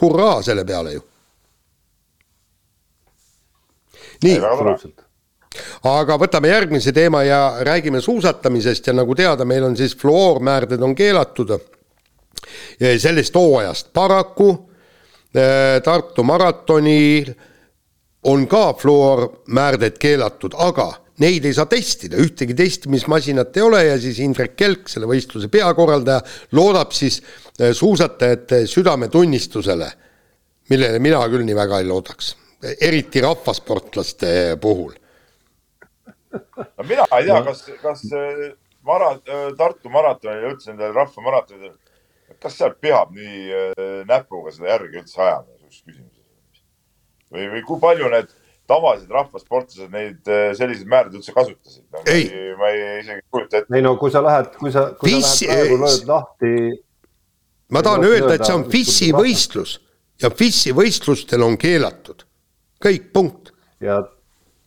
[0.00, 1.04] hurraa selle peale ju.
[4.24, 4.40] nii,
[5.90, 10.94] aga võtame järgmise teema ja räägime suusatamisest ja nagu teada, meil on siis fluoormäärded on
[10.94, 11.56] keelatud.
[12.78, 17.32] Sellest hooajast paraku äh, Tartu maratonil
[18.24, 24.20] on ka fluoormäärded keelatud, aga neid ei saa testida, ühtegi testimismasinat ei ole ja siis
[24.24, 26.22] Indrek Kelk, selle võistluse peakorraldaja,
[26.56, 29.90] loodab siis äh, suusatajate südametunnistusele,
[30.72, 32.32] millele mina küll nii väga ei loodaks,
[32.80, 34.32] eriti rahvasportlaste
[34.62, 34.96] puhul.
[36.32, 38.42] no mina ei tea, kas, kas äh,
[38.86, 41.76] mara-, äh, Tartu maratonil ja üldse nendel rahvamaratonidel,
[42.40, 46.62] kas seal peab nii näpuga seda järge üldse ajama, küsimus.
[47.28, 48.30] või, või kui palju need
[48.70, 52.04] tavalised rahvasportlased neid äh, selliseid määrasid üldse kasutasid no,?
[52.06, 52.28] ei,
[52.58, 53.76] ma ei isegi kujuta ette.
[53.76, 55.40] ei no kui sa lähed, kui sa, kui Fiss...
[55.40, 56.54] sa lähed praegu lööd lahti.
[57.74, 59.76] ma tahan öelda, et see on FIS-i võistlus
[60.22, 62.24] ja FIS-i võistlustel on keelatud,
[62.84, 63.52] kõik, punkt.
[63.82, 64.00] ja,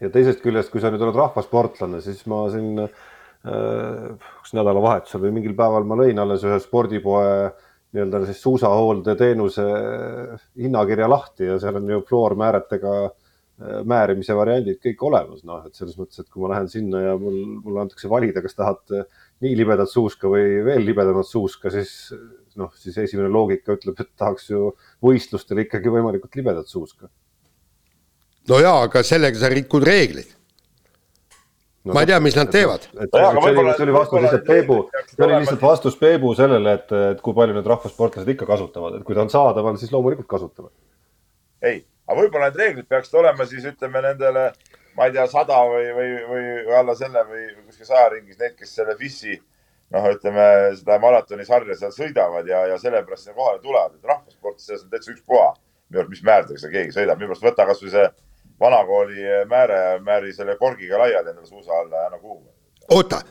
[0.04, 3.02] ja teisest küljest, kui sa nüüd oled rahvasportlane, siis ma siin äh,
[3.48, 7.28] kas nädalavahetusel või mingil päeval ma lõin alles ühe spordipoe
[7.94, 9.66] nii-öelda siis suusahooldeteenuse
[10.58, 13.23] hinnakirja lahti ja seal on ju fluormääretega äh, Äh,
[13.62, 17.36] määrimise variandid kõik olemas, noh, et selles mõttes, et kui ma lähen sinna ja mul,
[17.62, 19.04] mulle antakse valida, kas tahad äh,
[19.46, 22.14] nii libedat suuska või veel libedamat suuska, siis
[22.60, 24.72] noh, siis esimene loogika ütleb, et tahaks ju
[25.06, 27.12] võistlustel ikkagi võimalikult libedat suuska.
[28.50, 30.34] no jaa, aga sellega sa rikud reegleid
[31.86, 31.94] no,.
[31.94, 32.90] ma ei tea, mis nad teevad.
[32.90, 34.82] see oli, vastus lihtsalt Peebu,
[35.14, 39.06] see oli lihtsalt vastus Peebu sellele, et, et kui palju need rahvasportlased ikka kasutavad, et
[39.06, 40.74] kui ta on saadaval, siis loomulikult kasutavad.
[41.62, 44.46] ei aga võib-olla need reeglid peaksid olema siis ütleme nendele,
[44.98, 48.76] ma ei tea, sada või, või, või alla selle või kuskil saja ringis need, kes
[48.78, 49.38] selle FIS-i
[49.94, 50.48] noh, ütleme
[50.80, 55.14] seda maratonisarja seal sõidavad ja, ja sellepärast sinna kohale tulevad, et rahvasportis selles on täitsa
[55.14, 55.54] ükspuha,
[55.90, 58.10] minu arust, mis määrdega seal keegi sõidab, minu arust võta kasvõi see
[58.64, 62.52] vanakooli määre, määri selle korgiga laiali endale suusa alla ja anna kuhugi
[62.92, 63.22] oota,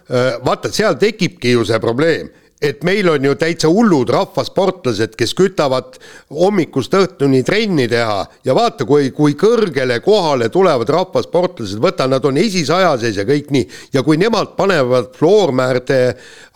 [0.45, 2.31] vaata, seal tekibki ju see probleem,
[2.63, 5.97] et meil on ju täitsa hullud rahvasportlased, kes kütavad
[6.31, 8.21] hommikust õhtuni trenni teha.
[8.47, 13.51] Ja vaata, kui, kui kõrgele kohale tulevad rahvasportlased, võta, nad on esisaja sees ja kõik
[13.51, 13.67] nii.
[13.93, 16.01] ja kui nemad panevad floormäärde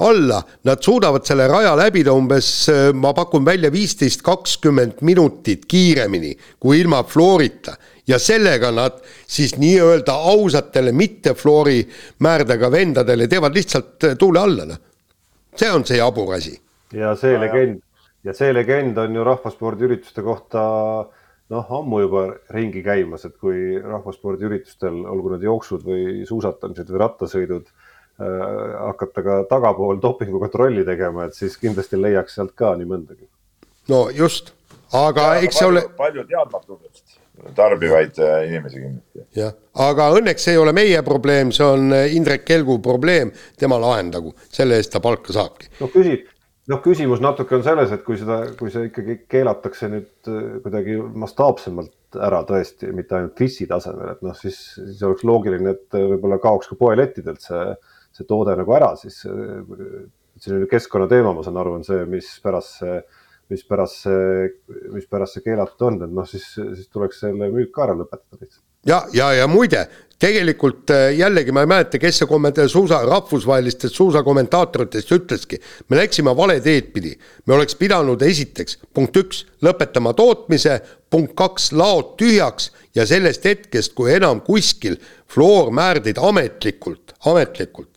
[0.06, 6.80] alla, nad suudavad selle raja läbida umbes, ma pakun välja viisteist, kakskümmend minutit kiiremini kui
[6.80, 7.74] ilma floorita.
[8.06, 11.80] Ja sellega nad siis nii-öelda ausatele mitte floori
[12.22, 14.85] määrdega vendadele teevad lihtsalt tuule alla, noh
[15.58, 16.56] see on see jabur asi.
[16.92, 17.80] ja see legend
[18.24, 20.62] ja see legend on ju rahvaspordiürituste kohta
[21.52, 22.22] noh, ammu juba
[22.54, 28.46] ringi käimas, et kui rahvaspordiüritustel, olgu need jooksud või suusatamised või rattasõidud äh,,
[28.88, 33.28] hakata ka tagapool dopingukontrolli tegema, et siis kindlasti leiaks sealt ka nii mõndagi.
[33.92, 34.52] no just,
[34.92, 35.86] aga ja, eks see ole.
[35.98, 37.20] palju teadmatusest
[37.56, 39.24] tarbivaid äh, inimesi kindlasti.
[39.36, 39.52] jah,
[39.86, 44.32] aga õnneks see ei ole meie probleem, see on äh, Indrek Kelgu probleem, tema lahendagu,
[44.52, 45.70] selle eest ta palka saabki.
[45.80, 46.20] noh, küsi-,
[46.72, 50.96] noh, küsimus natuke on selles, et kui seda, kui see ikkagi keelatakse nüüd äh, kuidagi
[51.24, 56.40] mastaapsemalt ära tõesti, mitte ainult FIS-i tasemel, et noh, siis, siis oleks loogiline, et võib-olla
[56.42, 57.66] kaoks ka poelettidelt see,
[58.16, 59.20] see toode nagu ära, siis
[60.40, 62.96] selline keskkonnateema, ma saan aru, on see, mis pärast see
[63.52, 64.48] mispärast see,
[64.94, 68.64] mispärast see keelatud on, et noh, siis, siis tuleks selle müük ka ära lõpetada lihtsalt.
[68.88, 69.86] ja, ja, ja muide,
[70.22, 75.60] tegelikult äh, jällegi ma ei mäleta, kes see kommentaar, suusa, rahvusvahelistest suusakommentaatoritest ütleski,
[75.90, 77.16] me läksime vale teed pidi.
[77.46, 83.94] me oleks pidanud esiteks, punkt üks, lõpetama tootmise, punkt kaks, laod tühjaks ja sellest hetkest,
[83.94, 84.96] kui enam kuskil
[85.32, 87.95] fluoormäärdeid ametlikult, ametlikult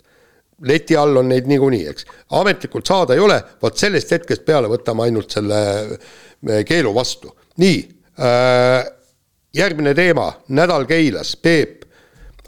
[0.68, 2.06] leti all on neid niikuinii, eks.
[2.40, 7.32] ametlikult saada ei ole, vot sellest hetkest peale võtame ainult selle äh, keelu vastu.
[7.64, 7.82] nii
[8.20, 8.86] äh,,
[9.56, 11.84] järgmine teema, nädal Keilas, Peep,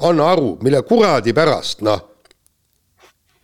[0.06, 2.08] anna aru, mille kuradi pärast, noh.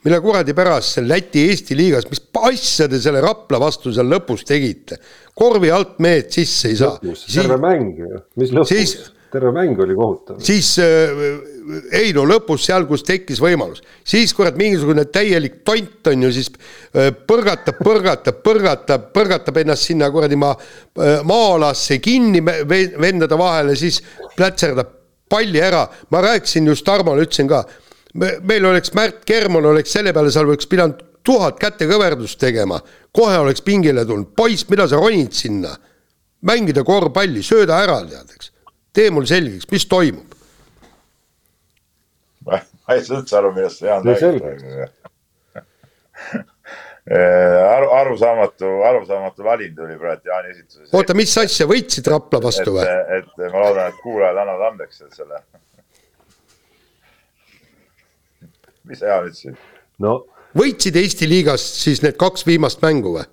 [0.06, 5.00] mille kuradi pärast seal Läti-Eesti liigas, mis asja te selle Rapla vastu seal lõpus tegite?
[5.38, 6.98] korvi alt mehed sisse ei saa.
[7.02, 8.98] terve mäng ju, mis lõpus
[9.32, 10.40] terve mäng oli kohutav.
[10.40, 11.12] siis äh,
[11.92, 16.52] ei no lõpus seal, kus tekkis võimalus, siis kurat mingisugune täielik tont on ju, siis
[16.52, 20.56] äh, põrgatab, põrgatab, põrgatab, põrgatab ennast sinna kuradi maa,
[21.02, 24.00] äh, maa-alasse kinni vendade vahele, siis
[24.38, 24.94] plätserdab
[25.28, 25.84] palli ära,
[26.14, 27.66] ma rääkisin just Tarmole, ütlesin ka
[28.18, 32.80] meil oleks Märt Kermon oleks selle peale, seal oleks pidanud tuhat kätekõverdust tegema,
[33.12, 35.76] kohe oleks pingile tulnud, poiss, mida sa ronid sinna?
[36.48, 38.52] mängida korvpalli, sööda ära, tead, eks.
[38.94, 40.37] tee mul selgeks, mis toimub.
[42.88, 44.44] Ma ei saa üldse aru, millest Jaan räägib.
[47.08, 50.94] aru, arusaamatu, arusaamatu valin tuli praegu Jaani esituses.
[50.94, 52.84] oota, mis asja, võitsid Rapla vastu või?
[52.84, 55.40] et, et ma loodan, et kuulajad annavad andeks selle
[58.90, 59.56] mis sa Jaan ütlesid?
[60.04, 60.18] no
[60.58, 63.26] võitsid Eesti liigas siis need kaks viimast mängu või?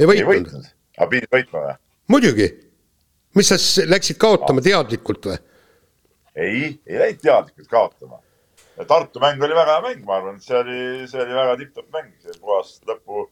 [0.00, 0.64] ei võitnud?
[0.96, 1.76] aga pidid võitma või?
[2.14, 2.48] muidugi.
[3.36, 4.70] mis sa siis läksid kaotama ah.
[4.70, 5.38] teadlikult või?
[6.38, 8.20] Ei, ei läinud teadlikult kaotama.
[8.88, 10.78] Tartu mäng oli väga hea mäng, ma arvan, et see oli,
[11.10, 13.24] see oli väga tipp-topp mäng, see puhas lõpu,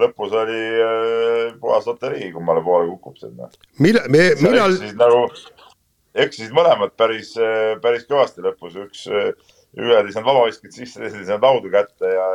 [0.00, 3.50] lõpus oli äh, puhas loterii, kummale poole kukub sinna.
[3.82, 4.78] millal, me, millal.
[4.96, 5.20] nagu
[6.16, 9.34] eksisid mõlemad päris, äh, päris kõvasti lõpus, üks äh,
[9.76, 12.28] ühed ei saanud vabaviskit sisse, teised ei saanud laudu kätte ja,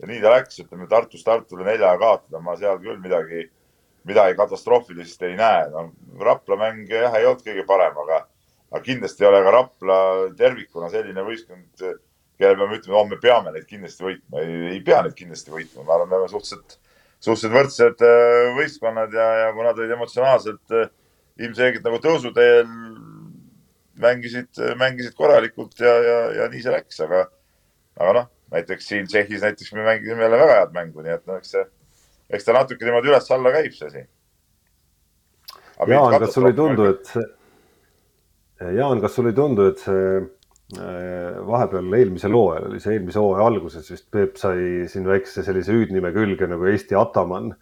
[0.00, 3.46] ja nii ta läks, ütleme Tartust Tartule neljaga kaotada, ma seal küll midagi,
[4.08, 5.64] midagi katastroofilist ei näe.
[5.72, 5.88] no
[6.20, 8.26] Rapla mäng jah, ei olnud kõige parem, aga,
[8.72, 9.98] aga kindlasti ei ole ka Rapla
[10.38, 11.84] tervikuna selline võistkond,
[12.40, 14.40] kelle peame ütlema, oh, me peame neid kindlasti võitma.
[14.40, 16.78] ei, ei pea neid kindlasti võitma, ma arvan, me oleme suhteliselt,
[17.20, 20.88] suhteliselt võrdsed äh, võistkonnad ja, ja kui nad olid emotsionaalselt äh,
[21.42, 22.64] ilmselgelt nagu tõusuteel
[24.02, 24.50] mängisid,
[24.80, 27.26] mängisid korralikult ja, ja, ja nii see läks, aga,
[28.00, 31.38] aga noh, näiteks siin Tšehhis näiteks me mängisime jälle väga head mängu, nii et noh,
[31.40, 31.64] eks see,
[32.32, 34.04] eks ta natuke niimoodi üles-alla käib, see asi.
[35.88, 37.24] Jaan, kas sulle ei tundu, et see,
[38.76, 43.46] Jaan, kas sulle ei tundu, et see äh, vahepeal eelmisel hooajal oli see eelmise hooaja
[43.48, 47.52] alguses vist Peep sai siin väikse sellise hüüdnime külge nagu Eesti Ataman.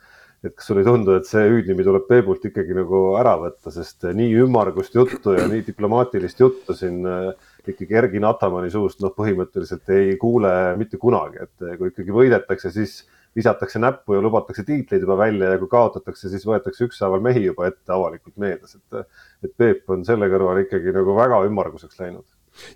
[0.41, 4.07] Et kas sulle ei tundu, et see hüüdnimi tuleb Peebult ikkagi nagu ära võtta, sest
[4.17, 7.33] nii ümmargust juttu ja nii diplomaatilist juttu siin äh,
[7.69, 12.73] ikkagi Ergin Atamanni suust noh, põhimõtteliselt ei kuule mitte kunagi, et äh, kui ikkagi võidetakse,
[12.73, 13.03] siis
[13.37, 17.69] visatakse näppu ja lubatakse tiitleid juba välja ja kui kaotatakse, siis võetakse ükshaaval mehi juba
[17.71, 19.09] ette avalikult meedias, et,
[19.47, 22.27] et Peep on selle kõrval ikkagi nagu väga ümmarguseks läinud.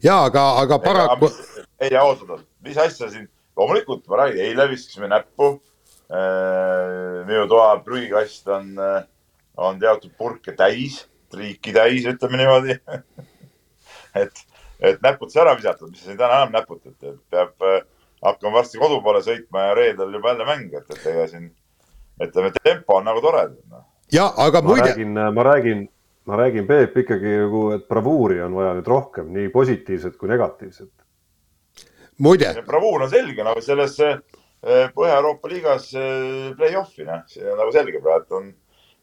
[0.03, 1.31] ja aga, aga paraku.
[1.81, 5.57] ei, oota, oota, mis asja siin, loomulikult ma räägin, eile viskasime näppu
[6.15, 9.07] Äh, minu toa prügikast on, äh,
[9.57, 10.99] on teatud purke täis,
[11.33, 12.77] triiki täis, ütleme niimoodi
[14.21, 14.43] et,
[14.85, 17.65] et näputus ära visatud, mis sa siin täna enam näputad, et peab
[18.25, 21.51] äh, hakkama varsti kodu poole sõitma ja reedel juba jälle mäng, et, et ega siin
[22.23, 23.85] ütleme, tempo on nagu tore no..
[24.13, 24.83] ja aga muide.
[24.83, 25.89] ma räägin, ma räägin,
[26.31, 30.93] ma räägin, Peep ikkagi nagu, et bravuuri on vaja nüüd rohkem, nii positiivset kui negatiivset.
[32.19, 32.55] muide.
[32.67, 34.01] bravuur on selge, nagu selles
[34.65, 38.47] Eh, Põhja-Euroopa liigas eh, play-off'i, noh, see on nagu selge praegu, on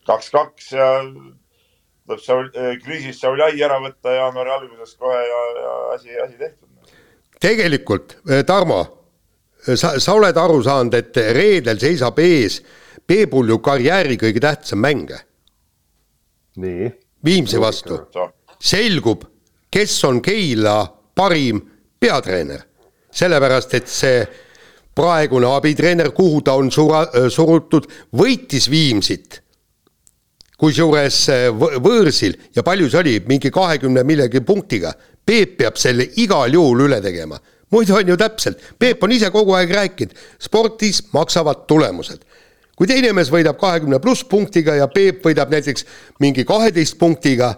[0.09, 6.17] kaks-kaks ja tuleb Saul, eh, kriisist Sauljai ära võtta jaanuari alguses kohe ja, ja asi,
[6.23, 6.95] asi tehtud.
[7.41, 8.17] tegelikult,
[8.49, 8.79] Tarmo,
[9.75, 12.61] sa, sa oled aru saanud, et reedel seisab ees
[13.07, 15.09] Peebul ju karjääri kõige tähtsam mäng.
[16.55, 16.91] nii.
[17.25, 17.99] Viimsi vastu.
[18.59, 19.23] selgub,
[19.71, 20.85] kes on Keila
[21.15, 21.61] parim
[21.99, 22.61] peatreener,
[23.11, 24.27] sellepärast et see
[24.95, 29.41] praegune abitreener, kuhu ta on sura, surutud, võitis Viimsit.
[30.57, 34.93] kusjuures võõrsil ja palju see oli, mingi kahekümne millegi punktiga.
[35.25, 37.39] Peep peab selle igal juhul üle tegema.
[37.71, 42.27] Muidu on ju täpselt, Peep on ise kogu aeg rääkinud, spordis maksavad tulemused.
[42.75, 45.85] kui teine mees võidab kahekümne pluss punktiga ja Peep võidab näiteks
[46.19, 47.53] mingi kaheteist punktiga,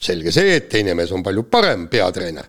[0.00, 2.48] selge see, et teine mees on palju parem peatreener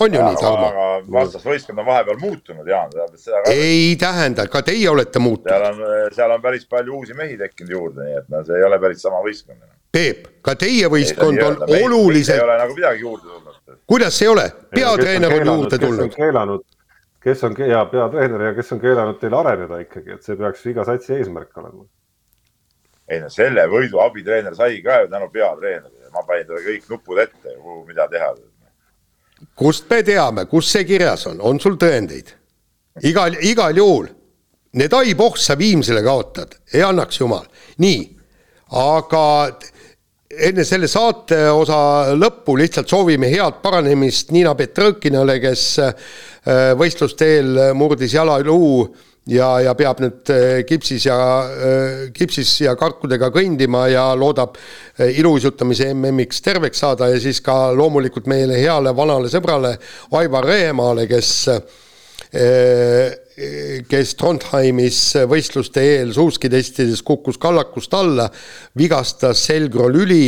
[0.00, 0.66] on ju ja, nii, Tarmo?
[0.66, 3.52] aga vastasvõistkond on vahepeal muutunud, Jaan, seda ka.
[3.52, 5.52] ei tähenda, ka teie olete muutunud.
[5.52, 8.66] seal on, seal on päris palju uusi mehi tekkinud juurde, nii et no see ei
[8.66, 9.76] ole päris sama võistkond enam.
[9.92, 12.38] Peep, ka teie võistkond on öelda, oluliselt.
[12.38, 13.49] ei ole nagu midagi juurde tulnud.
[13.86, 16.14] Kuidas ei ole, peatreener on juurde tulnud.
[16.14, 16.66] keelanud,
[17.22, 20.84] kes on ja peatreener ja kes on keelanud teil areneda ikkagi, et see peaks iga
[20.84, 21.84] satsi eesmärk olema.
[23.08, 27.18] ei no selle võidu abitreener sai ka ju tänu peatreenerile, ma panin talle kõik nupud
[27.18, 27.56] ette,
[27.86, 28.34] mida teha
[29.56, 32.34] kust me teame, kus see kirjas on, on sul tõendeid?
[33.06, 34.08] igal, igal juhul
[34.76, 37.46] need aipohh sa Viimsile kaotad, ei annaks jumal.
[37.78, 38.00] nii,
[38.70, 39.24] aga
[40.30, 45.94] enne selle saate osa lõppu lihtsalt soovime head paranemist Niina Petrõkinale, kes äh,
[46.78, 48.84] võistluste eel murdis jalaluu
[49.34, 54.54] ja, ja peab nüüd äh, kipsis ja, äh, kipsis ja karkudega kõndima ja loodab
[55.02, 59.74] iluuisutamise MM-iks terveks saada ja siis ka loomulikult meile heale vanale sõbrale
[60.20, 61.34] Aivar Rehemaale, kes
[63.90, 65.00] kes Trondheimis
[65.30, 68.28] võistluste eel suuskitestides kukkus kallakust alla,
[68.78, 70.24] vigastas selgrolüli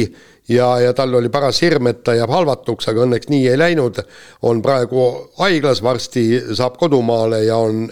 [0.49, 4.01] ja, ja tal oli paras hirm, et ta jääb halvatuks, aga õnneks nii ei läinud.
[4.43, 5.05] on praegu
[5.39, 6.25] haiglas, varsti
[6.55, 7.87] saab kodumaale ja on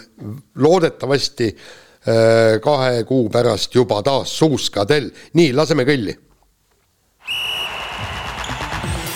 [0.55, 5.11] loodetavasti äh, kahe kuu pärast juba taas suuskadel.
[5.33, 6.17] nii, laseme kõlli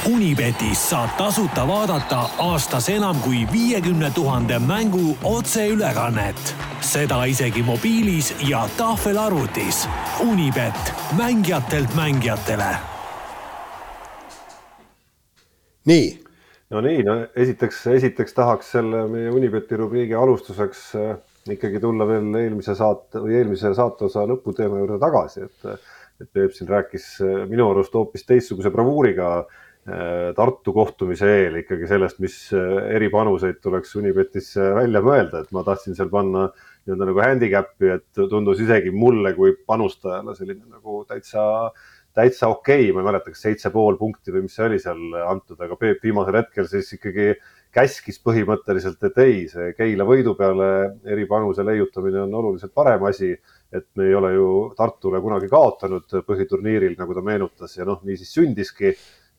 [0.06, 6.56] Unibetis saab tasuta vaadata aastas enam kui viiekümne tuhande mängu otseülekannet.
[6.82, 9.88] seda isegi mobiilis ja tahvelarvutis.
[10.32, 12.76] Unibet, mängijatelt mängijatele.
[15.86, 16.20] nii.
[16.70, 21.18] no nii, no esiteks, esiteks tahaks selle meie Unibeti rubriigi alustuseks äh,
[21.50, 25.80] ikkagi tulla veel eelmise saate või eelmise saateosa lõputeema juurde tagasi, et
[26.22, 31.60] et Peep siin rääkis äh, minu arust hoopis teistsuguse bravuuriga äh, Äh, Tartu kohtumise eel
[31.60, 37.10] ikkagi sellest, mis äh, eripanuseid tuleks Unibetis välja mõelda, et ma tahtsin seal panna nii-öelda
[37.12, 41.44] nagu handicap'i, et tundus isegi mulle kui panustajale selline nagu täitsa,
[42.18, 45.20] täitsa okei okay., ma ei mäleta, kas seitse pool punkti või mis see oli seal
[45.22, 47.36] antud, aga Peep viimasel hetkel siis ikkagi
[47.76, 50.70] käskis põhimõtteliselt, et ei, see Keila võidu peale
[51.12, 53.34] eripanuse leiutamine on oluliselt parem asi,
[53.70, 54.48] et me ei ole ju
[54.78, 58.94] Tartule kunagi kaotanud põhiturniiril, nagu ta meenutas ja noh, nii siis sündiski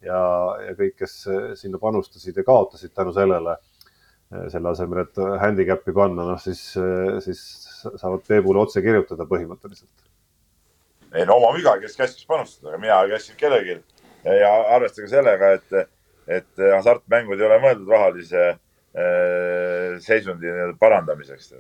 [0.04, 0.18] ja,
[0.66, 1.14] ja kõik, kes
[1.60, 3.56] sinna panustasid ja kaotasid tänu sellele,
[4.52, 6.62] selle asemel, et handicap'i panna, noh siis,
[7.24, 7.42] siis
[7.86, 10.06] saavad Peebule otse kirjutada põhimõtteliselt.
[11.14, 13.76] ei no oma viga, kes käskis panustada, aga mina ei käskinud kellelgi
[14.40, 15.90] ja arvestage sellega, et,
[16.26, 18.58] et hasartmängud ei ole mõeldud rahalise äh,
[20.02, 20.50] seisundi
[20.80, 21.52] parandamiseks.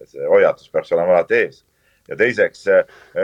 [0.00, 1.64] et see hoiatus peaks olema alati ees
[2.08, 2.64] ja teiseks,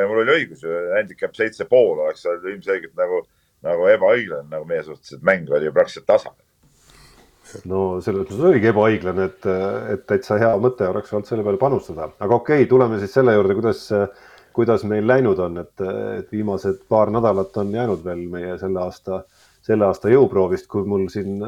[0.08, 3.22] mul oli õigus ju, handicap seitse pool oleks ilmselgelt nagu
[3.64, 6.34] nagu ebaõiglane nagu meie suhtes, et mäng oli ju praktiliselt tasa.
[7.70, 9.48] no selles mõttes oligi ebaõiglane, et,
[9.94, 13.36] et täitsa hea mõte oleks olnud selle peale panustada, aga okei okay,, tuleme siis selle
[13.36, 13.84] juurde, kuidas,
[14.56, 15.86] kuidas meil läinud on, et,
[16.18, 19.24] et viimased paar nädalat on jäänud veel meie selle aasta,
[19.64, 21.40] selle aasta jõuproovist, kui mul siin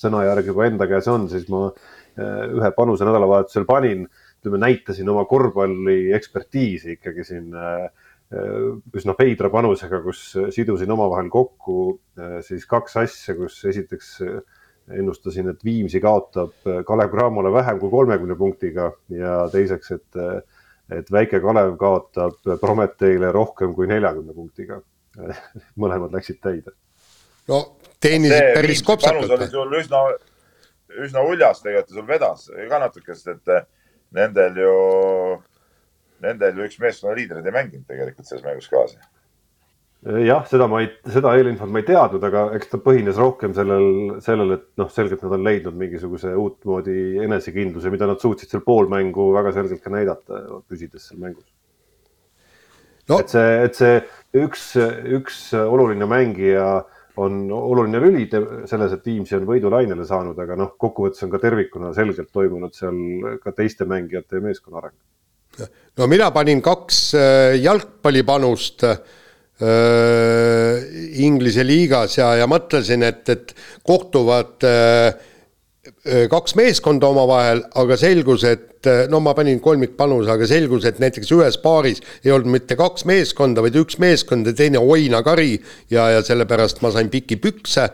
[0.00, 1.68] sõnajärg juba enda käes on, siis ma
[2.14, 4.06] ühe panuse nädalavahetusel panin,
[4.40, 7.90] ütleme, näitasin oma korvpalli ekspertiisi ikkagi siin Äh,
[8.94, 10.20] üsna veidra panusega, kus
[10.54, 11.78] sidusin omavahel kokku
[12.18, 14.40] äh, siis kaks asja, kus esiteks äh,
[14.98, 20.18] ennustasin, et Viimsi kaotab Kalev Cramole vähem kui kolmekümne punktiga ja teiseks, et,
[20.92, 24.82] et Väike Kalev kaotab Prometheile rohkem kui neljakümne punktiga.
[25.80, 26.74] mõlemad läksid täide.
[27.48, 27.60] no
[28.02, 29.30] teenisid päris kopsakalt.
[29.30, 30.00] oli sul üsna,
[31.04, 33.68] üsna uljas tegelikult, sul vedas ka natuke, sest et
[34.14, 34.74] nendel ju
[36.24, 38.98] nendel ju üks meeskonna liidreid ei mänginud tegelikult selles mängus kaasa.
[40.24, 44.18] jah, seda ma ei, seda eelinfot ma ei teadnud, aga eks ta põhines rohkem sellel,
[44.24, 48.90] sellel, et noh, selgelt nad on leidnud mingisuguse uutmoodi enesekindluse, mida nad suutsid seal pool
[48.92, 51.46] mängu väga selgelt ka näidata, püsides seal mängus
[53.08, 53.20] no..
[53.20, 53.96] et see, et see
[54.44, 54.66] üks,
[55.20, 56.68] üks oluline mängija
[57.16, 58.26] on oluline lüli
[58.66, 63.38] selles, et Viimsi on võidulainele saanud, aga noh, kokkuvõttes on ka tervikuna selgelt toimunud seal
[63.42, 64.98] ka teiste mängijate ja meeskonna areng
[65.98, 68.96] no mina panin kaks äh, jalgpallipanust äh,
[71.22, 73.54] Inglise liigas ja, ja mõtlesin, et, et
[73.86, 75.14] kohtuvad äh,
[76.30, 81.56] kaks meeskonda omavahel, aga selgus, et no ma panin kolmikpanuse, aga selgus, et näiteks ühes
[81.62, 85.54] paaris ei olnud mitte kaks meeskonda, vaid üks meeskond ja teine oinakari
[85.92, 87.88] ja, ja sellepärast ma sain pikki pükse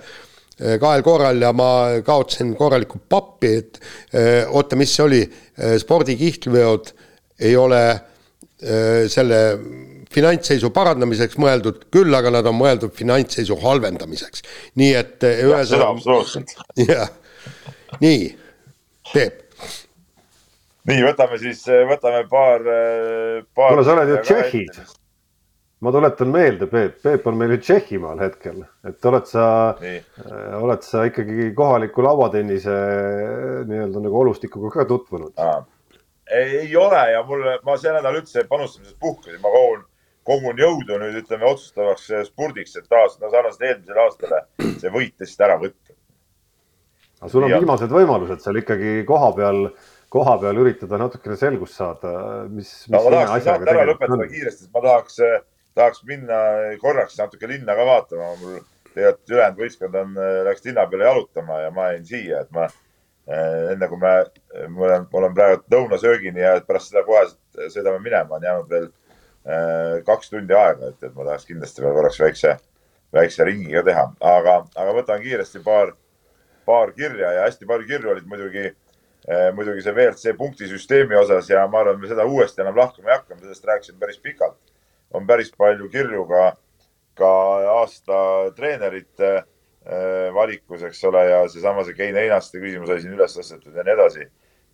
[0.80, 3.78] kahel korral ja ma kaotasin korralikult pappi, et
[4.50, 5.22] oota, mis see oli,
[5.80, 6.90] spordikihlveod
[7.40, 7.82] ei ole
[9.08, 9.38] selle
[10.12, 14.42] finantsseisu parandamiseks mõeldud, küll aga nad on mõeldud finantsseisu halvendamiseks.
[14.80, 16.44] nii et ühesõnaga.
[16.90, 17.10] jah,
[18.02, 18.30] nii,
[19.10, 19.42] Peep.
[20.90, 22.66] nii, võtame siis, võtame paar,
[23.54, 23.74] paar.
[23.74, 24.96] kuule, sa oled ju Tšehhis.
[25.80, 29.44] ma tuletan meelde, Peep, Peep on meil ju Tšehhimaal hetkel, et oled sa,
[30.60, 32.78] oled sa ikkagi kohaliku lauatennise
[33.70, 35.38] nii-öelda nagu olustikuga ka tutvunud?
[36.30, 39.84] Ei ole ja mul, ma see nädal üldse panustamisest puhkasin, ma kogun,
[40.26, 44.42] kogun jõudu nüüd ütleme otsustavaks spurdiks, et taas no sarnaselt eelmisele aastale
[44.82, 45.96] see võit lihtsalt ära võtta.
[47.20, 47.60] aga sul on ja.
[47.62, 49.62] viimased võimalused seal ikkagi koha peal,
[50.12, 52.12] koha peal üritada natukene selgust saada,
[52.48, 52.92] mis, mis.
[52.94, 55.22] no ma tahaks saate ära lõpetada kiiresti, sest ma tahaks,
[55.78, 56.42] tahaks minna
[56.82, 58.60] korraks natuke linna ka vaatama, mul
[58.94, 60.14] tegelikult ülejäänud võistkond on,
[60.46, 62.68] läks linna peale jalutama ja ma jäin siia, et ma
[63.28, 64.14] enne kui me,
[64.68, 67.26] ma olen, ma olen praegu lõunasöögini ja pärast seda kohe
[67.70, 68.88] sõidame minema, on jäänud veel
[70.04, 72.56] kaks tundi aega, et, et ma tahaks kindlasti veel korraks väikse,
[73.16, 75.94] väikse ringi ka teha, aga, aga võtan kiiresti paar,
[76.68, 78.70] paar kirja ja hästi palju kirju olid muidugi
[79.54, 83.16] muidugi see WRC punktisüsteemi osas ja ma arvan, et me seda uuesti enam lahkama ei
[83.18, 84.58] hakka, me sellest rääkisime päris pikalt.
[85.12, 86.44] On päris palju kirju ka,
[87.18, 87.32] ka
[87.74, 88.16] aasta
[88.56, 89.44] treenerite äh,
[90.34, 93.94] valikus, eks ole, ja seesama see Kein Einaste küsimus oli siin üles tõstetud ja nii
[93.94, 94.26] edasi.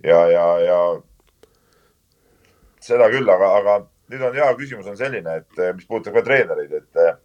[0.05, 0.79] ja, ja, ja
[2.83, 3.77] seda küll, aga, aga
[4.11, 7.23] nüüd on hea küsimus on selline, et mis puudutab ka treenereid, et,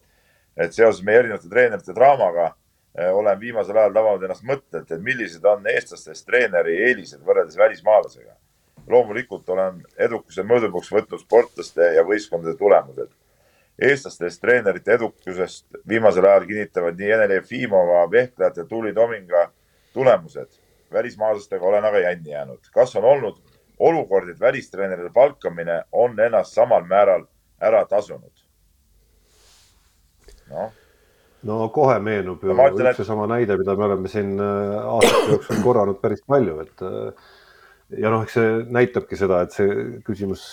[0.66, 5.46] et seoses meie erinevate treenerite draamaga äh, olen viimasel ajal tabanud ennast mõttelt, et millised
[5.46, 8.38] on eestlastest treeneri eelised võrreldes välismaalasega
[8.90, 13.12] loomulikult olen edukuse mõõdupuuks võtnud sportlaste ja võistkondade tulemused.
[13.82, 19.52] Eestlastest treenerite edukusest viimasel ajal kinnitavad nii Ene Jefimova, vehklejate Tuuli Tominga
[19.94, 20.60] tulemused.
[20.94, 22.60] välismaalastega olen aga jänni jäänud.
[22.74, 23.38] kas on olnud
[23.80, 27.26] olukord, et välistreenerite palkamine on ennast samal määral
[27.62, 28.46] ära tasunud?
[30.50, 30.72] noh
[31.44, 35.32] no kohe meenub ju no, üks ja sama näide, mida me oleme siin äh, aastate
[35.32, 37.32] jooksul korranud päris palju, et äh,
[38.04, 40.44] ja noh, eks see näitabki seda, et see küsimus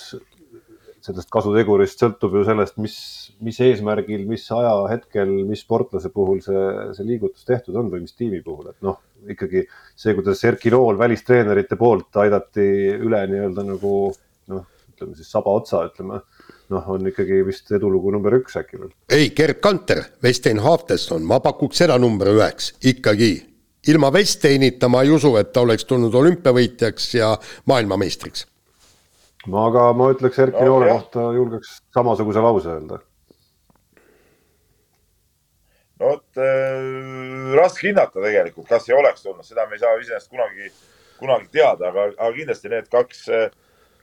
[1.09, 2.97] sellest kasutegurist sõltub ju sellest, mis,
[3.44, 6.64] mis eesmärgil, mis ajahetkel, mis sportlase puhul see,
[6.97, 9.01] see liigutus tehtud on või mis tiimi puhul, et noh,
[9.35, 13.94] ikkagi see, kuidas Erki Nool välistreenerite poolt aidati üle nii-öelda nagu
[14.52, 16.22] noh, ütleme siis saba otsa, ütleme
[16.68, 18.94] noh, on ikkagi vist edulugu number üks äkki veel.
[19.14, 23.32] ei, Gerd Kanter, Westein Haftelson, ma pakuks seda number üheks ikkagi
[23.89, 27.32] ilma Vesteinita ma ei usu, et ta oleks tulnud olümpiavõitjaks ja
[27.70, 28.47] maailmameistriks.
[29.47, 33.01] No aga ma ütleks Erki no, Noore kohta julgeks samasuguse lause öelda.
[36.01, 40.31] no vot äh, raske hinnata tegelikult, kas ei oleks tulnud, seda me ei saa iseenesest
[40.31, 40.70] kunagi,
[41.19, 43.27] kunagi teada, aga, aga kindlasti need kaks,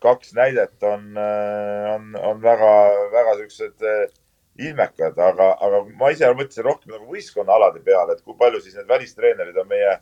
[0.03, 2.75] kaks näidet on, äh, on, on väga,
[3.15, 4.05] väga siuksed äh,
[4.57, 8.87] ilmekad, aga, aga ma ise mõtlesin rohkem nagu võistkonnaalade peale, et kui palju siis need
[8.87, 9.97] välistreenerid on meie,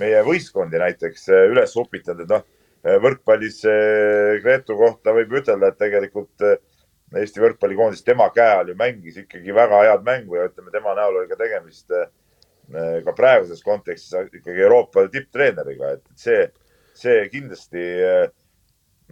[0.00, 2.42] meie võistkondi näiteks eh, üles upitanud, et noh,
[2.82, 6.46] võrkpallis eh, Gretu kohta võib ütelda, et tegelikult
[7.12, 11.18] Eesti võrkpallikoondis tema käe all ju mängis ikkagi väga head mängu ja ütleme, tema näol
[11.20, 11.92] oli ka tegemist
[13.04, 16.46] ka praeguses kontekstis ikkagi Euroopa tipptreeneriga, et see,
[16.96, 17.82] see kindlasti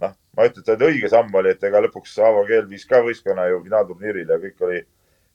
[0.01, 3.47] noh, ma ütlen, et õige samm oli, et ega lõpuks Aavo Keel viis ka võistkonna
[3.51, 4.81] ju finaalturniirile ja kõik oli,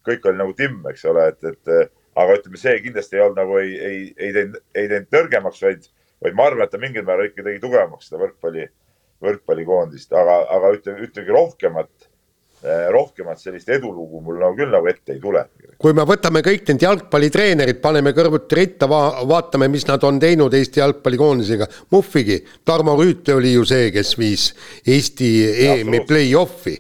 [0.09, 1.73] kõik oli nagu timm, eks ole, et, et
[2.17, 5.89] aga ütleme, see kindlasti ei olnud nagu ei, ei, ei teinud, ei teinud nõrgemaks, vaid,
[6.27, 8.67] vaid ma arvan, et ta mingil määral ikka tegi tugevamaks seda võrkpalli,
[9.25, 12.11] võrkpallikoondist, aga, aga ütleme, ütlegi rohkemat
[12.67, 15.43] Eh, rohkemat sellist edulugu mul nagu küll nagu ette ei tule.
[15.79, 20.55] kui me võtame kõik need jalgpallitreenerid, paneme kõrvuti ritta va, vaatame, mis nad on teinud
[20.57, 24.49] Eesti jalgpallikoondisega, Muhvigi, Tarmo Rüüt oli ju see, kes viis
[24.83, 25.29] Eesti
[25.67, 26.75] EM-i play-off'i.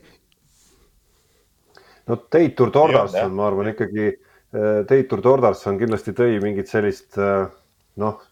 [2.08, 7.52] no Teitur Tordarson, ma arvan ikkagi, eh, Teitur Tordarson kindlasti tõi mingit sellist eh,
[8.00, 8.25] noh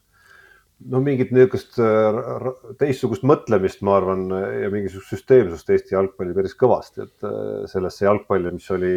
[0.90, 2.48] no mingit niisugust äh,
[2.80, 4.26] teistsugust mõtlemist, ma arvan,
[4.62, 8.94] ja mingisugust süsteemsust Eesti jalgpalli päris kõvasti, et äh, sellesse jalgpalli, mis oli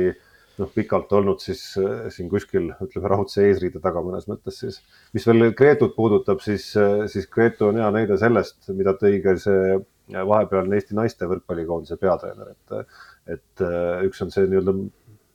[0.58, 4.82] noh, pikalt olnud siis äh, siin kuskil ütleme raudse eesriide taga mõnes mõttes siis.
[5.16, 6.70] mis veel Gretut puudutab, siis,
[7.14, 9.78] siis Gretu on hea näide sellest, mida tõi ka see
[10.08, 12.96] vahepealne Eesti naiste võrkpallikoondise peatreener, et,
[13.38, 13.68] et
[14.08, 14.76] üks on see nii-öelda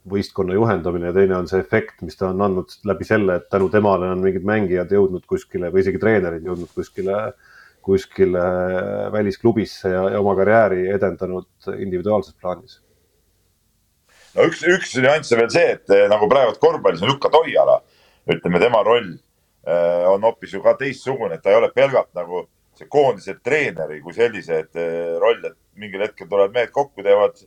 [0.08, 3.68] võistkonna juhendamine ja teine on see efekt, mis ta on andnud läbi selle, et tänu
[3.70, 7.18] temale on mingid mängijad jõudnud kuskile või isegi treenerid jõudnud kuskile,
[7.86, 8.42] kuskile
[9.14, 12.80] välisklubisse ja, ja oma karjääri edendanud individuaalses plaanis.
[14.34, 17.78] no üks, üks nüanss on veel see, et eh, nagu praegu korvpallis on Jukka Toiala,
[18.32, 22.48] ütleme tema roll äh, on hoopis ju ka teistsugune, et ta ei ole pelgalt nagu
[22.78, 27.38] see koondise treeneri kui sellise et, äh, roll, et mingil hetkel tulevad mehed kokku, teevad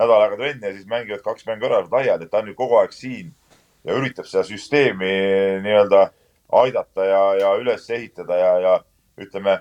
[0.00, 2.78] nädal aega trenni ja siis mängivad kaks mängu ära laiali, et ta on ju kogu
[2.80, 3.32] aeg siin
[3.84, 5.12] ja üritab seda süsteemi
[5.64, 6.06] nii-öelda
[6.62, 8.74] aidata ja, ja üles ehitada ja, ja
[9.20, 9.58] ütleme,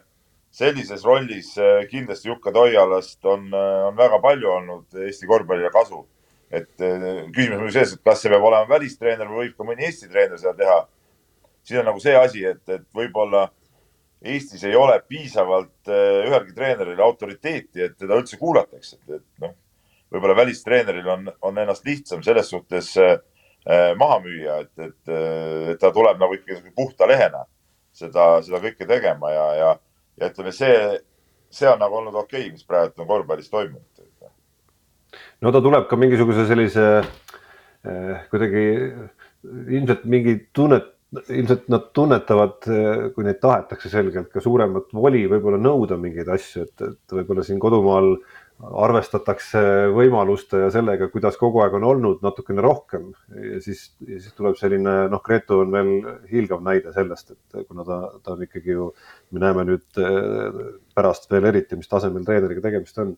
[0.51, 6.05] sellises rollis eh, kindlasti Jukka Toialast on, eh, on väga palju olnud Eesti korvpallile kasu.
[6.51, 9.87] et eh, küsimus on selles, et kas see peab olema välistreener või võib ka mõni
[9.87, 10.79] Eesti treener seda teha.
[11.63, 13.49] siin on nagu see asi, et, et võib-olla
[14.21, 19.55] Eestis ei ole piisavalt ühelgi treeneril autoriteeti, et teda üldse kuulatakse, et, et noh
[20.11, 23.15] võib-olla välistreeneril on, on ennast lihtsam selles suhtes äh,
[23.63, 27.45] äh, maha müüa, et, et, äh, et ta tuleb nagu ikkagi puhta lehena
[27.95, 29.71] seda, seda kõike tegema ja, ja,
[30.19, 30.77] ja ütleme, see,
[31.51, 33.88] see on nagu olnud okei okay,, mis praegu on korvpallis toimunud.
[35.41, 36.88] no ta tuleb ka mingisuguse sellise
[38.29, 38.65] kuidagi
[39.73, 40.91] ilmselt mingi tunnet,
[41.33, 42.67] ilmselt nad tunnetavad,
[43.15, 47.59] kui neid tahetakse selgelt ka suuremat voli võib-olla nõuda mingeid asju, et, et võib-olla siin
[47.59, 48.13] kodumaal
[48.61, 49.61] arvestatakse
[49.95, 53.09] võimaluste ja sellega, kuidas kogu aeg on olnud natukene rohkem.
[53.33, 55.91] Ja siis, siis tuleb selline noh, Gretu on veel
[56.31, 58.91] hiilgav näide sellest, et kuna ta, ta on ikkagi ju,
[59.33, 60.01] me näeme nüüd
[60.95, 63.15] pärast veel eriti, mis tasemel treeneriga tegemist on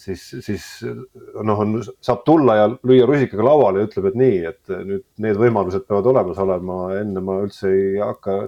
[0.00, 4.76] siis, siis noh, on, saab tulla ja lüüa rusikaga lauale ja ütleb, et nii, et
[4.88, 8.38] nüüd need võimalused peavad olemas olema, enne ma üldse ei hakka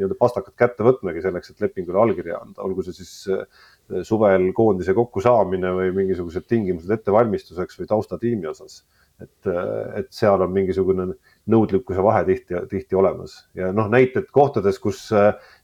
[0.00, 3.42] nii-öelda pastakat kätte võtmagi selleks, et lepingule allkirja anda, olgu see siis eh,
[4.06, 8.82] suvel koondise kokkusaamine või mingisugused tingimused ettevalmistuseks või taustatiimi osas.
[9.20, 9.48] et,
[10.00, 11.10] et seal on mingisugune
[11.50, 15.10] nõudlikkuse vahe tihti, tihti olemas ja noh, näited kohtades, kus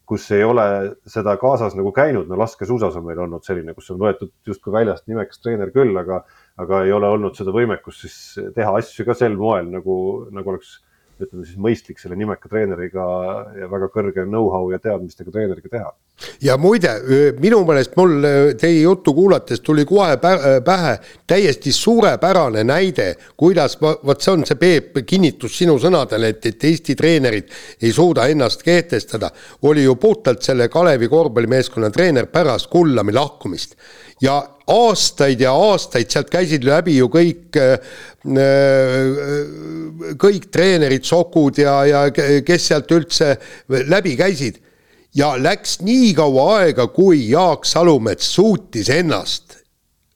[0.06, 0.64] kus ei ole
[1.10, 5.08] seda kaasas nagu käinud, no laskesuusas on meil olnud selline, kus on võetud justkui väljast
[5.10, 6.20] nimekas treener küll, aga,
[6.62, 8.18] aga ei ole olnud seda võimekust siis
[8.54, 9.96] teha asju ka sel moel nagu,
[10.34, 10.76] nagu oleks
[11.20, 13.04] ütleme siis mõistlik selle nimeka treeneriga
[13.56, 15.92] ja väga kõrge know-how ja teadmistega treeneriga teha.
[16.44, 16.92] ja muide,
[17.40, 18.26] minu meelest mul
[18.60, 20.16] teie juttu kuulates tuli kohe
[20.64, 20.94] pähe
[21.26, 26.96] täiesti suurepärane näide, kuidas, vot see on see Peep kinnitus sinu sõnadele, et, et Eesti
[26.96, 27.52] treenerid
[27.82, 29.30] ei suuda ennast kehtestada,
[29.62, 33.76] oli ju puhtalt selle Kalevi korvpallimeeskonna treener pärast Kullami lahkumist
[34.20, 37.58] ja aastaid ja aastaid sealt käisid läbi ju kõik,
[40.22, 43.36] kõik treenerid, Sokud ja, ja kes sealt üldse
[43.68, 44.62] läbi käisid.
[45.16, 49.56] ja läks nii kaua aega, kui Jaak Salumets suutis ennast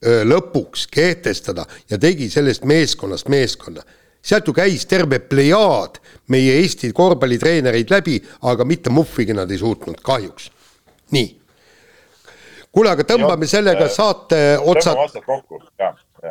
[0.03, 3.83] lõpuks kehtestada ja tegi sellest meeskonnast meeskonna.
[4.23, 10.01] sealt ju käis terve plejaad meie Eesti korvpallitreenereid läbi, aga mitte muhvigi nad ei suutnud,
[10.03, 10.51] kahjuks.
[11.11, 11.40] nii
[12.73, 14.99] kuule, aga tõmbame ja, sellega äh, saate otsad.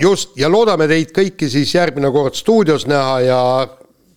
[0.02, 3.41] just ja loodame teid kõiki siis järgmine kord stuudios näha ja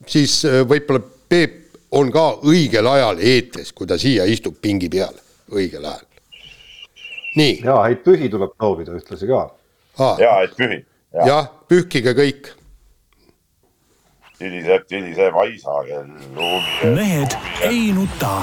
[0.07, 1.59] siis äh, võib-olla Peep
[1.97, 5.15] on ka õigel ajal eetris, kui ta siia istub pingi peal,
[5.53, 6.07] õigel ajal.
[7.37, 7.61] nii.
[7.65, 9.45] ja häid pühi tuleb soovida ühtlasi ka.
[10.21, 10.83] ja häid pühi.
[11.27, 12.53] jah, pühkige kõik.
[14.41, 16.13] hiliseb, hiliseb aisakell.
[16.95, 18.43] mehed ei nuta